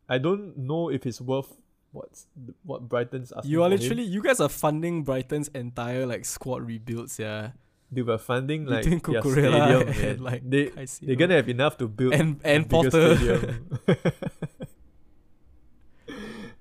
[0.09, 1.60] I don't know if it's worth
[1.91, 2.27] what's
[2.63, 3.51] what Brighton's asking.
[3.51, 7.51] You are literally you guys are funding Brighton's entire like squad rebuilds, yeah.
[7.91, 10.23] they were funding like their stadium, and, man.
[10.23, 13.15] like, they they're gonna have enough to build And and Potter.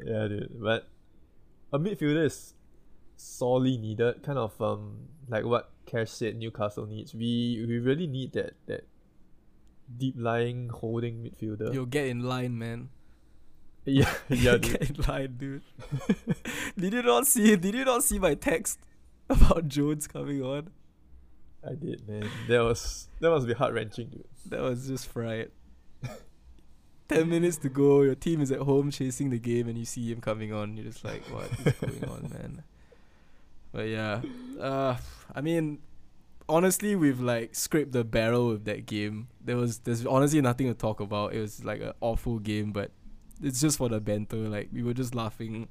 [0.04, 0.50] yeah, dude.
[0.60, 0.88] But
[1.72, 2.54] a midfielder is
[3.16, 4.22] sorely needed.
[4.22, 7.14] Kind of um like what Cash said Newcastle needs.
[7.14, 8.86] We we really need that that
[9.96, 11.72] deep lying holding midfielder.
[11.72, 12.90] You'll get in line, man.
[13.90, 14.62] Yeah, yeah, dude.
[14.62, 15.62] get in line, dude.
[16.78, 18.78] did you not see did you not see my text
[19.28, 20.70] about Jones coming on?
[21.66, 22.28] I did, man.
[22.48, 24.24] That was that must be heart wrenching, dude.
[24.46, 25.50] That was just fright.
[27.08, 30.12] Ten minutes to go, your team is at home chasing the game and you see
[30.12, 32.62] him coming on, you're just like, What is going on, man?
[33.72, 34.22] But yeah.
[34.60, 34.96] Uh
[35.34, 35.80] I mean
[36.48, 39.28] honestly we've like scraped the barrel with that game.
[39.40, 41.34] There was there's honestly nothing to talk about.
[41.34, 42.90] It was like an awful game, but
[43.42, 44.36] it's just for the banter.
[44.48, 45.68] Like we were just laughing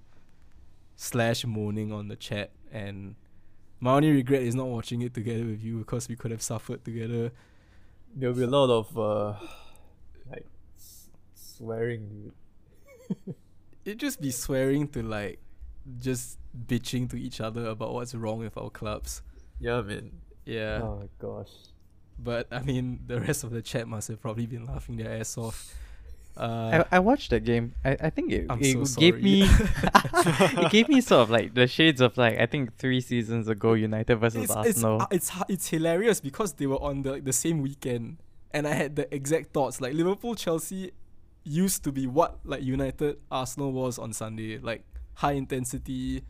[0.96, 3.16] slash moaning on the chat and
[3.80, 6.84] my only regret is not watching it together with you because we could have suffered
[6.84, 7.32] together.
[8.14, 9.34] There'll be a lot of uh
[10.30, 10.46] like
[10.78, 13.36] s- swearing, dude.
[13.86, 15.40] It'd just be swearing to like
[16.02, 16.38] just
[16.68, 19.22] bitching to each other about what's wrong with our clubs.
[19.60, 20.12] Yeah, man.
[20.46, 20.82] Yeah.
[20.84, 21.52] Oh my gosh.
[22.18, 25.38] But I mean the rest of the chat must have probably been laughing their ass
[25.38, 25.74] off.
[26.40, 27.74] Uh, I, I watched that game.
[27.84, 29.44] I, I think it, I'm it so gave me
[30.14, 33.74] it gave me sort of like the shades of like I think three seasons ago
[33.74, 35.02] United versus it's, it's, Arsenal.
[35.02, 38.18] uh, it's it's hilarious because they were on the the same weekend
[38.52, 40.92] and I had the exact thoughts like Liverpool Chelsea
[41.44, 44.84] used to be what like United Arsenal was on Sunday like
[45.16, 46.24] high intensity,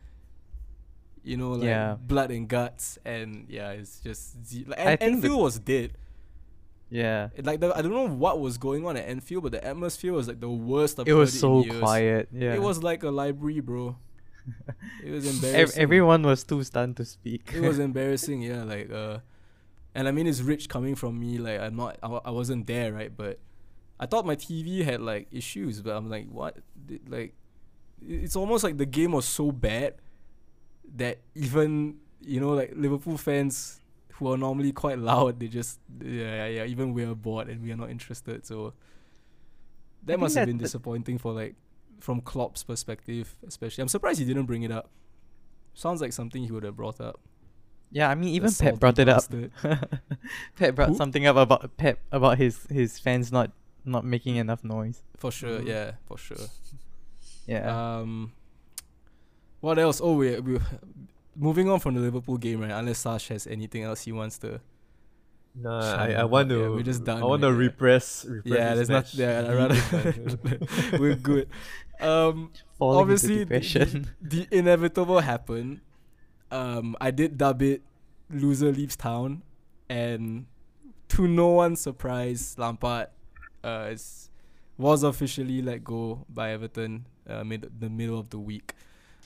[1.22, 1.96] you know, like Yeah.
[2.00, 5.92] blood and guts, and yeah, it's just ze- like I and think the- was dead.
[6.90, 7.28] Yeah.
[7.34, 10.12] It, like the, I don't know what was going on at Enfield, but the atmosphere
[10.12, 10.98] was like the worst.
[11.00, 12.28] I've It was so quiet.
[12.32, 12.54] Yeah.
[12.54, 13.96] It was like a library, bro.
[15.04, 15.80] It was embarrassing.
[15.80, 17.52] everyone was too stunned to speak.
[17.54, 18.64] it was embarrassing, yeah.
[18.64, 19.18] Like, uh,
[19.94, 21.38] and I mean, it's rich coming from me.
[21.38, 23.14] Like, I'm not, I, I wasn't there, right?
[23.14, 23.38] But
[24.00, 26.56] I thought my TV had like issues, but I'm like, what?
[26.88, 27.34] Th- Like,
[28.02, 29.94] it's almost like the game was so bad
[30.96, 33.80] that even you know, like Liverpool fans
[34.20, 37.72] who are normally quite loud, they just yeah, yeah, yeah even we're bored and we
[37.72, 38.46] are not interested.
[38.46, 38.74] So
[40.04, 41.56] that must have been disappointing for like
[41.98, 43.82] from Klopp's perspective, especially.
[43.82, 44.90] I'm surprised he didn't bring it up.
[45.74, 47.18] Sounds like something he would have brought up.
[47.90, 49.24] yeah, I mean, even Pep brought it up.
[50.56, 50.96] Pep brought Who?
[50.96, 53.50] something up about Pep about his his fans not
[53.84, 55.02] not making enough noise.
[55.16, 55.66] For sure, Mhm.
[55.66, 56.46] yeah, for sure.
[57.46, 57.66] Yeah.
[57.98, 58.32] Um,
[59.60, 60.00] what else?
[60.02, 60.58] Oh, we we
[61.36, 62.70] moving on from the Liverpool game, right?
[62.70, 64.60] Unless Sash has anything else he wants to.
[65.54, 66.70] Nah, I, I want Yeah, to.
[66.74, 67.54] we're just done, I want to right?
[67.54, 67.58] Yeah.
[67.58, 68.24] repress.
[68.24, 69.12] repress yeah, there's not.
[69.14, 70.58] Yeah, I rather
[70.98, 71.48] we're good.
[72.00, 75.80] Um, Falling obviously, the- the inevitable happened.
[76.52, 77.82] Um, I did dub it
[78.30, 79.42] "Loser Leaves Town,"
[79.88, 80.46] and
[81.08, 83.08] to no one's surprise, Lampard
[83.64, 84.30] uh, is,
[84.78, 88.74] was officially let go by Everton uh, mid the middle of the week.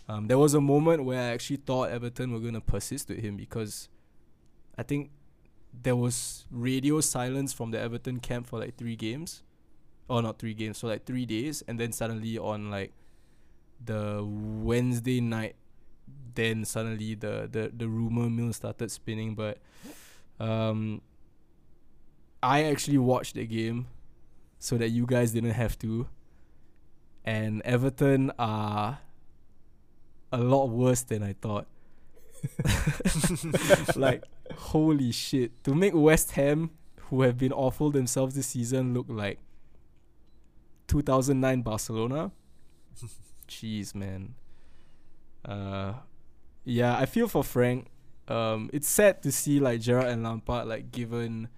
[0.08, 3.36] Um, there was a moment where I actually thought Everton were gonna persist with him
[3.36, 3.88] because
[4.76, 5.10] I think
[5.82, 9.42] there was radio silence from the Everton camp for like three games,
[10.08, 12.92] or not three games, so like three days, and then suddenly on like
[13.84, 15.56] the Wednesday night,
[16.34, 19.34] then suddenly the the the rumor mill started spinning.
[19.34, 19.58] But
[20.38, 21.00] um,
[22.42, 23.86] I actually watched the game
[24.58, 26.08] so that you guys didn't have to.
[27.24, 28.98] And Everton are
[30.32, 31.66] a lot worse than I thought.
[33.96, 34.24] like
[34.56, 35.62] holy shit.
[35.64, 36.70] To make West Ham
[37.08, 39.38] who have been awful themselves this season look like
[40.88, 42.32] 2009 Barcelona?
[43.48, 44.34] Jeez man.
[45.44, 45.94] Uh
[46.64, 47.86] yeah I feel for Frank.
[48.28, 51.48] Um it's sad to see like Gerrard and Lampard like given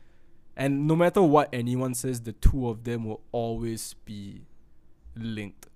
[0.56, 4.46] and no matter what anyone says the two of them will always be
[5.14, 5.66] linked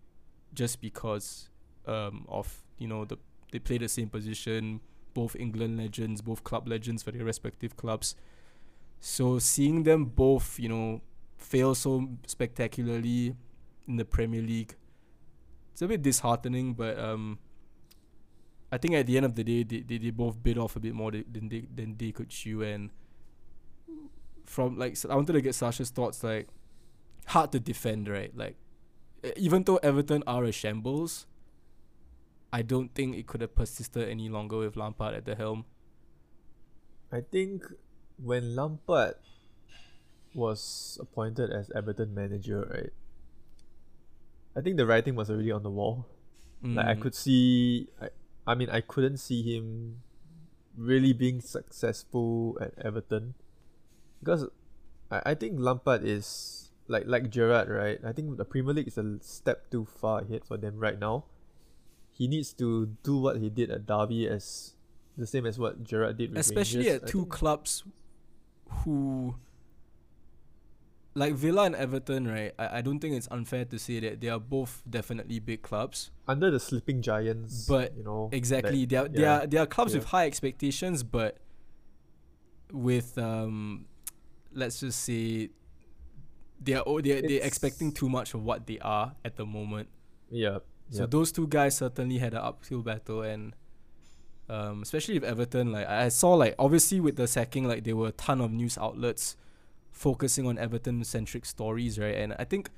[0.54, 1.48] just because
[1.86, 3.16] um of you know the
[3.52, 4.80] they play the same position
[5.14, 8.14] both England legends, both club legends for their respective clubs.
[9.00, 11.00] So seeing them both, you know,
[11.36, 13.34] fail so spectacularly
[13.88, 14.74] in the Premier League,
[15.72, 16.74] it's a bit disheartening.
[16.74, 17.38] But um,
[18.70, 20.80] I think at the end of the day, they, they, they both bit off a
[20.80, 22.62] bit more than they than they could chew.
[22.62, 22.90] And
[24.44, 26.22] from like, I wanted to get Sasha's thoughts.
[26.22, 26.48] Like,
[27.26, 28.36] hard to defend, right?
[28.36, 28.56] Like,
[29.36, 31.26] even though Everton are a shambles,
[32.52, 35.64] I don't think it could have persisted any longer with Lampard at the helm.
[37.12, 37.64] I think
[38.18, 39.14] when Lampard
[40.34, 42.92] was appointed as Everton manager, right?
[44.56, 46.06] I think the writing was already on the wall.
[46.62, 47.00] Like I Mm.
[47.00, 48.08] could see, I,
[48.46, 50.02] I mean, I couldn't see him
[50.76, 53.34] really being successful at Everton
[54.20, 54.46] because
[55.10, 57.98] I, I think Lampard is like like Gerrard, right?
[58.04, 61.24] I think the Premier League is a step too far ahead for them right now.
[62.20, 64.74] He needs to do what he did at Derby as
[65.16, 67.02] the same as what Gerrard did with especially Rangers.
[67.02, 67.82] at I two think- clubs
[68.84, 69.36] who
[71.14, 72.52] like Villa and Everton, right?
[72.58, 76.10] I, I don't think it's unfair to say that they are both definitely big clubs.
[76.28, 78.84] under the sleeping giants, But you know Exactly.
[78.84, 81.38] They are they yeah, are they are clubs with high expectations, but
[82.72, 83.86] with um
[84.52, 85.48] let's just say
[86.62, 89.88] they are oh, they're, they're expecting too much of what they are at the moment.
[90.30, 90.58] yeah,
[90.90, 91.06] So yeah.
[91.08, 93.54] those two guys certainly had an uphill battle and
[94.48, 98.08] um especially with Everton, like I saw like obviously with the sacking, like there were
[98.08, 99.36] a ton of news outlets
[99.92, 102.16] focusing on Everton centric stories, right?
[102.16, 102.70] And I think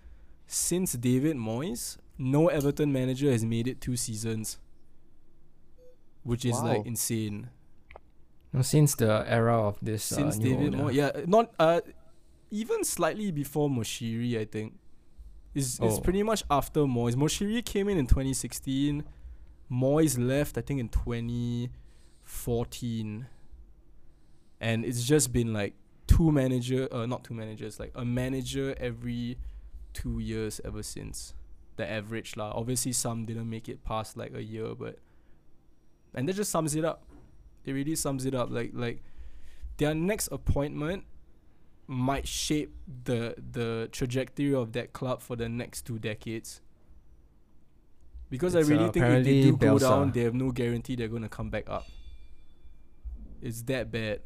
[0.47, 4.59] since David Moyes, no Everton manager has made it two seasons.
[6.24, 7.48] Which is like insane.
[8.52, 10.84] No, Since the era of this, Since uh, David owner.
[10.84, 11.80] Moyes, yeah, not uh
[12.51, 14.74] even slightly before Moshiri, I think.
[15.55, 16.01] It's, it's Oh.
[16.01, 17.15] pretty much after Moyes.
[17.15, 19.05] Moshiri came in in 2016.
[19.70, 23.27] Moyes left, I think, in 2014.
[24.61, 25.74] And it's just been like
[26.07, 29.39] two manager, uh, not two managers, like a manager every
[29.93, 31.35] two years ever since.
[31.77, 32.53] The average lah.
[32.55, 34.99] Obviously, some didn't make it past like a year, but
[36.15, 37.03] and that just sums it up.
[37.65, 38.51] It really sums it up.
[38.51, 39.03] Like like
[39.79, 41.05] their next appointment
[41.93, 42.74] might shape
[43.05, 46.60] the the trajectory of that club for the next two decades.
[48.31, 50.97] Because It's, I really uh, think if they do go down, they have no guarantee
[50.97, 51.86] they're gonna come back up.
[53.43, 54.20] It's that bad.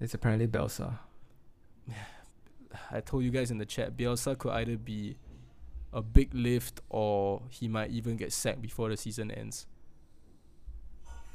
[0.00, 0.98] It's apparently Bielsa.
[2.90, 5.16] I told you guys in the chat, Bielsa could either be
[5.92, 9.66] a big lift or he might even get sacked before the season ends.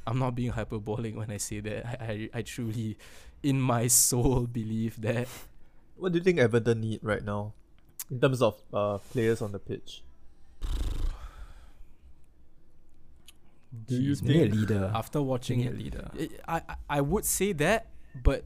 [0.06, 1.86] I'm not being hyperbolic when I say that.
[1.86, 2.96] I, I, I truly,
[3.42, 5.28] in my soul, believe that.
[5.96, 7.52] What do you think Everton need right now,
[8.10, 10.02] in terms of uh players on the pitch?
[13.86, 14.92] Do you Jeez, We need a think- leader.
[14.94, 16.10] After watching need a it, leader.
[16.46, 17.88] I, I, I would say that,
[18.22, 18.44] but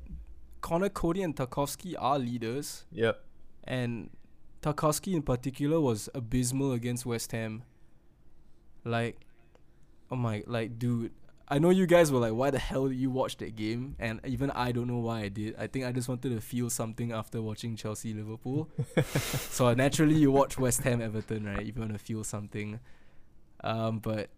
[0.61, 2.85] Conor Coady and Tarkowski are leaders.
[2.93, 3.23] Yep.
[3.65, 4.11] and
[4.63, 7.63] Tarkowski in particular was abysmal against West Ham.
[8.85, 9.21] Like,
[10.11, 11.13] oh my, like, dude,
[11.55, 13.95] I know you guys were like, why the hell did you watch that game?
[13.99, 15.55] And even I don't know why I did.
[15.59, 18.69] I think I just wanted to feel something after watching Chelsea Liverpool.
[19.59, 21.67] so naturally, you watch West Ham Everton, right?
[21.69, 22.81] If you want to feel something.
[23.63, 24.31] Um, but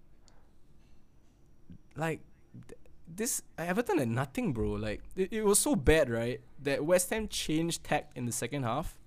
[1.97, 2.21] like
[2.69, 4.71] th- this Everton had nothing, bro.
[4.73, 6.41] Like it, it was so bad, right?
[6.63, 8.99] That West Ham changed tact in the second half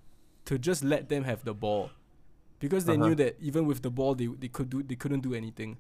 [0.46, 1.92] to just let them have the ball.
[2.60, 3.10] Because they Uh-huh.
[3.10, 5.78] knew that even with the ball they, they could do they couldn't do anything.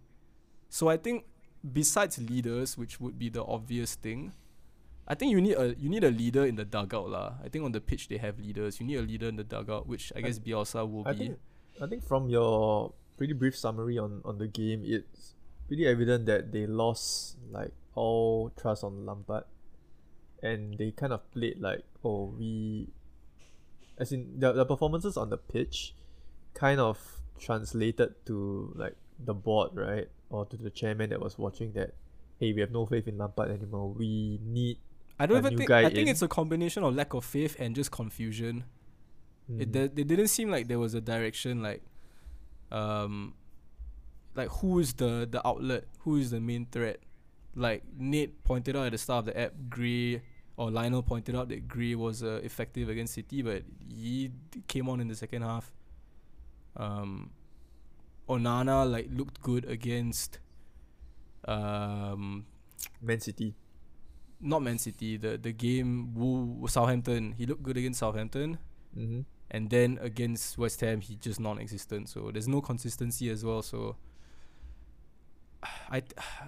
[0.70, 1.26] So I think
[1.74, 4.34] besides leaders, which would be the obvious thing,
[5.08, 7.36] I think you need a you need a leader in the dugout lah.
[7.44, 8.80] I think on the pitch they have leaders.
[8.80, 11.18] You need a leader in the dugout, which I I- guess Bielsa will I be.
[11.20, 11.40] think
[11.82, 15.34] I think from your pretty brief summary on, on the game, it's
[15.68, 19.46] pretty evident that they lost like all trust on Lampard,
[20.44, 22.90] and they kind of played like oh we,
[23.98, 25.96] as in the the performances on the pitch,
[26.54, 27.00] kind of
[27.40, 31.94] translated to like the board right or to the chairman that was watching that,
[32.40, 33.90] hey we have no faith in Lampard anymore.
[33.90, 34.78] We need
[35.20, 36.10] I don't even think guy I think in.
[36.10, 38.66] it's a combination of lack of faith and just confusion.
[39.58, 41.82] It mm, they, they didn't seem like there was a direction like
[42.72, 43.34] um
[44.36, 47.00] like who is the the outlet, who is the main threat.
[47.56, 50.22] Like Nate pointed out at the start of the app, Gray
[50.58, 54.90] or Lionel pointed out that Gray was uh, effective against City, but he d- came
[54.90, 55.72] on in the second half.
[56.76, 57.30] Um,
[58.30, 60.40] Onana like looked good against
[61.48, 62.46] um
[63.02, 63.56] Man City.
[64.42, 68.58] not Man City the the game Woo Southampton he looked good against Southampton
[68.98, 69.22] Mm-hmm.
[69.52, 73.96] and then against West Ham he just non-existent so there's no consistency as well so
[75.92, 76.02] I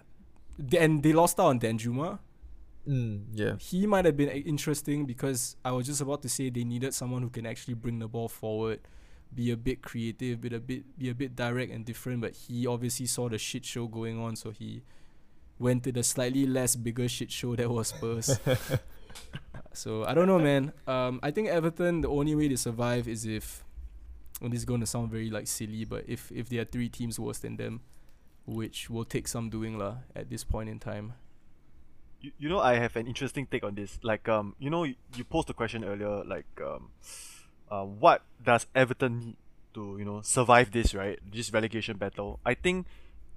[0.77, 2.19] and they lost out on Danjuma
[2.87, 3.55] Mm, yeah.
[3.59, 6.93] he might have been uh, interesting because I was just about to say they needed
[6.95, 8.79] someone who can actually bring the ball forward
[9.33, 12.65] be a bit creative be a bit be a bit direct and different but he
[12.65, 14.81] obviously saw the shit show going on so he
[15.59, 18.39] went to the slightly less bigger shit show that was Spurs
[19.73, 20.73] so I don't know, man.
[20.87, 22.01] Um, I think Everton.
[22.01, 23.63] The only way to survive is if,
[24.41, 26.89] and this is going to sound very like silly, but if if there are three
[26.89, 27.81] teams worse than them,
[28.45, 31.13] which will take some doing lah at this point in time.
[32.21, 33.97] You, you know, I have an interesting take on this.
[34.03, 36.89] Like, um, you know, you, you posed a question earlier, like, um,
[37.69, 39.35] uh, what does Everton need
[39.73, 41.19] to, you know, survive this, right?
[41.31, 42.39] This relegation battle.
[42.45, 42.87] I think,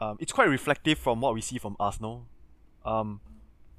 [0.01, 2.27] um, it's quite reflective from what we see from Arsenal.
[2.85, 3.21] Um,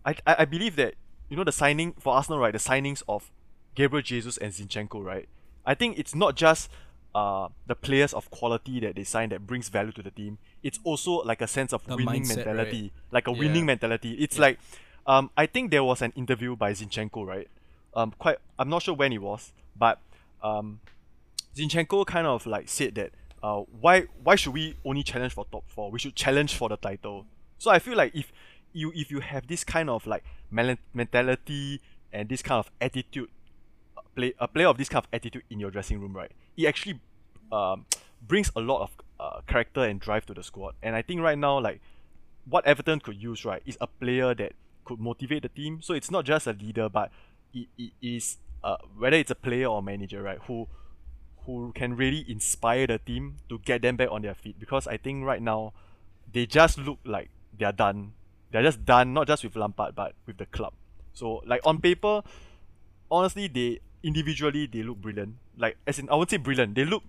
[0.06, 0.96] I, I, I believe that,
[1.30, 2.52] you know, the signing for Arsenal, right?
[2.54, 3.32] The signings of
[3.76, 5.28] Gabriel Jesus and Zinchenko, right?
[5.66, 6.70] I think it's not just
[7.16, 10.38] uh, the players of quality that they sign that brings value to the team.
[10.62, 12.46] It's also like a sense of The winning mindset, right?
[12.46, 13.40] mentality, like a Yeah.
[13.40, 14.14] winning mentality.
[14.14, 14.60] It's like,
[15.08, 17.48] um, I think there was an interview by Zinchenko, right?
[17.96, 20.00] Um, quite, I'm not sure when it was, but
[20.44, 20.80] um,
[21.56, 23.12] Zinchenko kind of like said that,
[23.42, 25.92] uh, why why should we only challenge for top four?
[25.92, 27.26] We should challenge for the title.
[27.58, 28.32] So I feel like if
[28.74, 33.30] you if you have this kind of like mentality and this kind of attitude
[34.16, 36.32] play a player of this kind of attitude in your dressing room, right?
[36.56, 37.00] It actually
[37.52, 37.86] um,
[38.22, 40.76] brings a lot of uh, character and drive to the squad.
[40.84, 41.82] And I think right now, like
[42.46, 44.54] what Everton could use, right, is a player that
[44.86, 45.82] could motivate the team.
[45.82, 47.12] So it's not just a leader, but
[47.54, 50.68] it, it is uh, whether it's a player or manager, right, who
[51.46, 54.60] who can really inspire the team to get them back on their feet.
[54.60, 55.74] Because I think right now
[56.32, 58.14] they just look like they're done.
[58.52, 60.74] They're just done, not just with Lampard, but with the club.
[61.14, 62.22] So like on paper,
[63.12, 65.36] honestly, they individually they look brilliant.
[65.58, 66.76] Like as in, I won't say brilliant.
[66.76, 67.04] They look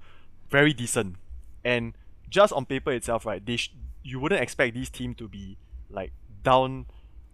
[0.50, 1.16] very decent,
[1.64, 1.94] and
[2.28, 3.44] just on paper itself, right?
[3.44, 5.56] They sh- you wouldn't expect this team to be
[5.90, 6.12] like
[6.42, 6.86] down,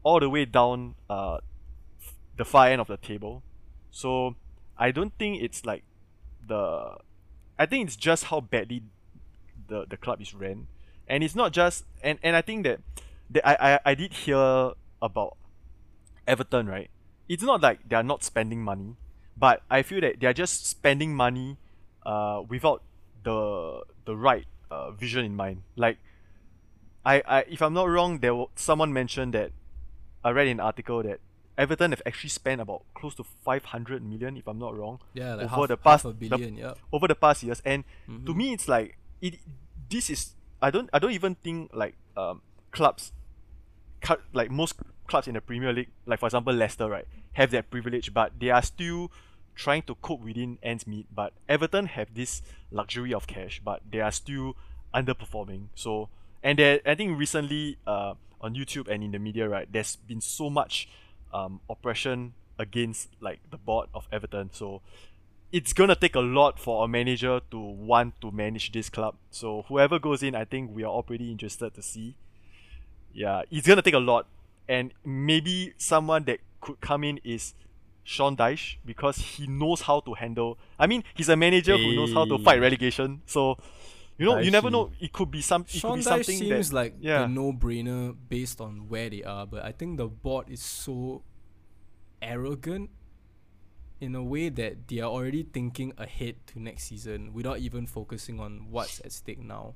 [0.02, 1.38] all the way down, uh,
[2.36, 3.42] the far end of the table.
[3.90, 4.36] So
[4.78, 5.84] I don't think it's like
[6.46, 6.96] the,
[7.58, 8.82] I think it's just how badly
[9.68, 10.66] the the club is ran,
[11.06, 12.80] and it's not just and and I think that,
[13.30, 14.72] that I I I did hear
[15.02, 15.36] about
[16.26, 16.90] Everton, right?
[17.28, 18.96] It's not like they are not spending money,
[19.36, 21.58] but I feel that they are just spending money
[22.04, 22.82] uh, without
[23.22, 25.62] the the right uh, vision in mind.
[25.76, 25.98] Like,
[27.04, 29.52] I, I if I'm not wrong, there was someone mentioned that
[30.24, 31.20] I read an article that
[31.60, 35.46] Everton have actually spent about close to 500 million, if I'm not wrong, Yeah, like
[35.52, 36.56] over half, the past- the- billion.
[36.56, 36.74] yeah.
[36.92, 37.60] over the past years.
[37.64, 38.36] And to Mhm.
[38.36, 39.34] me, it's like it.
[39.90, 43.12] This is I don't I don't even think like um clubs,
[44.00, 44.74] cut like most
[45.06, 48.50] clubs in the Premier League, like for example Leicester, right, have that privilege, but they
[48.50, 49.10] are still
[49.54, 51.06] trying to cope within ends meet.
[51.14, 54.56] But Everton have this luxury of cash, but they are still
[54.94, 55.68] underperforming.
[55.74, 56.08] So
[56.42, 60.48] and I think recently uh on YouTube and in the media, right, there's been so
[60.48, 60.88] much
[61.32, 64.50] um oppression against like the board of Everton.
[64.52, 64.82] So
[65.52, 69.16] it's gonna take a lot for a manager to want to manage this club.
[69.30, 72.14] So whoever goes in, I think we are all pretty interested to see.
[73.12, 74.26] Yeah, it's gonna take a lot,
[74.68, 77.54] and maybe someone that could come in is
[78.04, 80.58] Sean Dyche because he knows how to handle.
[80.78, 83.22] I mean, he's a manager who knows how to fight relegation.
[83.26, 83.58] So
[84.20, 84.90] you know, you never know.
[85.00, 85.62] It could be some.
[85.62, 87.22] It Sean could be something seems that, like yeah.
[87.22, 91.22] the no-brainer based on where they are, but I think the board is so
[92.20, 92.90] arrogant
[94.00, 98.40] in a way that they are already thinking ahead to next season without even focusing
[98.40, 99.74] on what's at stake now.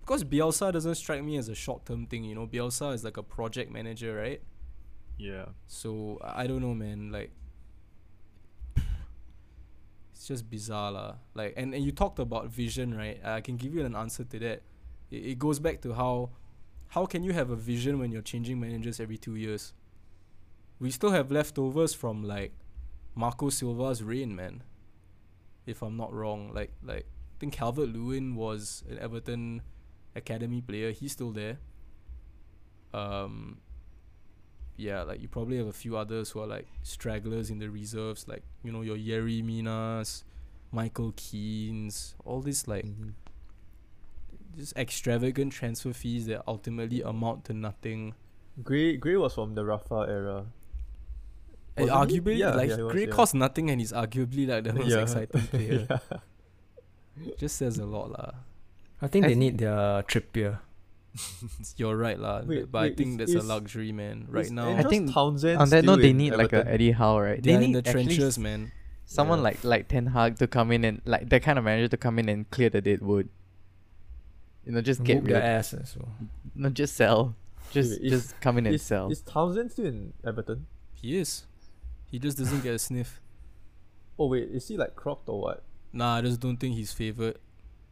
[0.00, 2.46] Because Bielsa doesn't strike me as a short-term thing, you know.
[2.46, 4.42] Bielsa is like a project manager, right?
[5.20, 5.44] yeah.
[5.66, 7.12] So I don't know, man.
[7.12, 7.32] Like,
[10.20, 11.14] it's just bizarre, lah.
[11.32, 13.18] Like, and, and you talked about vision, right?
[13.24, 14.60] I can give you an answer to that.
[15.10, 16.28] It, it goes back to how,
[16.88, 19.72] how can you have a vision when you're changing managers every two years?
[20.78, 22.52] We still have leftovers from like
[23.14, 24.62] Marco Silva's reign, man.
[25.64, 29.62] If I'm not wrong, like like I think Calvert Lewin was an Everton
[30.14, 30.90] academy player.
[30.90, 31.60] He's still there.
[32.92, 33.60] Um,
[34.80, 38.26] yeah, like you probably have a few others who are like stragglers in the reserves,
[38.26, 40.24] like you know your Yerry Minas,
[40.72, 43.12] Michael Keanes, all these like Mhm.
[44.56, 48.14] just extravagant transfer fees that ultimately amount to nothing.
[48.62, 50.46] Gray Gray was from the Rafa era.
[51.76, 53.12] And arguably, Yeah, like yeah, he was, Gray yeah.
[53.14, 55.02] costs nothing, and he's arguably like the most Yeah.
[55.02, 55.86] exciting player.
[55.88, 57.34] yeah.
[57.38, 58.32] Just says a lot, lah.
[59.00, 60.58] I think I they thi- need their Trippier.
[61.76, 62.42] You're right, lah.
[62.46, 64.26] Wait, but I think is- that's a luxury, man.
[64.28, 67.18] Right now, I think Townsend On that still note, they need like a Eddie Howe,
[67.18, 67.42] right?
[67.42, 68.72] they're They in need the trenches, man.
[69.06, 69.44] someone Yeah.
[69.50, 72.18] like like Ten Hag to come in and like that kind of manager to come
[72.18, 73.28] in and clear the dead wood.
[74.64, 75.34] You know, just get Whoop rid.
[75.34, 76.12] their Of, ass as well.
[76.54, 77.34] no, just sell.
[77.72, 79.10] Just wait, is- just come in and Is, sell.
[79.10, 80.66] is Townsend still in Everton?
[80.94, 81.46] He is.
[82.10, 83.20] He just doesn't get a sniff.
[84.18, 85.64] Oh wait, is he like cropped or what?
[85.92, 87.36] Nah, I just don't think he's favored.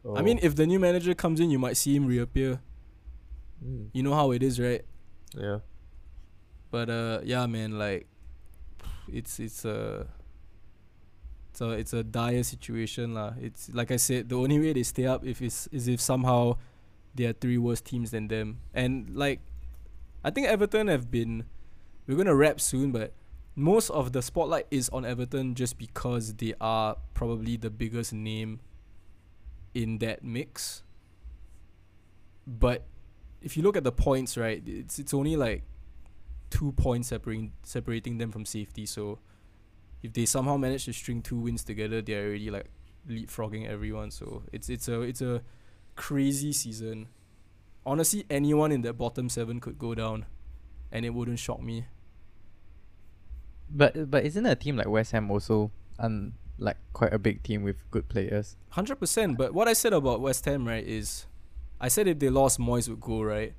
[0.05, 0.21] I Oh.
[0.23, 2.61] mean, if the new manager comes in, you might see him reappear.
[3.63, 4.83] Mm, You know how it is, right?
[5.37, 5.59] yeah.
[6.71, 8.05] But uh, yeah, man, like,
[9.11, 10.05] it's it's a
[11.51, 13.33] it's a it's a dire situation, lah.
[13.41, 16.57] It's like I said, the only way they stay up if is is if somehow
[17.15, 19.41] they are three worse teams than them, and like,
[20.23, 21.45] I think Everton have been.
[22.05, 23.13] We're gonna wrap soon, but
[23.55, 28.61] most of the spotlight is on Everton just because they are probably the biggest name
[29.73, 30.81] in that mix.
[32.47, 32.83] But
[33.41, 35.63] if you look at the points, right, it's it's only like
[36.49, 38.85] two points separating separating them from safety.
[38.85, 39.19] So
[40.01, 42.67] if they somehow manage to string two wins together, they're already like
[43.07, 44.11] leapfrogging everyone.
[44.11, 45.41] So it's it's a it's a
[45.95, 47.07] crazy season.
[47.85, 50.25] Honestly, anyone in that bottom seven could go down,
[50.91, 51.85] and it wouldn't shock me.
[53.69, 57.63] But but isn't a team like West Ham also un like quite a big team
[57.63, 58.57] with good players?
[58.69, 59.37] Hundred percent.
[59.37, 61.25] But what I said about West Ham, right, is
[61.79, 63.53] I said if they lost, Moyes would go, right?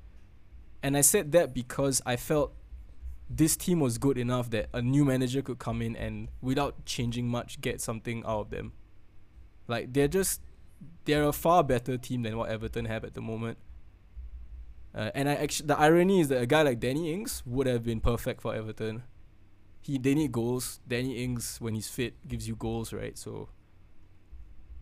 [0.83, 2.53] And I said that because I felt
[3.29, 7.27] this team was good enough that a new manager could come in and without changing
[7.27, 8.73] much get something out of them.
[9.67, 10.41] Like they're just
[11.05, 13.57] they're a far better team than what Everton have at the moment.
[14.93, 17.83] Uh, and I actually the irony is that a guy like Danny Ings would have
[17.83, 19.03] been perfect for Everton.
[19.81, 20.81] He they need goals.
[20.87, 23.17] Danny Ings when he's fit gives you goals, right?
[23.17, 23.49] So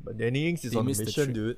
[0.03, 1.57] But Danny Ings is on a mission, dude.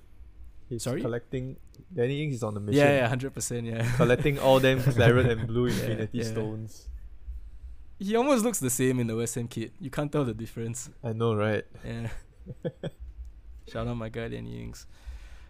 [0.72, 1.02] He's Sorry?
[1.02, 1.58] collecting.
[1.94, 2.80] Danny Ings is on the mission.
[2.80, 3.84] yeah, yeah, hundred percent, yeah.
[3.98, 6.24] Collecting all them claret and blue Yeah, infinity yeah.
[6.24, 6.88] stones.
[8.00, 9.74] He almost looks the same in the West Ham kit.
[9.80, 10.90] You can't tell the difference.
[11.04, 11.66] I know, right?
[11.86, 12.08] Yeah.
[13.72, 14.88] Shout out my guy Danny Ings.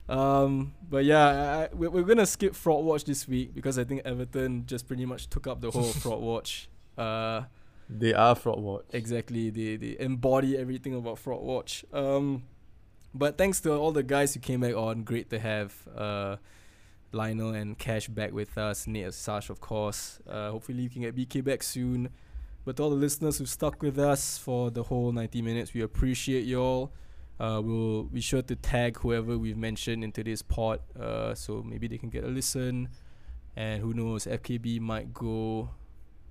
[0.10, 3.84] Um, but yeah, I, I, we're, we're gonna skip fraud watch this week because I
[3.84, 6.68] think Everton just pretty much took up the whole fraud watch.
[6.98, 7.44] Uh,
[7.90, 8.86] They are fraud watch.
[8.92, 9.50] exactly.
[9.52, 11.86] They they embody everything about fraud watch.
[11.94, 12.44] Um,
[13.14, 16.38] but thanks to all the guys who came back on, great to have uh,
[17.12, 18.88] Lionel and Cash back with us.
[18.88, 20.20] Nate and Sash, of course.
[20.28, 22.10] Uh, hopefully you can get BK back soon.
[22.64, 25.82] But to all the listeners who stuck with us for the whole 90 minutes, we
[25.82, 26.94] appreciate y'all.
[27.40, 31.88] Uh, we'll be sure to tag whoever we've mentioned into this pod, uh, so maybe
[31.88, 32.88] they can get a listen.
[33.56, 35.72] And who knows, FKB might go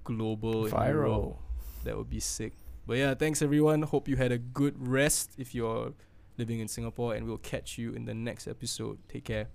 [0.05, 0.67] global.
[0.67, 1.37] Viral.
[1.83, 2.53] That would be sick.
[2.87, 3.83] But yeah, thanks everyone.
[3.83, 5.95] Hope you had a good rest if you're
[6.41, 8.99] living in Singapore, and we'll catch you in the next episode.
[9.09, 9.49] Take care.